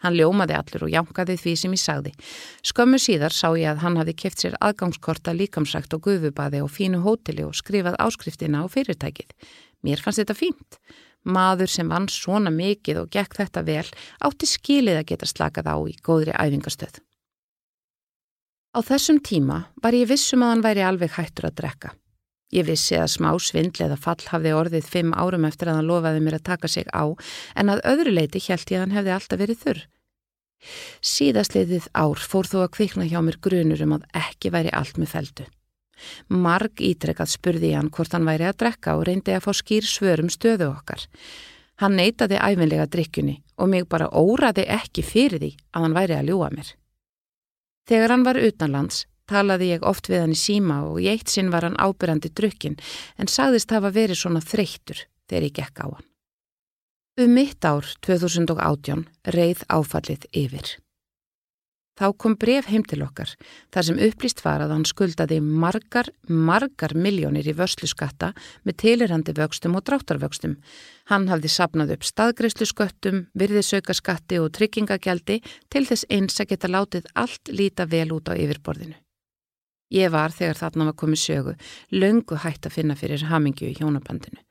Hann 0.04 0.14
ljómaði 0.14 0.54
allur 0.54 0.84
og 0.86 0.92
jánkaði 0.92 1.36
því 1.40 1.54
sem 1.56 1.74
ég 1.74 1.82
sagði. 1.82 2.12
Skömmu 2.68 3.00
síðar 3.00 3.34
sá 3.34 3.48
ég 3.56 3.70
að 3.72 3.82
hann 3.82 3.96
hafi 3.98 4.14
keft 4.14 4.44
sér 4.44 4.54
aðgangskorta 4.60 5.32
líkamsrækt 5.34 5.96
og 5.96 6.04
gufubaði 6.04 6.60
á 6.62 6.66
fínu 6.68 7.00
hóteli 7.02 7.46
og 7.46 7.56
skrifað 7.56 7.96
áskriftina 8.04 8.62
á 8.62 8.66
fyrirtækið. 8.70 9.32
Mér 9.82 10.04
fannst 10.04 10.20
þetta 10.20 10.36
fínt. 10.36 10.78
Maður 11.26 11.72
sem 11.72 11.88
vann 11.90 12.06
svona 12.12 12.52
mikið 12.54 13.02
og 13.02 13.10
gekk 13.10 13.40
þetta 13.40 13.64
vel 13.66 13.88
átti 14.22 14.46
skilið 14.46 15.00
að 15.00 15.08
geta 15.10 15.26
slakað 15.32 15.72
á 15.74 15.76
í 15.88 15.96
góðri 16.04 16.36
æfingastöð. 16.36 17.00
Á 18.76 18.84
þessum 18.84 19.22
tíma 19.24 19.62
var 19.80 19.96
ég 19.96 20.10
vissum 20.10 20.42
að 20.44 20.50
hann 20.52 20.62
væri 20.66 20.82
alveg 20.84 21.14
hættur 21.16 21.46
að 21.48 21.54
drekka. 21.62 21.90
Ég 22.52 22.66
vissi 22.68 22.98
að 23.00 23.08
smá 23.14 23.30
svindl 23.40 23.86
eða 23.86 23.96
fall 23.96 24.20
hafði 24.28 24.52
orðið 24.52 24.90
fimm 24.92 25.14
árum 25.16 25.46
eftir 25.48 25.70
að 25.70 25.78
hann 25.78 25.88
lofaði 25.88 26.20
mér 26.20 26.36
að 26.36 26.44
taka 26.50 26.68
sig 26.68 26.84
á 26.92 27.08
en 27.56 27.72
að 27.72 27.80
öðru 27.88 28.12
leiti 28.12 28.42
held 28.44 28.68
ég 28.68 28.76
að 28.76 28.84
hann 28.84 28.94
hefði 28.98 29.14
alltaf 29.16 29.40
verið 29.40 29.62
þurr. 29.64 29.82
Síðastliðið 31.14 31.88
ár 31.96 32.20
fór 32.20 32.52
þó 32.52 32.56
að 32.66 32.72
kvikna 32.76 33.08
hjá 33.08 33.18
mér 33.24 33.40
grunur 33.40 33.88
um 33.88 33.96
að 33.96 34.06
ekki 34.26 34.52
væri 34.52 34.76
allt 34.76 35.00
með 35.00 35.12
feldu. 35.14 35.50
Marg 36.28 36.76
ítrekkað 36.76 37.32
spurði 37.32 37.74
hann 37.78 37.88
hvort 37.88 38.12
hann 38.12 38.28
væri 38.28 38.44
að 38.44 38.60
drekka 38.60 39.00
og 39.00 39.06
reyndi 39.08 39.32
að 39.32 39.46
fá 39.48 39.52
skýr 39.56 39.88
svörum 39.88 40.28
stöðu 40.28 40.68
okkar. 40.74 41.00
Hann 41.80 41.96
neytaði 41.96 42.44
æfinlega 42.44 42.92
drikkjunni 42.92 43.40
og 43.56 43.72
mig 43.72 43.88
bara 43.88 44.12
óraði 44.12 44.68
ekki 44.68 45.00
fyrir 45.00 45.40
því 45.40 45.56
að 45.72 45.86
hann 45.86 45.96
væri 45.96 46.20
að 46.20 46.28
ljúa 46.28 46.52
mér. 46.52 46.76
Þegar 47.86 48.14
hann 48.14 48.26
var 48.26 48.40
utanlands 48.40 49.04
talaði 49.30 49.72
ég 49.74 49.86
oft 49.86 50.10
við 50.10 50.22
hann 50.22 50.34
í 50.34 50.40
síma 50.40 50.80
og 50.86 51.00
í 51.02 51.08
eitt 51.10 51.30
sinn 51.32 51.52
var 51.54 51.66
hann 51.66 51.78
ábyrjandi 51.78 52.32
drukkin 52.34 52.78
en 53.18 53.30
sagðist 53.30 53.74
hafa 53.74 53.92
verið 53.94 54.20
svona 54.22 54.42
þreyttur 54.42 55.06
þegar 55.26 55.48
ég 55.48 55.56
gekk 55.60 55.82
á 55.82 55.86
hann. 55.90 56.08
Um 57.16 57.32
mitt 57.32 57.64
ár 57.64 57.86
2018 58.04 59.06
reið 59.32 59.62
áfallið 59.72 60.26
yfir. 60.36 60.76
Þá 61.96 62.10
kom 62.20 62.34
bref 62.36 62.66
heim 62.68 62.82
til 62.84 63.00
okkar 63.00 63.30
þar 63.72 63.86
sem 63.88 64.00
upplýst 64.06 64.42
var 64.44 64.60
að 64.60 64.74
hann 64.74 64.84
skuldaði 64.84 65.38
margar, 65.40 66.10
margar 66.28 66.92
miljónir 66.92 67.48
í 67.48 67.54
vörslu 67.56 67.88
skatta 67.88 68.34
með 68.68 68.76
tilirandi 68.82 69.32
vöxtum 69.36 69.78
og 69.78 69.86
dráttarvöxtum. 69.88 70.58
Hann 71.08 71.30
hafði 71.32 71.54
sapnað 71.54 71.94
upp 71.96 72.04
staðgreyslu 72.04 72.68
sköttum, 72.68 73.24
virðisauka 73.32 73.96
skatti 73.96 74.42
og 74.42 74.52
tryggingagjaldi 74.58 75.40
til 75.72 75.84
þess 75.88 76.04
eins 76.12 76.36
að 76.36 76.52
geta 76.52 76.72
látið 76.72 77.08
allt 77.16 77.48
líta 77.48 77.88
vel 77.88 78.10
út 78.12 78.28
á 78.28 78.36
yfirborðinu. 78.36 78.98
Ég 79.96 80.10
var 80.12 80.34
þegar 80.34 80.58
þarna 80.60 80.90
var 80.90 81.00
komið 81.00 81.22
sögu, 81.22 81.52
löngu 81.94 82.42
hægt 82.42 82.66
að 82.66 82.76
finna 82.76 82.96
fyrir 82.98 83.24
hamingju 83.30 83.70
í 83.70 83.76
hjónabandinu. 83.78 84.42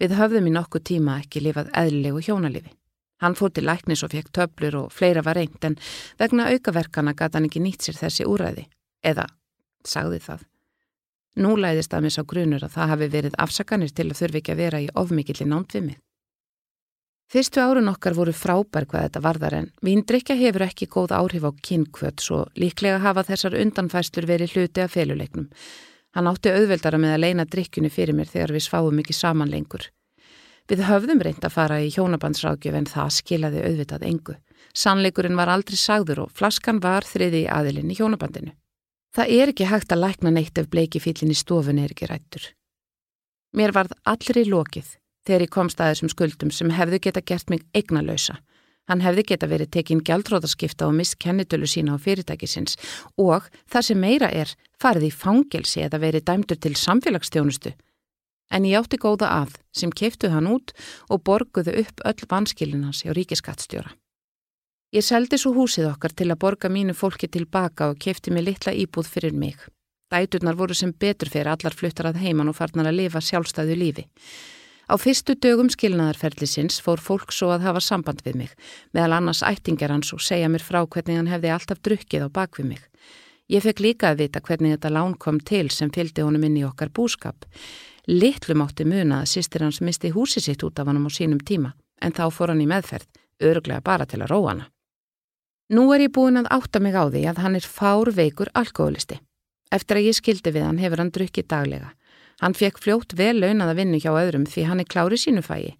Við 0.00 0.16
höfðum 0.18 0.48
í 0.50 0.54
nokkuð 0.56 0.88
tíma 0.90 1.20
ekki 1.22 1.44
lifað 1.44 1.70
eðlilegu 1.76 2.24
hjónalifi. 2.24 2.72
Hann 3.22 3.36
fór 3.38 3.52
til 3.54 3.66
læknis 3.68 4.02
og 4.02 4.10
fekk 4.14 4.32
töblur 4.34 4.80
og 4.82 4.92
fleira 4.92 5.22
var 5.22 5.38
reynd 5.38 5.64
en 5.64 5.76
vegna 6.18 6.48
aukaverkana 6.50 7.14
gata 7.14 7.38
hann 7.38 7.48
ekki 7.48 7.62
nýtt 7.62 7.86
sér 7.86 8.00
þessi 8.00 8.26
úræði. 8.26 8.66
Eða, 9.04 9.28
sagði 9.86 10.20
það. 10.24 10.42
Nú 11.44 11.56
læðist 11.58 11.94
að 11.94 12.04
mér 12.06 12.14
sá 12.14 12.22
grunur 12.22 12.64
að 12.64 12.74
það 12.76 12.90
hafi 12.92 13.08
verið 13.10 13.38
afsakanir 13.42 13.94
til 13.94 14.10
að 14.10 14.18
þurfi 14.20 14.40
ekki 14.40 14.52
að 14.54 14.60
vera 14.62 14.82
í 14.82 14.90
ofmikilli 14.94 15.46
nánt 15.50 15.74
við 15.74 15.86
mig. 15.88 15.98
Fyrstu 17.32 17.62
árun 17.64 17.90
okkar 17.90 18.14
voru 18.14 18.34
frábær 18.36 18.84
hvað 18.86 19.06
þetta 19.06 19.22
varðar 19.24 19.56
en 19.58 19.70
víndrykja 19.82 20.36
hefur 20.38 20.66
ekki 20.68 20.86
góð 20.92 21.14
áhrif 21.16 21.46
á 21.48 21.50
kynkvöt 21.66 22.22
svo 22.22 22.44
líklega 22.60 23.00
hafa 23.02 23.24
þessar 23.30 23.56
undanfæslur 23.58 24.28
verið 24.28 24.54
hluti 24.54 24.84
af 24.84 24.94
feluleiknum. 24.94 25.48
Hann 26.14 26.30
átti 26.30 26.52
auðveldara 26.54 27.00
með 27.00 27.16
að 27.16 27.22
leina 27.24 27.46
drykkjunni 27.50 27.90
fyrir 27.90 28.14
mér 28.14 28.30
þegar 28.30 28.54
við 28.54 28.66
sváum 28.68 29.00
ekki 29.02 29.16
saman 29.16 29.50
lengur. 29.50 29.88
Við 30.64 30.80
höfðum 30.88 31.20
reynd 31.20 31.44
að 31.44 31.52
fara 31.52 31.76
í 31.84 31.90
hjónabandsrákjöf 31.92 32.76
en 32.78 32.86
það 32.88 33.10
skilaði 33.18 33.64
auðvitað 33.68 34.06
engu. 34.08 34.36
Sannleikurinn 34.72 35.36
var 35.36 35.52
aldrei 35.52 35.76
sagður 35.76 36.22
og 36.24 36.32
flaskan 36.32 36.80
var 36.80 37.04
þriði 37.04 37.42
í 37.44 37.50
aðilinn 37.52 37.92
í 37.92 37.96
hjónabandinu. 37.98 38.54
Það 39.14 39.34
er 39.36 39.52
ekki 39.52 39.68
hægt 39.68 39.92
að 39.92 40.02
lækna 40.06 40.32
neitt 40.32 40.58
ef 40.58 40.70
bleiki 40.72 41.02
fílinn 41.04 41.34
í 41.34 41.36
stofun 41.36 41.78
er 41.78 41.92
ekki 41.92 42.08
rættur. 42.08 42.48
Mér 43.54 43.76
varð 43.76 43.92
allir 44.08 44.40
í 44.40 44.48
lokið 44.48 44.96
þegar 45.28 45.44
ég 45.44 45.52
komst 45.52 45.80
að 45.80 45.92
þessum 45.92 46.12
skuldum 46.14 46.50
sem 46.50 46.72
hefðu 46.74 47.00
geta 47.06 47.22
gert 47.22 47.52
mig 47.52 47.62
eignalösa. 47.76 48.40
Hann 48.88 49.04
hefði 49.04 49.28
geta 49.30 49.48
verið 49.48 49.70
tekinn 49.76 50.02
gjaldróðarskipta 50.04 50.88
og 50.88 50.96
mist 50.96 51.16
kennitölu 51.20 51.68
sína 51.68 51.96
á 51.96 51.98
fyrirtækisins 52.00 52.76
og 53.20 53.46
það 53.68 53.86
sem 53.86 54.00
meira 54.00 54.28
er 54.32 54.50
farið 54.80 55.08
í 55.08 55.14
fangelsi 55.14 55.84
eða 55.84 56.00
verið 56.02 56.26
dæmdur 56.28 56.60
til 56.60 56.74
samfélagsstjónustu. 56.76 57.72
En 58.52 58.64
ég 58.68 58.78
átti 58.78 59.00
góða 59.00 59.30
að 59.42 59.58
sem 59.72 59.92
keftu 59.92 60.30
hann 60.30 60.48
út 60.50 60.74
og 61.08 61.22
borguðu 61.24 61.76
upp 61.84 62.04
öll 62.04 62.26
vanskilinans 62.30 63.04
hjá 63.04 63.14
ríkiskattstjóra. 63.16 63.94
Ég 64.94 65.02
seldi 65.02 65.38
svo 65.40 65.54
húsið 65.56 65.88
okkar 65.90 66.12
til 66.14 66.28
að 66.30 66.40
borga 66.44 66.68
mínu 66.70 66.94
fólki 66.94 67.26
tilbaka 67.26 67.88
og 67.90 67.98
kefti 67.98 68.30
mig 68.30 68.44
litla 68.46 68.70
íbúð 68.70 69.08
fyrir 69.10 69.34
mig. 69.34 69.56
Dæturnar 70.12 70.54
voru 70.54 70.74
sem 70.74 70.92
betur 70.92 71.30
fyrir 71.32 71.50
allar 71.50 71.74
fluttar 71.74 72.12
að 72.12 72.20
heiman 72.22 72.52
og 72.52 72.54
farnar 72.60 72.86
að 72.92 73.00
lifa 73.00 73.22
sjálfstæðu 73.24 73.78
lífi. 73.80 74.04
Á 74.84 74.94
fyrstu 75.00 75.34
dögum 75.40 75.70
skilnaðarferðlisins 75.72 76.76
fór 76.84 77.00
fólk 77.00 77.32
svo 77.32 77.48
að 77.54 77.64
hafa 77.64 77.80
samband 77.80 78.20
við 78.22 78.36
mig, 78.42 78.50
meðal 78.92 79.16
annars 79.16 79.40
ættingar 79.42 79.90
hans 79.90 80.12
og 80.12 80.20
segja 80.20 80.50
mér 80.52 80.62
frá 80.62 80.82
hvernig 80.84 81.16
hann 81.18 81.30
hefði 81.32 81.54
alltaf 81.54 81.80
drukkið 81.80 82.26
á 82.26 82.34
bakvið 82.36 82.68
mig. 82.74 82.82
Ég 83.48 83.64
fekk 83.64 83.80
líka 83.80 84.12
að 84.12 84.20
vita 84.22 84.44
hvernig 84.44 84.76
þetta 84.76 84.92
lán 84.92 85.16
kom 85.18 85.40
til 85.40 85.70
sem 85.72 85.90
fylgdi 85.92 86.22
honum 86.24 86.44
inn 86.44 86.60
í 86.60 86.66
okkar 86.68 86.92
búskap. 86.92 87.48
Littlum 88.08 88.60
átti 88.60 88.84
muna 88.84 89.22
að 89.22 89.30
sýstir 89.32 89.64
hans 89.64 89.80
misti 89.80 90.10
húsi 90.12 90.42
sitt 90.44 90.62
út 90.66 90.78
af 90.78 90.90
hann 90.90 91.00
á 91.00 91.08
sínum 91.08 91.40
tíma, 91.40 91.72
en 92.02 92.12
þá 92.12 92.28
fór 92.28 92.52
hann 92.52 92.60
í 92.60 92.68
meðferð, 92.68 93.08
öruglega 93.40 93.80
bara 93.80 94.04
til 94.04 94.20
að 94.20 94.30
róa 94.34 94.50
hana. 94.50 94.66
Nú 95.72 95.88
er 95.94 96.04
ég 96.04 96.12
búin 96.12 96.36
að 96.36 96.50
átta 96.52 96.80
mig 96.84 96.92
á 96.92 97.08
því 97.08 97.22
að 97.30 97.40
hann 97.40 97.56
er 97.56 97.64
fár 97.64 98.10
veikur 98.12 98.52
alkoholisti. 98.52 99.16
Eftir 99.72 99.96
að 99.96 100.08
ég 100.10 100.18
skildi 100.18 100.52
við 100.52 100.66
hann 100.68 100.82
hefur 100.82 101.00
hann 101.00 101.14
drukkið 101.14 101.48
daglega. 101.48 101.94
Hann 102.44 102.52
fekk 102.52 102.82
fljótt 102.84 103.16
vel 103.16 103.38
launaða 103.40 103.78
vinnu 103.78 104.02
hjá 104.02 104.12
öðrum 104.12 104.44
því 104.44 104.66
hann 104.68 104.84
er 104.84 104.90
klári 104.90 105.16
sínu 105.16 105.40
fægi. 105.40 105.72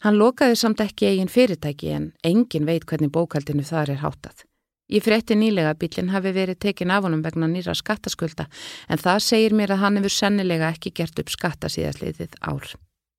Hann 0.00 0.16
lokaði 0.16 0.56
samt 0.56 0.80
ekki 0.80 1.10
eigin 1.10 1.28
fyrirtæki 1.28 1.92
en 1.92 2.12
engin 2.24 2.64
veit 2.64 2.88
hvernig 2.88 3.12
bókaldinu 3.12 3.66
þar 3.66 3.92
er 3.92 4.00
hátað. 4.00 4.47
Ég 4.88 5.04
frétti 5.04 5.36
nýlega 5.36 5.74
að 5.74 5.80
bílinn 5.82 6.12
hafi 6.14 6.32
verið 6.32 6.60
tekin 6.64 6.90
af 6.90 7.04
honum 7.04 7.22
vegna 7.24 7.48
nýra 7.50 7.74
skattaskulda 7.76 8.48
en 8.88 9.00
það 9.02 9.24
segir 9.26 9.56
mér 9.56 9.74
að 9.74 9.82
hann 9.84 10.00
hefur 10.00 10.14
sennilega 10.16 10.72
ekki 10.72 10.94
gert 10.96 11.20
upp 11.20 11.32
skattasíðasliðið 11.34 12.38
ár. 12.40 12.72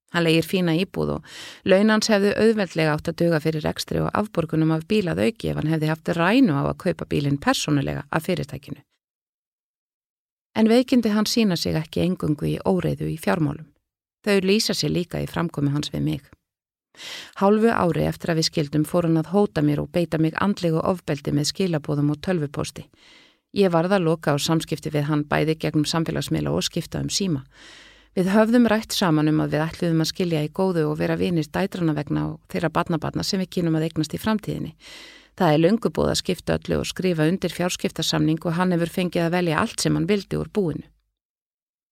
Hann 0.09 0.25
legir 0.25 0.47
fína 0.49 0.73
íbúð 0.73 1.15
og 1.19 1.39
launans 1.69 2.09
hefðu 2.09 2.33
auðveldlega 2.33 2.97
átt 2.97 3.11
að 3.11 3.19
döga 3.21 3.43
fyrir 3.45 3.69
ekstri 3.69 4.01
og 4.01 4.09
afborgunum 4.17 4.73
af 4.73 4.87
bílað 4.89 5.21
auki 5.27 5.53
ef 5.53 5.61
hann 5.61 5.69
hefði 5.69 5.93
haft 5.93 6.13
rænu 6.17 6.57
á 6.57 6.63
að 6.65 6.77
kaupa 6.87 7.05
bílinn 7.05 7.37
personulega 7.37 8.07
af 8.09 8.25
fyrirtækinu 8.25 8.81
en 10.59 10.69
veikindi 10.69 11.09
hann 11.09 11.27
sína 11.29 11.55
sig 11.55 11.77
ekki 11.79 12.03
engungu 12.03 12.47
í 12.49 12.57
óreiðu 12.67 13.07
í 13.07 13.17
fjármálum. 13.21 13.67
Þau 14.25 14.41
lýsa 14.43 14.75
sér 14.75 14.91
líka 14.91 15.21
í 15.23 15.29
framkomi 15.29 15.71
hans 15.71 15.93
við 15.93 16.03
mig. 16.03 16.25
Hálfu 17.41 17.71
ári 17.71 18.05
eftir 18.09 18.33
að 18.33 18.41
við 18.41 18.49
skildum 18.49 18.85
fór 18.85 19.07
hann 19.07 19.21
að 19.21 19.33
hóta 19.33 19.63
mér 19.65 19.83
og 19.83 19.91
beita 19.91 20.17
mig 20.17 20.37
andlegu 20.37 20.81
ofbeldi 20.81 21.33
með 21.35 21.51
skilabóðum 21.51 22.13
og 22.13 22.21
tölvuposti. 22.25 22.87
Ég 23.57 23.71
varða 23.73 23.97
að 23.97 24.05
loka 24.05 24.33
á 24.33 24.37
samskipti 24.37 24.91
við 24.93 25.07
hann 25.09 25.25
bæði 25.25 25.55
gegnum 25.57 25.85
samfélagsmiðla 25.89 26.53
og 26.53 26.65
skipta 26.67 27.01
um 27.01 27.09
síma. 27.09 27.45
Við 28.17 28.29
höfðum 28.33 28.67
rætt 28.69 28.93
saman 28.93 29.29
um 29.29 29.39
að 29.41 29.55
við 29.55 29.63
ætluðum 29.65 30.03
að 30.03 30.09
skilja 30.11 30.43
í 30.45 30.51
góðu 30.53 30.83
og 30.89 30.97
vera 30.99 31.17
vinir 31.17 31.47
dætrana 31.49 31.93
vegna 31.97 32.25
og 32.31 32.39
þeirra 32.49 32.71
barnabarna 32.73 33.23
sem 33.23 33.41
við 33.41 33.51
kynum 33.57 33.77
að 33.79 33.87
eignast 33.89 34.13
í 34.13 34.21
framtíðinni. 34.21 34.75
Það 35.39 35.53
er 35.53 35.61
lungu 35.63 35.91
búið 35.95 36.09
að 36.11 36.19
skipta 36.19 36.57
öllu 36.57 36.79
og 36.81 36.87
skrifa 36.89 37.27
undir 37.29 37.53
fjárskiptarsamning 37.53 38.41
og 38.43 38.57
hann 38.57 38.73
hefur 38.75 38.91
fengið 38.91 39.27
að 39.27 39.35
velja 39.37 39.61
allt 39.61 39.79
sem 39.79 39.95
hann 39.95 40.09
vildi 40.09 40.35
úr 40.35 40.49
búinu. 40.51 40.83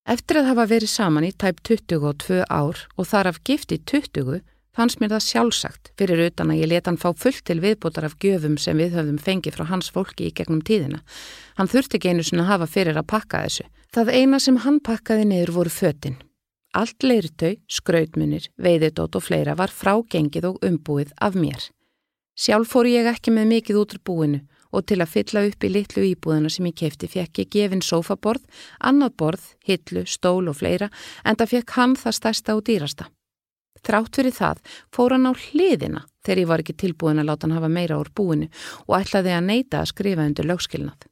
Eftir 0.07 0.41
að 0.41 0.49
hafa 0.51 0.65
verið 0.71 0.91
saman 0.91 1.27
í 1.27 1.31
tæp 1.31 1.61
22 1.67 2.43
ár 2.47 2.81
og 2.95 3.07
þar 3.07 3.31
af 3.31 3.41
gifti 3.47 3.79
20 3.83 4.41
fannst 4.77 5.01
mér 5.01 5.15
það 5.15 5.25
sjálfsagt 5.25 5.91
fyrir 5.97 6.21
utan 6.27 6.53
að 6.53 6.61
ég 6.61 6.71
leta 6.71 6.91
hann 6.91 7.01
fá 7.01 7.09
fullt 7.17 7.43
til 7.49 7.57
viðbótar 7.63 8.05
af 8.05 8.17
gjöfum 8.21 8.59
sem 8.61 8.77
við 8.77 8.97
höfðum 8.97 9.17
fengið 9.21 9.57
frá 9.57 9.65
hans 9.71 9.89
fólki 9.93 10.29
í 10.29 10.35
gegnum 10.37 10.61
tíðina. 10.61 11.01
Hann 11.57 11.71
þurfti 11.71 11.97
ekki 11.97 12.13
einu 12.13 12.25
svona 12.25 12.45
að 12.45 12.51
hafa 12.53 12.67
fyrir 12.75 12.99
að 12.99 13.09
pakka 13.13 13.43
þessu. 13.45 13.65
Það 13.95 14.13
eina 14.13 14.39
sem 14.43 14.59
hann 14.65 14.79
pakkaði 14.85 15.25
niður 15.31 15.53
voru 15.57 15.73
fötinn. 15.73 16.19
Allt 16.77 17.01
leirtau, 17.01 17.55
skrautmunir, 17.71 18.51
veiðidót 18.61 19.17
og 19.17 19.25
fleira 19.25 19.55
var 19.57 19.73
frágengið 19.73 20.51
og 20.51 20.61
umbúið 20.67 21.15
af 21.17 21.33
mér. 21.39 21.71
Sjálf 22.37 22.69
fór 22.69 22.85
ég 22.91 23.09
ekki 23.09 23.33
með 23.33 23.49
mikið 23.55 23.81
út 23.81 23.97
úr 23.97 24.03
búinu 24.05 24.43
og 24.75 24.83
til 24.85 24.99
að 25.01 25.13
fylla 25.15 25.45
upp 25.47 25.63
í 25.63 25.71
litlu 25.71 26.03
íbúðina 26.11 26.51
sem 26.53 26.67
ég 26.69 26.77
kefti 26.77 27.09
fekk 27.09 27.41
ég 27.41 27.51
gefin 27.55 27.81
sofaborð, 27.81 28.43
annað 28.77 29.15
borð, 29.17 29.51
hillu, 29.65 30.03
stól 30.05 30.51
og 30.51 30.59
fleira 30.59 30.91
en 31.23 31.39
það 31.39 31.53
fekk 31.55 31.77
hann 31.79 31.95
það 31.97 32.19
stærsta 32.19 32.57
og 32.59 32.67
dýrasta. 32.67 33.07
Þrátt 33.85 34.19
fyrir 34.19 34.35
það 34.35 34.63
fór 34.93 35.15
hann 35.15 35.29
á 35.29 35.33
hliðina 35.33 36.05
þegar 36.25 36.41
ég 36.41 36.49
var 36.49 36.63
ekki 36.63 36.77
tilbúin 36.77 37.21
að 37.21 37.29
láta 37.29 37.47
hann 37.47 37.57
hafa 37.57 37.69
meira 37.71 37.99
úr 37.99 38.09
búinu 38.15 38.49
og 38.87 38.95
ætlaði 38.99 39.35
að 39.35 39.47
neyta 39.47 39.81
að 39.81 39.91
skrifa 39.93 40.25
undir 40.27 40.47
lögskilnað. 40.49 41.07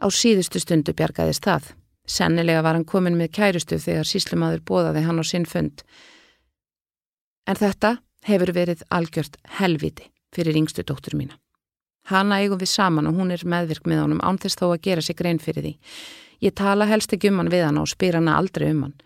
Á 0.00 0.06
síðustu 0.08 0.62
stundu 0.62 0.94
bjargaðist 0.96 1.44
það. 1.44 1.74
Sennilega 2.08 2.62
var 2.64 2.78
hann 2.78 2.88
komin 2.88 3.18
með 3.18 3.34
kærustu 3.36 3.78
þegar 3.78 4.08
síslumadur 4.08 4.64
bóðaði 4.66 5.04
hann 5.04 5.20
á 5.20 5.24
sinn 5.24 5.46
fund. 5.46 5.84
En 7.46 7.58
þetta 7.60 7.98
hefur 8.26 8.52
verið 8.56 8.82
algjört 8.90 9.36
helviti 9.60 10.08
fyrir 10.34 10.56
yngstu 10.56 10.84
dóttur 10.86 11.16
mína. 11.18 11.36
Hanna 12.10 12.40
eigum 12.40 12.58
við 12.58 12.72
saman 12.72 13.06
og 13.10 13.18
hún 13.20 13.30
er 13.34 13.44
meðvirk 13.44 13.86
með 13.86 14.04
honum 14.04 14.24
ánþess 14.24 14.58
þó 14.58 14.70
að 14.70 14.82
gera 14.86 15.04
sig 15.04 15.18
grein 15.18 15.38
fyrir 15.38 15.66
því. 15.66 15.74
Ég 16.40 16.56
tala 16.56 16.88
helst 16.88 17.12
ekki 17.12 17.30
um 17.30 17.42
hann 17.42 17.52
við 17.52 17.66
hann 17.68 17.78
og 17.78 17.90
spyr 17.90 18.16
hann 18.16 18.30
aldrei 18.32 18.70
um 18.72 18.86
hann. 18.86 18.96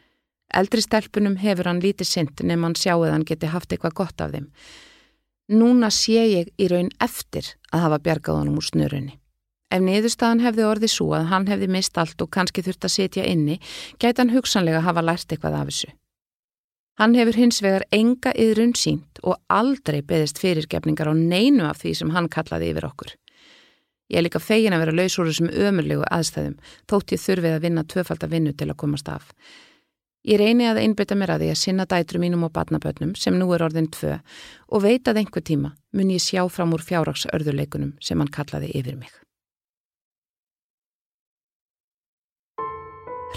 Eldri 0.54 0.84
stelpunum 0.84 1.36
hefur 1.42 1.68
hann 1.70 1.82
lítið 1.82 2.10
synd 2.10 2.42
nefn 2.42 2.68
hann 2.68 2.78
sjáuð 2.78 3.10
hann 3.10 3.26
geti 3.26 3.50
haft 3.50 3.72
eitthvað 3.74 3.98
gott 4.00 4.22
af 4.22 4.34
þeim. 4.34 4.46
Núna 5.52 5.90
sé 5.92 6.22
ég 6.30 6.52
í 6.56 6.68
raun 6.70 6.92
eftir 7.04 7.50
að 7.72 7.84
hafa 7.84 8.00
bjargað 8.06 8.40
honum 8.40 8.60
úr 8.60 8.68
snurunni. 8.68 9.18
Ef 9.74 9.82
niðurstaðan 9.82 10.44
hefði 10.44 10.64
orðið 10.68 10.92
svo 10.92 11.10
að 11.16 11.28
hann 11.32 11.48
hefði 11.50 11.68
mist 11.74 11.98
allt 11.98 12.22
og 12.22 12.30
kannski 12.32 12.62
þurft 12.62 12.86
að 12.86 12.94
setja 12.94 13.26
inni, 13.26 13.58
gæti 13.98 14.22
hann 14.22 14.32
hugsanlega 14.32 14.84
hafa 14.86 15.02
lært 15.02 15.32
eitthvað 15.34 15.58
af 15.58 15.70
þessu. 15.72 15.90
Hann 17.00 17.16
hefur 17.18 17.34
hins 17.34 17.58
vegar 17.64 17.82
enga 17.90 18.30
yðrun 18.38 18.76
sínt 18.78 19.18
og 19.26 19.40
aldrei 19.50 19.98
beðist 20.06 20.38
fyrirgefningar 20.38 21.10
á 21.10 21.14
neinu 21.18 21.66
af 21.66 21.82
því 21.82 21.94
sem 21.98 22.14
hann 22.14 22.30
kallaði 22.30 22.70
yfir 22.70 22.86
okkur. 22.86 23.14
Ég 24.12 24.20
er 24.20 24.26
líka 24.28 24.38
fegin 24.38 24.76
að 24.76 24.84
vera 24.84 24.94
laus 24.94 25.18
úr 25.18 25.30
þessum 25.32 25.50
ömurlegu 25.50 26.04
aðstæðum, 26.06 26.58
þótt 26.86 27.16
ég 27.16 27.22
þurfið 27.24 27.56
að 27.56 27.64
vinna 27.66 27.84
tvöfald 27.88 28.26
að 28.26 28.34
vinna 28.36 28.52
til 28.54 28.68
að 28.70 28.78
komast 28.84 29.10
af. 29.10 29.32
Ég 30.24 30.38
reyni 30.40 30.64
að 30.64 30.80
einbytta 30.80 31.16
mér 31.20 31.34
að 31.34 31.42
því 31.42 31.48
að 31.52 31.58
sinna 31.60 31.84
dætru 31.84 32.20
mínum 32.22 32.46
og 32.46 32.52
batnabötnum 32.54 33.12
sem 33.20 33.34
nú 33.36 33.50
er 33.52 33.66
orðin 33.66 33.90
tvö 33.92 34.14
og 34.72 34.80
veit 34.80 35.04
að 35.10 35.20
einhver 35.20 35.44
tíma 35.44 35.74
mun 35.92 36.12
ég 36.14 36.22
sjá 36.24 36.40
fram 36.48 36.72
úr 36.72 36.80
fjárraksörðuleikunum 36.80 37.92
sem 38.00 38.22
hann 38.22 38.32
kallaði 38.32 38.72
yfir 38.72 38.96
mig. 38.96 39.12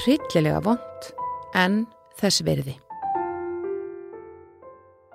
Rillilega 0.05 0.61
vond, 0.63 1.09
en 1.57 1.81
þess 2.21 2.45
verði. 2.47 2.77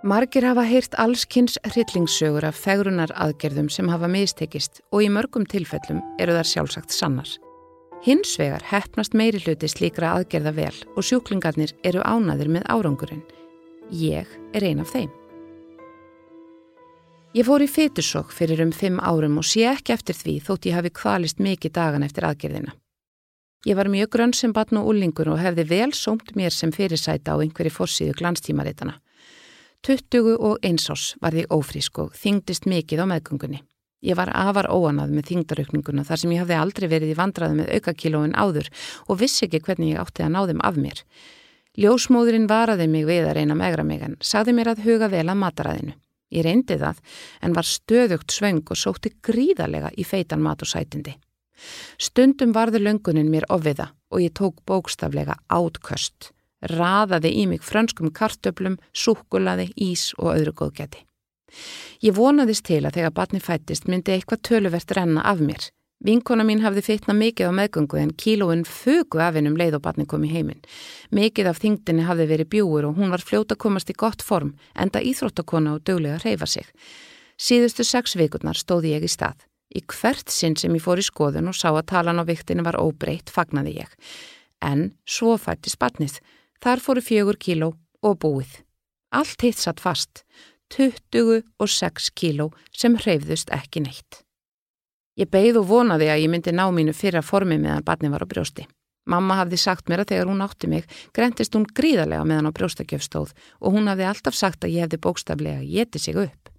Margir 0.04 0.44
hafa 0.44 0.66
heyrt 0.66 0.96
allskynns 0.98 1.56
hrillingssögur 1.70 2.44
af 2.44 2.58
fegrunar 2.58 3.14
aðgerðum 3.14 3.70
sem 3.70 3.88
hafa 3.88 4.10
mistekist 4.10 4.82
og 4.90 5.06
í 5.06 5.08
mörgum 5.14 5.46
tilfellum 5.48 6.02
eru 6.20 6.36
þar 6.36 6.52
sjálfsagt 6.52 6.92
sannar. 6.92 7.30
Hins 8.02 8.32
vegar 8.34 8.64
hefnast 8.66 9.12
meiri 9.14 9.38
hluti 9.38 9.68
slíkra 9.70 10.16
aðgerða 10.16 10.50
vel 10.56 10.74
og 10.96 11.04
sjúklingarnir 11.06 11.70
eru 11.86 12.02
ánaðir 12.02 12.48
með 12.50 12.64
árangurinn. 12.74 13.22
Ég 13.94 14.26
er 14.50 14.64
ein 14.66 14.82
af 14.82 14.90
þeim. 14.90 15.10
Ég 17.32 17.46
fór 17.46 17.62
í 17.62 17.70
fetursokk 17.70 18.34
fyrir 18.34 18.64
um 18.64 18.72
fimm 18.74 18.98
árum 18.98 19.38
og 19.38 19.46
sé 19.46 19.68
ekki 19.70 19.94
eftir 19.94 20.18
því 20.18 20.34
þótt 20.48 20.66
ég 20.66 20.76
hafi 20.80 20.90
kvalist 20.98 21.38
mikið 21.38 21.76
dagan 21.78 22.02
eftir 22.02 22.26
aðgerðina. 22.26 22.74
Ég 23.70 23.78
var 23.78 23.86
mjög 23.86 24.10
grönn 24.16 24.34
sem 24.34 24.52
batn 24.52 24.82
og 24.82 24.90
úlingur 24.90 25.30
og 25.30 25.38
hefði 25.38 25.68
vel 25.70 25.92
sómt 25.94 26.34
mér 26.34 26.50
sem 26.50 26.74
fyrirsæta 26.74 27.38
á 27.38 27.40
einhverju 27.40 27.70
fórsíðu 27.70 28.18
glanstímaritana. 28.18 28.98
20 29.86 30.34
og 30.42 30.58
einsás 30.66 31.12
var 31.22 31.38
því 31.38 31.46
ófrísk 31.54 32.02
og 32.02 32.18
þingdist 32.18 32.66
mikið 32.66 33.06
á 33.06 33.06
meðgöngunni. 33.14 33.62
Ég 34.02 34.18
var 34.18 34.32
afar 34.34 34.66
óanað 34.66 35.12
með 35.14 35.28
þingdaraukninguna 35.30 36.02
þar 36.06 36.20
sem 36.20 36.32
ég 36.34 36.42
hafði 36.42 36.58
aldrei 36.58 36.88
verið 36.90 37.12
í 37.12 37.18
vandraði 37.18 37.58
með 37.60 37.68
aukakílóin 37.76 38.34
áður 38.34 38.70
og 39.06 39.20
vissi 39.20 39.46
ekki 39.46 39.62
hvernig 39.62 39.92
ég 39.92 40.02
átti 40.02 40.24
að 40.26 40.32
ná 40.34 40.40
þeim 40.48 40.62
af 40.66 40.80
mér. 40.82 41.02
Ljósmóðurinn 41.78 42.48
varaði 42.50 42.88
mig 42.90 43.06
við 43.06 43.28
að 43.30 43.36
reyna 43.38 43.54
megra 43.56 43.84
mig 43.86 44.02
en 44.02 44.16
sagði 44.20 44.56
mér 44.58 44.72
að 44.72 44.82
huga 44.88 45.08
vel 45.12 45.28
að 45.28 45.38
mataræðinu. 45.44 45.94
Ég 46.32 46.46
reyndi 46.48 46.78
það 46.80 46.98
en 47.46 47.54
var 47.54 47.68
stöðugt 47.68 48.34
svöng 48.34 48.64
og 48.66 48.80
sótti 48.80 49.12
gríðarlega 49.22 49.92
í 49.94 50.04
feitan 50.08 50.42
mat 50.42 50.64
og 50.64 50.72
sætindi. 50.72 51.14
Stundum 52.00 52.52
varði 52.56 52.82
löngunin 52.82 53.30
mér 53.30 53.46
ofviða 53.52 53.92
og 54.10 54.24
ég 54.24 54.34
tók 54.34 54.58
bókstaflega 54.66 55.38
átköst. 55.46 56.32
Raðaði 56.62 57.32
í 57.38 57.46
mig 57.50 57.62
frönskum 57.66 58.10
kartöblum, 58.14 58.78
súkulaði, 58.94 59.70
ís 59.76 60.10
og 60.18 60.34
öðru 60.34 60.56
góðgæti. 60.58 61.06
Ég 62.02 62.16
vonaðist 62.16 62.66
til 62.68 62.82
að 62.84 62.98
þegar 62.98 63.14
batni 63.16 63.40
fættist 63.40 63.88
myndi 63.88 64.14
eitthvað 64.16 64.42
töluvert 64.48 64.96
renna 64.96 65.24
af 65.26 65.40
mér. 65.40 65.68
Vinkona 66.02 66.42
mín 66.42 66.64
hafði 66.64 66.82
feitna 66.82 67.14
mikið 67.14 67.52
á 67.52 67.52
meðgöngu 67.54 67.98
en 68.00 68.10
kílóin 68.18 68.64
fugu 68.66 69.20
af 69.22 69.36
hennum 69.38 69.54
leið 69.58 69.76
og 69.78 69.84
batni 69.84 70.06
kom 70.10 70.24
í 70.26 70.32
heiminn. 70.32 70.58
Mikið 71.14 71.52
af 71.52 71.60
þingdini 71.62 72.08
hafði 72.08 72.26
verið 72.32 72.50
bjúur 72.56 72.88
og 72.88 72.98
hún 72.98 73.14
var 73.14 73.22
fljóta 73.22 73.54
komast 73.54 73.92
í 73.92 73.94
gott 73.94 74.24
form, 74.26 74.56
enda 74.74 74.98
íþróttakona 74.98 75.76
og 75.76 75.84
döglega 75.86 76.18
reyfa 76.24 76.48
sig. 76.50 76.66
Síðustu 77.38 77.86
sex 77.86 78.16
vikurnar 78.18 78.58
stóði 78.58 78.96
ég 78.96 79.06
í 79.06 79.10
stað. 79.10 79.46
Í 79.72 79.80
hvert 79.86 80.28
sinn 80.28 80.58
sem 80.58 80.74
ég 80.74 80.82
fór 80.82 80.98
í 80.98 81.06
skoðun 81.06 81.52
og 81.52 81.56
sá 81.56 81.70
að 81.70 81.86
talan 81.94 82.18
á 82.18 82.26
viktinu 82.26 82.66
var 82.66 82.80
óbreytt, 82.82 83.30
fagnaði 83.30 83.78
ég. 83.78 83.94
En 84.60 84.90
svo 85.06 85.38
fættist 85.38 85.78
batnið. 85.78 86.18
Þar 86.62 86.82
fóru 86.82 87.02
fjögur 87.02 87.38
kíló 87.38 87.72
og 88.02 88.18
búið. 88.18 88.58
Allt 89.14 89.42
hitt 89.44 89.58
satt 89.60 89.80
fast. 89.80 90.24
26 90.72 92.10
kíló 92.16 92.50
sem 92.72 92.96
hreyfðust 92.96 93.52
ekki 93.52 93.82
neitt. 93.84 94.22
Ég 95.20 95.28
beigð 95.28 95.60
og 95.60 95.68
vonaði 95.68 96.08
að 96.08 96.22
ég 96.24 96.30
myndi 96.32 96.54
ná 96.56 96.64
mínu 96.72 96.94
fyrra 96.96 97.20
formi 97.22 97.58
meðan 97.60 97.84
barni 97.84 98.08
var 98.12 98.24
á 98.24 98.28
brjósti. 98.28 98.64
Mamma 99.04 99.40
hafði 99.40 99.58
sagt 99.58 99.90
mér 99.90 100.04
að 100.04 100.12
þegar 100.12 100.30
hún 100.30 100.44
átti 100.44 100.70
mig 100.70 100.86
grentist 101.12 101.56
hún 101.56 101.66
gríðarlega 101.66 102.24
meðan 102.24 102.48
á 102.48 102.56
brjóstakjöfstóð 102.56 103.34
og 103.60 103.74
hún 103.74 103.90
hafði 103.90 104.06
alltaf 104.08 104.38
sagt 104.38 104.64
að 104.64 104.76
ég 104.76 104.86
hefði 104.86 105.02
bókstaflega 105.02 105.64
getið 105.66 106.04
sig 106.04 106.20
upp. 106.22 106.52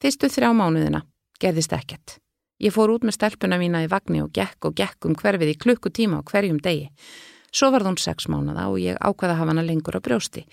Fyrstu 0.00 0.30
þrjá 0.30 0.52
mánuðina 0.56 1.02
gerðist 1.42 1.74
ekkert. 1.76 2.16
Ég 2.60 2.72
fór 2.72 2.92
út 2.94 3.04
með 3.04 3.16
stelpuna 3.16 3.58
mína 3.60 3.82
í 3.84 3.90
vagni 3.90 4.22
og 4.22 4.32
gekk 4.36 4.68
og 4.68 4.76
gekk 4.76 5.08
um 5.08 5.16
hverfið 5.16 5.54
í 5.54 5.58
klukkutíma 5.60 6.20
og 6.20 6.30
hverjum 6.30 6.60
degi. 6.62 6.90
Svo 7.52 7.70
var 7.74 7.82
hún 7.82 7.98
sex 7.98 8.28
mánada 8.30 8.68
og 8.70 8.78
ég 8.78 8.98
ákvaða 9.02 9.34
að 9.34 9.40
hafa 9.40 9.50
hana 9.50 9.64
lengur 9.66 9.98
á 9.98 10.00
brjósti. 10.00 10.44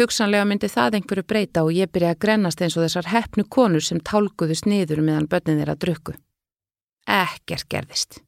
Hugsanlega 0.00 0.44
myndi 0.48 0.70
það 0.72 0.98
einhverju 0.98 1.24
breyta 1.28 1.64
og 1.64 1.74
ég 1.76 1.90
byrja 1.92 2.14
að 2.14 2.22
grennast 2.24 2.62
eins 2.64 2.76
og 2.78 2.86
þessar 2.86 3.10
hefnu 3.12 3.44
konur 3.44 3.84
sem 3.84 4.00
tálguðust 4.00 4.64
niður 4.64 5.04
meðan 5.04 5.28
börnin 5.28 5.60
þeirra 5.60 5.76
drukku. 5.76 6.16
Ekkert 7.06 7.68
gerðist. 7.68 8.22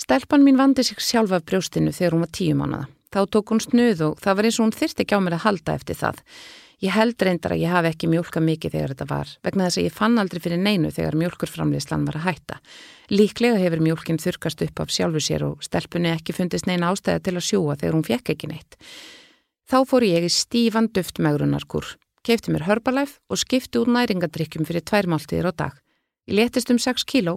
Stelpan 0.00 0.42
mín 0.42 0.58
vandi 0.58 0.82
sig 0.82 0.98
sjálfa 0.98 1.38
af 1.38 1.46
brjóstinu 1.46 1.92
þegar 1.94 2.16
hún 2.16 2.24
var 2.26 2.34
tíu 2.34 2.56
mánada. 2.58 2.88
Þá 3.10 3.20
tók 3.30 3.50
hún 3.52 3.62
snuð 3.62 4.02
og 4.06 4.18
það 4.22 4.36
var 4.36 4.46
eins 4.48 4.58
og 4.58 4.66
hún 4.66 4.74
þyrsti 4.74 5.04
ekki 5.04 5.18
á 5.18 5.22
mér 5.22 5.36
að 5.38 5.44
halda 5.46 5.74
eftir 5.78 5.98
það. 5.98 6.20
Ég 6.80 6.94
held 6.96 7.20
reyndar 7.20 7.52
að 7.52 7.60
ég 7.60 7.72
hafi 7.74 7.90
ekki 7.90 8.08
mjölka 8.08 8.40
mikið 8.40 8.72
þegar 8.72 8.92
þetta 8.94 9.06
var, 9.10 9.30
vegna 9.44 9.66
þess 9.66 9.78
að 9.78 9.84
ég 9.84 9.92
fann 9.98 10.14
aldrei 10.20 10.40
fyrir 10.40 10.60
neinu 10.64 10.88
þegar 10.96 11.16
mjölkurframleyslan 11.20 12.06
var 12.08 12.16
að 12.16 12.22
hætta. 12.24 12.54
Líklega 13.12 13.58
hefur 13.60 13.82
mjölkinn 13.84 14.20
þurkast 14.22 14.62
upp 14.64 14.80
af 14.80 14.92
sjálfu 14.94 15.20
sér 15.20 15.42
og 15.44 15.66
stelpunni 15.66 16.08
ekki 16.14 16.32
fundist 16.32 16.64
neina 16.70 16.88
ástæða 16.88 17.20
til 17.26 17.34
að 17.36 17.44
sjúa 17.50 17.74
þegar 17.76 17.98
hún 17.98 18.06
fekk 18.06 18.32
ekki 18.32 18.48
neitt. 18.48 18.78
Þá 19.68 19.76
fór 19.90 20.06
ég 20.08 20.24
í 20.24 20.30
stífan 20.32 20.88
duft 20.88 21.20
megrunarkur, 21.20 21.84
keipti 22.24 22.54
mér 22.54 22.64
hörbalæf 22.64 23.18
og 23.28 23.42
skipti 23.42 23.76
úr 23.76 23.90
næringadrykkjum 23.92 24.64
fyrir 24.64 24.80
tværmáltíðir 24.88 25.50
á 25.50 25.52
dag. 25.52 25.74
Ég 26.32 26.38
letist 26.38 26.72
um 26.72 26.80
6 26.80 27.04
kíló 27.04 27.36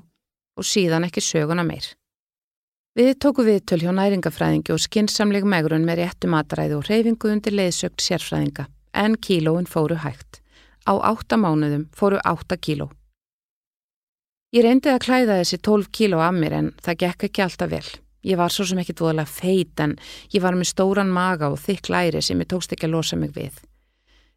og 0.55 0.63
síðan 0.63 1.03
ekki 1.09 1.19
söguna 1.19 1.67
meir. 1.67 1.83
Við 2.95 3.11
tóku 3.19 3.43
viðtöl 3.43 3.81
hjá 3.81 3.91
næringafræðingi 3.91 4.71
og 4.71 4.79
skinsamleg 4.79 5.43
megrun 5.43 5.83
með 5.83 6.05
réttu 6.05 6.31
mataræði 6.31 6.77
og 6.77 6.87
reyfingu 6.87 7.33
undir 7.33 7.57
leiðsögt 7.57 8.05
sérfræðinga 8.05 8.69
en 8.93 9.17
kílóin 9.17 9.67
fóru 9.69 9.97
hægt. 10.03 10.41
Á 10.85 10.93
átta 11.01 11.37
mánuðum 11.37 11.87
fóru 11.95 12.19
átta 12.23 12.57
kíló. 12.57 12.91
Ég 14.53 14.61
reyndi 14.61 14.91
að 14.91 15.01
klæða 15.07 15.39
þessi 15.41 15.57
tólf 15.65 15.89
kíló 15.89 16.19
af 16.21 16.35
mér 16.37 16.53
en 16.59 16.71
það 16.83 16.99
gekk 17.03 17.27
ekki 17.29 17.41
alltaf 17.41 17.71
vel. 17.71 17.87
Ég 18.23 18.37
var 18.37 18.53
svo 18.53 18.67
sem 18.69 18.79
ekki 18.79 18.93
dvoðalega 18.95 19.27
feit 19.27 19.79
en 19.83 19.95
ég 20.31 20.43
var 20.43 20.55
með 20.55 20.69
stóran 20.69 21.09
maga 21.11 21.49
og 21.49 21.57
þykk 21.59 21.89
læri 21.89 22.21
sem 22.21 22.39
ég 22.39 22.51
tókst 22.53 22.75
ekki 22.75 22.87
að 22.87 22.93
losa 22.93 23.17
mig 23.17 23.33
við. 23.35 23.57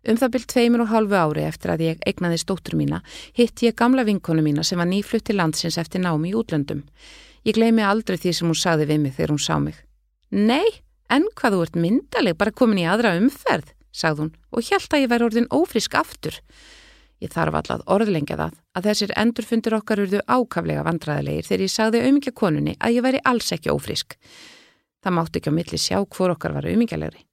Um 0.06 0.16
það 0.16 0.32
byrjt 0.32 0.50
tveimur 0.54 0.84
og 0.86 0.90
hálfu 0.90 1.18
ári 1.18 1.44
eftir 1.44 1.74
að 1.74 1.84
ég 1.84 2.02
eignaði 2.06 2.38
stóttur 2.40 2.78
mína 2.78 3.02
hitt 3.36 3.62
ég 3.66 3.76
gamla 3.76 4.06
vinkonu 4.06 4.42
mína 4.42 4.64
sem 4.64 4.78
var 4.78 4.88
nýflutt 4.88 5.26
til 5.28 5.36
landsins 5.36 5.78
eftir 5.82 6.00
námi 6.00 6.32
í 6.32 6.36
útlöndum. 6.38 6.84
Ég 7.44 7.58
gleymi 7.58 7.84
aldrei 7.84 8.16
því 8.16 8.32
sem 8.32 8.48
hún 8.48 8.58
sagði 8.58 8.88
við 8.88 9.02
mig 9.04 9.16
þegar 9.18 9.34
hún 9.34 9.42
sá 9.42 9.58
mig. 9.60 9.76
Nei, 10.30 10.66
en 11.12 11.28
hvað 11.36 11.58
þú 11.58 11.62
ert 11.66 11.80
myndaleg 11.84 12.38
bara 12.38 12.54
komin 12.54 12.80
í 12.82 12.88
aðra 12.88 13.18
umferð 13.20 13.75
sagði 13.96 14.26
hún 14.26 14.34
og 14.52 14.66
hjælt 14.68 14.96
að 14.96 15.04
ég 15.04 15.12
væri 15.12 15.28
orðin 15.30 15.48
ófrisk 15.54 15.96
aftur. 15.98 16.40
Ég 17.24 17.32
þarf 17.32 17.56
allað 17.56 17.86
orðlengja 17.88 18.36
það 18.36 18.58
að 18.76 18.88
þessir 18.90 19.14
endurfundir 19.16 19.76
okkar 19.78 20.02
urðu 20.04 20.20
ákaflega 20.28 20.84
vandræðilegir 20.84 21.48
þegar 21.48 21.64
ég 21.64 21.72
sagði 21.72 22.02
auðmyggja 22.04 22.34
konunni 22.36 22.76
að 22.76 22.98
ég 22.98 23.06
væri 23.06 23.22
alls 23.24 23.54
ekki 23.56 23.72
ófrisk. 23.72 24.18
Það 25.00 25.16
mátti 25.16 25.40
ekki 25.40 25.54
á 25.54 25.58
milli 25.58 25.80
sjá 25.80 25.96
hvor 26.04 26.34
okkar 26.34 26.52
var 26.56 26.68
auðmyggjalegri. 26.68 27.24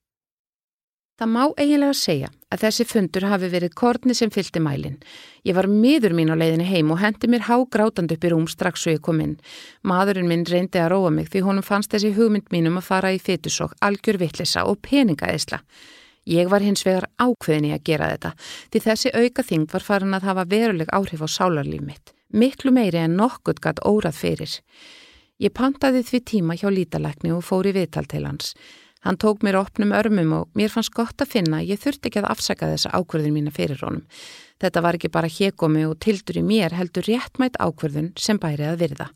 Það 1.20 1.30
má 1.30 1.44
eiginlega 1.62 1.94
segja 1.94 2.30
að 2.50 2.64
þessi 2.64 2.86
fundur 2.90 3.26
hafi 3.30 3.50
verið 3.54 3.76
korni 3.78 4.16
sem 4.18 4.32
fylgti 4.34 4.62
mælin. 4.64 4.96
Ég 5.46 5.54
var 5.54 5.68
miður 5.70 6.16
mín 6.18 6.34
á 6.34 6.36
leiðinni 6.36 6.66
heim 6.66 6.90
og 6.96 7.04
hendi 7.04 7.30
mér 7.30 7.46
hágrátand 7.46 8.16
upp 8.16 8.26
í 8.26 8.32
rúm 8.34 8.48
strax 8.50 8.82
svo 8.82 8.96
ég 8.96 9.04
kom 9.06 9.22
inn. 9.22 9.36
Maðurinn 9.86 10.28
minn 10.32 10.46
reyndi 10.50 10.82
að 10.82 10.96
róa 10.96 11.12
mig 11.14 11.30
því 11.30 11.44
honum 11.46 11.68
fannst 11.68 11.94
þessi 11.94 12.16
hugmynd 12.18 12.50
mínum 12.56 12.80
að 12.82 12.88
fara 12.88 13.14
í 13.14 13.22
fytusokk, 13.22 13.78
algjör 13.86 14.18
vittlisa 14.24 14.66
og 14.66 14.82
peningaðisla. 14.82 15.62
Ég 16.24 16.48
var 16.48 16.64
hins 16.64 16.86
vegar 16.88 17.10
ákveðin 17.20 17.68
í 17.68 17.72
að 17.76 17.84
gera 17.90 18.12
þetta 18.14 18.30
því 18.72 18.82
þessi 18.86 19.10
auka 19.12 19.44
þing 19.44 19.66
var 19.74 19.84
farin 19.84 20.16
að 20.16 20.28
hafa 20.30 20.46
veruleg 20.54 20.94
áhrif 20.96 21.20
á 21.20 21.28
sálarlíf 21.28 21.84
mitt, 21.84 22.14
miklu 22.32 22.72
meiri 22.72 23.02
en 23.02 23.18
nokkurt 23.20 23.60
gatt 23.60 23.84
órað 23.84 24.16
fyrir. 24.22 24.54
Ég 25.44 25.52
pantaði 25.52 26.06
því 26.08 26.24
tíma 26.24 26.56
hjá 26.56 26.70
lítalækni 26.72 27.34
og 27.36 27.44
fór 27.44 27.68
í 27.68 27.76
viðtal 27.76 28.08
til 28.08 28.24
hans. 28.24 28.54
Hann 29.04 29.20
tók 29.20 29.44
mér 29.44 29.60
opnum 29.60 29.92
örmum 29.92 30.32
og 30.38 30.56
mér 30.56 30.72
fannst 30.72 30.94
gott 30.96 31.20
að 31.20 31.34
finna 31.36 31.60
að 31.60 31.74
ég 31.74 31.82
þurfti 31.84 32.08
ekki 32.08 32.22
að 32.24 32.32
afsaka 32.32 32.72
þessa 32.72 32.94
ákverðin 32.96 33.36
mína 33.36 33.52
fyrir 33.52 33.84
honum. 33.84 34.06
Þetta 34.64 34.84
var 34.86 34.96
ekki 34.96 35.12
bara 35.12 35.28
hekomi 35.28 35.84
og 35.84 35.98
tildur 36.00 36.40
í 36.40 36.46
mér 36.48 36.78
heldur 36.78 37.04
réttmætt 37.10 37.60
ákverðun 37.60 38.14
sem 38.16 38.40
bæri 38.40 38.70
að 38.70 38.80
virða. 38.86 39.10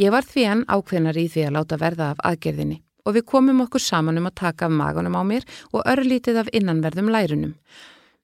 Ég 0.00 0.14
var 0.14 0.24
því 0.24 0.46
enn 0.54 0.68
ákveðnar 0.72 1.20
í 1.20 1.28
því 1.28 1.50
að 1.50 1.58
láta 1.58 1.76
verða 1.76 2.14
af 2.14 2.24
aðgerðinni 2.30 2.80
og 3.04 3.16
við 3.16 3.26
komum 3.32 3.62
okkur 3.66 3.82
saman 3.82 4.20
um 4.20 4.28
að 4.30 4.38
taka 4.42 4.68
af 4.68 4.74
magunum 4.74 5.16
á 5.16 5.22
mér 5.24 5.48
og 5.72 5.86
örlítið 5.86 6.42
af 6.44 6.52
innanverðum 6.52 7.10
lærunum. 7.12 7.56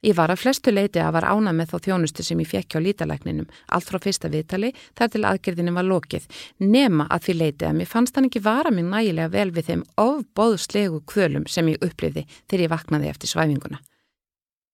Ég 0.05 0.15
var 0.15 0.31
að 0.31 0.43
flestu 0.43 0.71
leiti 0.71 1.01
að 1.01 1.15
var 1.17 1.25
ána 1.33 1.55
með 1.57 1.73
þá 1.73 1.87
þjónustu 1.87 2.23
sem 2.23 2.41
ég 2.43 2.51
fekk 2.51 2.77
hjá 2.77 2.83
lítalækninum, 2.85 3.49
allt 3.73 3.89
frá 3.89 3.99
fyrsta 4.05 4.29
viðtali 4.31 4.71
þar 4.99 5.11
til 5.11 5.23
aðgerðinu 5.25 5.73
var 5.75 5.89
lokið, 5.89 6.29
nema 6.61 7.09
að 7.11 7.25
því 7.27 7.37
leiti 7.41 7.67
að 7.67 7.79
mér 7.81 7.91
fannst 7.91 8.19
hann 8.19 8.29
ekki 8.29 8.45
vara 8.45 8.71
mig 8.71 8.87
nægilega 8.87 9.33
vel 9.33 9.51
við 9.57 9.71
þeim 9.71 9.85
ofbóðslegu 10.05 11.01
kvölum 11.11 11.49
sem 11.51 11.73
ég 11.73 11.83
upplifði 11.83 12.27
þegar 12.45 12.67
ég 12.67 12.75
vaknaði 12.77 13.11
eftir 13.11 13.33
svæfinguna. 13.33 13.81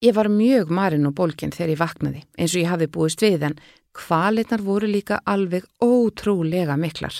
Ég 0.02 0.16
var 0.18 0.28
mjög 0.28 0.72
marinn 0.74 1.06
og 1.06 1.14
bólkinn 1.14 1.54
þegar 1.54 1.76
ég 1.76 1.80
vaknaði, 1.80 2.24
eins 2.36 2.56
og 2.56 2.64
ég 2.64 2.72
hafi 2.74 2.90
búist 2.90 3.22
við 3.22 3.46
en 3.46 3.60
kvalitnar 3.94 4.64
voru 4.66 4.90
líka 4.90 5.22
alveg 5.24 5.68
ótrúlega 5.80 6.76
miklar. 6.76 7.14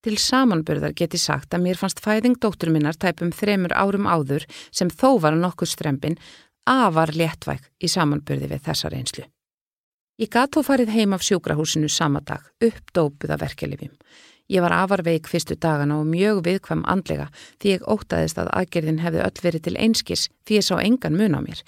Til 0.00 0.16
samanbyrðar 0.16 0.94
geti 0.96 1.18
sagt 1.20 1.52
að 1.52 1.66
mér 1.66 1.76
fannst 1.76 1.98
fæðing 2.00 2.38
dóttur 2.40 2.70
minnar 2.72 2.96
tæpum 2.96 3.34
þremur 3.36 3.74
árum 3.76 4.06
áður 4.08 4.46
sem 4.72 4.88
þó 4.88 5.18
var 5.20 5.36
nokkuð 5.36 5.68
strempin 5.74 6.16
afar 6.64 7.12
léttvæk 7.12 7.66
í 7.84 7.90
samanbyrði 7.92 8.48
við 8.48 8.64
þessa 8.64 8.88
reynslu. 8.94 9.26
Ég 10.20 10.28
gatt 10.32 10.56
þó 10.56 10.64
farið 10.64 10.92
heim 10.94 11.12
af 11.16 11.24
sjúkrahúsinu 11.24 11.88
sama 11.92 12.20
dag, 12.24 12.40
uppdópuð 12.64 13.34
af 13.34 13.40
verkelifjum. 13.40 13.92
Ég 14.50 14.64
var 14.64 14.72
afar 14.74 15.04
veik 15.04 15.28
fyrstu 15.30 15.54
dagana 15.60 16.00
og 16.00 16.08
mjög 16.08 16.40
viðkvæm 16.48 16.82
andlega 16.88 17.28
því 17.62 17.74
ég 17.74 17.84
ótaðist 17.84 18.40
að 18.40 18.50
aðgerðin 18.56 19.00
hefði 19.04 19.20
öll 19.26 19.42
verið 19.44 19.64
til 19.66 19.74
einskis 19.78 20.28
því 20.48 20.58
ég 20.58 20.66
sá 20.66 20.74
engan 20.80 21.16
mun 21.16 21.36
á 21.36 21.40
mér. 21.44 21.60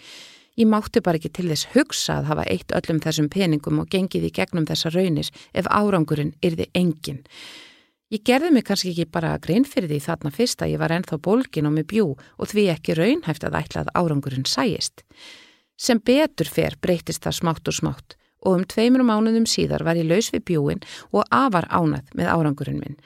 Ég 0.57 0.69
mátti 0.69 1.01
bara 1.05 1.21
ekki 1.21 1.31
til 1.33 1.47
þess 1.53 1.69
hugsa 1.77 2.19
að 2.19 2.33
hafa 2.33 2.49
eitt 2.49 2.73
öllum 2.77 3.01
þessum 3.01 3.29
peningum 3.33 3.85
og 3.85 3.93
gengið 3.93 4.27
í 4.29 4.33
gegnum 4.41 4.67
þessa 4.69 4.93
raunis 4.93 5.33
ef 5.53 5.69
árangurinn 5.69 6.35
yrði 6.45 6.69
engin. 6.77 7.23
Ég 8.13 8.21
gerði 8.29 8.51
mig 8.53 8.67
kannski 8.69 8.91
ekki 8.91 9.07
bara 9.09 9.39
grein 9.41 9.65
fyrir 9.65 9.89
því 9.89 9.99
þarna 10.05 10.31
fyrst 10.37 10.61
að 10.61 10.75
ég 10.75 10.81
var 10.83 10.93
ennþá 10.93 11.17
bólgin 11.25 11.69
og 11.71 11.73
með 11.79 11.87
bjú 11.95 12.09
og 12.13 12.51
því 12.51 12.67
ekki 12.75 12.97
raunhæft 12.99 13.47
að 13.49 13.57
ætla 13.63 13.85
að 13.87 13.93
árangurinn 13.97 14.45
sæjist. 14.45 15.01
Sem 15.81 15.97
betur 16.05 16.51
fer 16.53 16.77
breytist 16.85 17.25
það 17.25 17.39
smátt 17.39 17.71
og 17.73 17.79
smátt 17.79 18.19
og 18.43 18.59
um 18.59 18.67
tveimur 18.69 19.07
mánuðum 19.07 19.47
síðar 19.49 19.87
var 19.87 19.97
ég 19.97 20.11
laus 20.11 20.29
við 20.35 20.45
bjúin 20.51 20.85
og 21.09 21.25
afar 21.33 21.71
ánað 21.73 22.13
með 22.19 22.31
árangurinn 22.35 22.83
minn. 22.83 23.01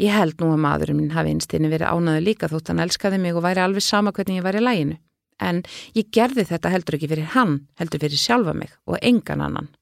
Ég 0.00 0.16
held 0.16 0.40
nú 0.40 0.54
að 0.54 0.64
maðurinn 0.64 1.00
minn 1.02 1.12
hafi 1.12 1.34
einstinni 1.34 1.68
verið 1.68 1.92
ánaðu 1.92 2.24
líka 2.24 2.48
þótt 2.48 2.72
hann 2.72 2.80
elskaði 2.86 3.20
mig 3.20 3.36
og 3.36 3.44
væri 3.44 3.60
alveg 3.60 3.84
sama 3.84 4.16
hvernig 4.16 4.40
ég 4.40 4.48
var 4.48 4.56
í 4.56 4.64
læginu. 4.64 4.96
En 5.44 5.60
ég 5.92 6.08
gerði 6.14 6.46
þetta 6.48 6.72
heldur 6.72 6.96
ekki 6.96 7.12
fyrir 7.12 7.32
hann, 7.36 7.66
heldur 7.76 8.00
fyrir 8.00 8.16
sjálfa 8.16 8.56
mig 8.56 8.72
og 8.88 8.96
engan 9.02 9.44
annan. 9.44 9.72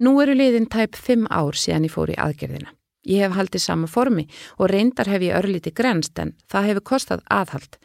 Nú 0.00 0.16
eru 0.22 0.32
liðin 0.32 0.70
tæp 0.72 0.96
fimm 0.96 1.28
ár 1.28 1.52
síðan 1.52 1.84
ég 1.84 1.92
fór 1.92 2.14
í 2.14 2.16
aðgerðina. 2.16 2.72
Ég 3.08 3.24
hef 3.24 3.36
haldið 3.36 3.64
sama 3.64 3.88
formi 3.88 4.26
og 4.58 4.68
reyndar 4.70 5.08
hef 5.08 5.22
ég 5.24 5.36
örlíti 5.38 5.72
grenst 5.72 6.18
en 6.20 6.34
það 6.52 6.70
hefur 6.70 6.86
kostað 6.92 7.24
aðhald. 7.32 7.78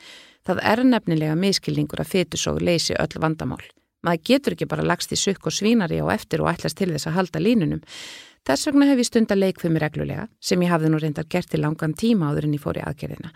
Það 0.45 0.61
er 0.72 0.84
nefnilega 0.84 1.36
miskilningur 1.39 2.03
að 2.03 2.11
fytusóg 2.11 2.59
leysi 2.61 2.97
öll 2.99 3.22
vandamál. 3.22 3.63
Maður 4.05 4.26
getur 4.30 4.53
ekki 4.53 4.68
bara 4.70 4.86
lagst 4.86 5.16
í 5.16 5.18
sukk 5.18 5.47
og 5.49 5.55
svínari 5.55 5.97
á 6.03 6.05
eftir 6.13 6.43
og 6.43 6.51
ætlast 6.51 6.78
til 6.78 6.91
þess 6.91 7.09
að 7.09 7.18
halda 7.18 7.41
línunum. 7.41 7.82
Þess 8.45 8.68
vegna 8.70 8.89
hef 8.91 9.01
ég 9.01 9.07
stunda 9.07 9.38
leikfumi 9.39 9.82
reglulega 9.82 10.28
sem 10.43 10.61
ég 10.61 10.70
hafði 10.70 10.91
nú 10.93 10.99
reyndar 11.01 11.26
gert 11.26 11.55
í 11.55 11.61
langan 11.61 11.95
tíma 11.97 12.30
áður 12.30 12.45
en 12.45 12.53
ég 12.59 12.61
fór 12.61 12.78
í 12.78 12.86
aðgerðina. 12.86 13.34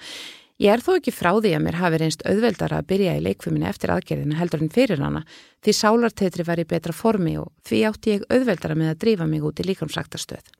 Ég 0.59 0.75
er 0.75 0.83
þó 0.83 0.91
ekki 0.99 1.15
frá 1.15 1.31
því 1.39 1.55
að 1.55 1.63
mér 1.65 1.79
hafi 1.79 1.97
reynst 2.01 2.23
auðveldara 2.27 2.81
að 2.81 2.87
byrja 2.91 3.15
í 3.15 3.23
leikfuminu 3.23 3.69
eftir 3.69 3.93
aðgerðina 3.95 4.37
heldur 4.37 4.65
en 4.65 4.73
fyrir 4.75 4.99
hana 4.99 5.23
því 5.63 5.77
sálartetri 5.79 6.45
var 6.45 6.59
í 6.59 6.67
betra 6.67 6.93
formi 6.93 7.37
og 7.39 7.53
því 7.65 7.83
átti 7.89 8.17
ég 8.17 8.25
auðveldara 8.27 8.75
með 8.75 8.91
að 8.91 8.99
drífa 9.05 9.29
mig 9.31 9.47
út 9.47 9.63
í 9.63 9.69
líkamsræktastöð. 9.71 10.58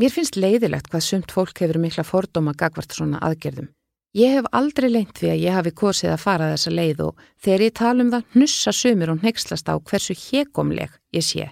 Mér 0.00 0.12
finnst 0.14 0.38
leiðilegt 0.40 0.86
hvað 0.88 1.02
sumt 1.04 1.32
fólk 1.34 1.58
hefur 1.60 1.76
mikla 1.82 2.00
fordóma 2.08 2.54
gagvart 2.56 2.94
svona 2.96 3.18
aðgerðum. 3.26 3.66
Ég 4.16 4.38
hef 4.38 4.46
aldrei 4.56 4.86
leint 4.88 5.12
því 5.18 5.28
að 5.34 5.42
ég 5.42 5.56
hafi 5.58 5.72
kosið 5.76 6.14
að 6.14 6.22
fara 6.22 6.46
þessa 6.54 6.70
leið 6.72 7.02
og 7.04 7.18
þegar 7.44 7.64
ég 7.66 7.74
tala 7.76 8.06
um 8.06 8.12
það 8.14 8.30
hnussa 8.32 8.72
sumir 8.72 9.12
og 9.12 9.26
nexlast 9.26 9.68
á 9.68 9.76
hversu 9.76 10.16
hekomleg 10.16 10.94
ég 11.12 11.26
sé. 11.26 11.50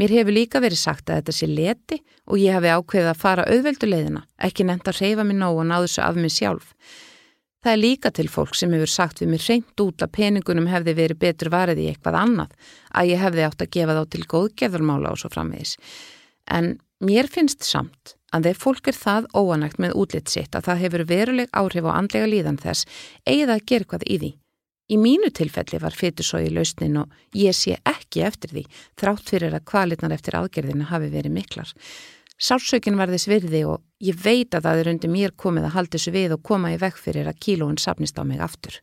Mér 0.00 0.14
hefur 0.16 0.34
líka 0.34 0.62
verið 0.64 0.80
sagt 0.80 1.12
að 1.12 1.20
þetta 1.20 1.34
sé 1.36 1.48
leti 1.50 1.98
og 2.24 2.40
ég 2.40 2.56
hafi 2.56 2.72
ákveðið 2.72 3.10
að 3.10 3.20
fara 3.20 3.44
auðveldu 3.52 3.90
leiðina, 3.90 4.24
ekki 4.40 4.64
nefnt 4.64 4.88
að 4.88 5.02
reyfa 5.02 5.28
mér 5.28 5.38
nóg 5.42 5.60
og 5.60 5.68
ná 5.68 5.76
þessu 5.76 6.02
af 6.06 6.16
mér 6.16 6.34
sjálf. 6.34 6.72
Það 7.64 7.72
er 7.74 7.82
líka 7.84 8.14
til 8.16 8.28
fólk 8.32 8.56
sem 8.56 8.72
hefur 8.72 8.94
sagt 8.94 9.20
við 9.20 9.32
mér 9.34 9.44
reynd 9.44 9.84
út 9.84 10.02
að 10.02 10.14
peningunum 10.16 10.72
hefði 10.72 10.96
verið 11.02 11.20
betur 11.20 11.52
varið 11.52 11.84
í 11.84 11.86
eitthvað 11.92 12.18
annað, 12.22 12.56
að 12.96 13.12
ég 13.12 13.22
hefði 13.28 13.46
átt 13.46 13.68
að 13.68 13.72
gefa 13.76 14.00
þá 14.00 14.04
til 14.16 14.24
góðgerðarmála 14.32 15.12
og 15.12 15.20
svo 15.20 15.30
framvegis. 15.36 15.76
En 16.48 16.74
Mér 17.04 17.26
finnst 17.28 17.66
samt 17.66 18.14
að 18.32 18.46
þegar 18.46 18.60
fólk 18.62 18.88
er 18.88 18.96
það 18.96 19.26
óanægt 19.36 19.80
með 19.82 19.96
útlitt 20.00 20.30
sitt 20.32 20.56
að 20.56 20.70
það 20.70 20.78
hefur 20.84 21.02
veruleg 21.10 21.50
áhrif 21.52 21.84
á 21.84 21.92
andlega 21.92 22.30
líðan 22.30 22.60
þess 22.62 22.86
eigið 23.28 23.52
að 23.52 23.64
gera 23.68 23.88
hvað 23.90 24.06
í 24.08 24.16
því. 24.22 24.30
Í 24.84 24.96
mínu 25.00 25.30
tilfelli 25.36 25.80
var 25.82 25.96
fytursói 25.96 26.48
lausnin 26.52 26.96
og 27.02 27.12
ég 27.36 27.56
sé 27.56 27.76
ekki 27.88 28.24
eftir 28.24 28.54
því 28.54 28.64
þrátt 29.00 29.32
fyrir 29.34 29.56
að 29.56 29.66
kvalitnar 29.68 30.16
eftir 30.16 30.38
aðgerðinu 30.40 30.88
hafi 30.88 31.12
verið 31.12 31.36
miklar. 31.36 31.74
Sársökin 32.40 32.96
var 32.96 33.12
þess 33.12 33.28
virði 33.28 33.62
og 33.68 33.84
ég 34.00 34.16
veit 34.24 34.56
að 34.56 34.64
það 34.64 34.80
er 34.80 34.92
undir 34.94 35.12
mér 35.12 35.36
komið 35.36 35.68
að 35.68 35.76
halda 35.76 35.98
þessu 35.98 36.16
við 36.16 36.36
og 36.38 36.44
koma 36.48 36.72
í 36.72 36.80
vekk 36.80 37.04
fyrir 37.04 37.28
að 37.28 37.40
kílóin 37.44 37.80
sapnist 37.80 38.16
á 38.16 38.24
mig 38.24 38.40
aftur. 38.40 38.80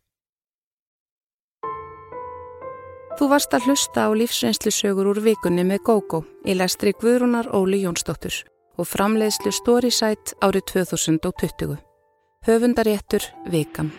Þú 3.20 3.28
varst 3.30 3.54
að 3.54 3.68
hlusta 3.70 4.08
á 4.08 4.10
lífsreynslu 4.18 4.72
sögur 4.74 5.12
úr 5.12 5.20
vikunni 5.24 5.66
með 5.68 5.84
GóGó 5.88 6.24
í 6.48 6.56
lestri 6.58 6.94
Guðrúnar 6.98 7.52
Óli 7.54 7.84
Jónsdóttur 7.84 8.44
og 8.80 8.88
framleiðslu 8.88 9.52
Storysight 9.54 10.34
árið 10.42 10.66
2020. 10.74 11.78
Höfundaréttur 12.48 13.28
Vikan. 13.52 13.92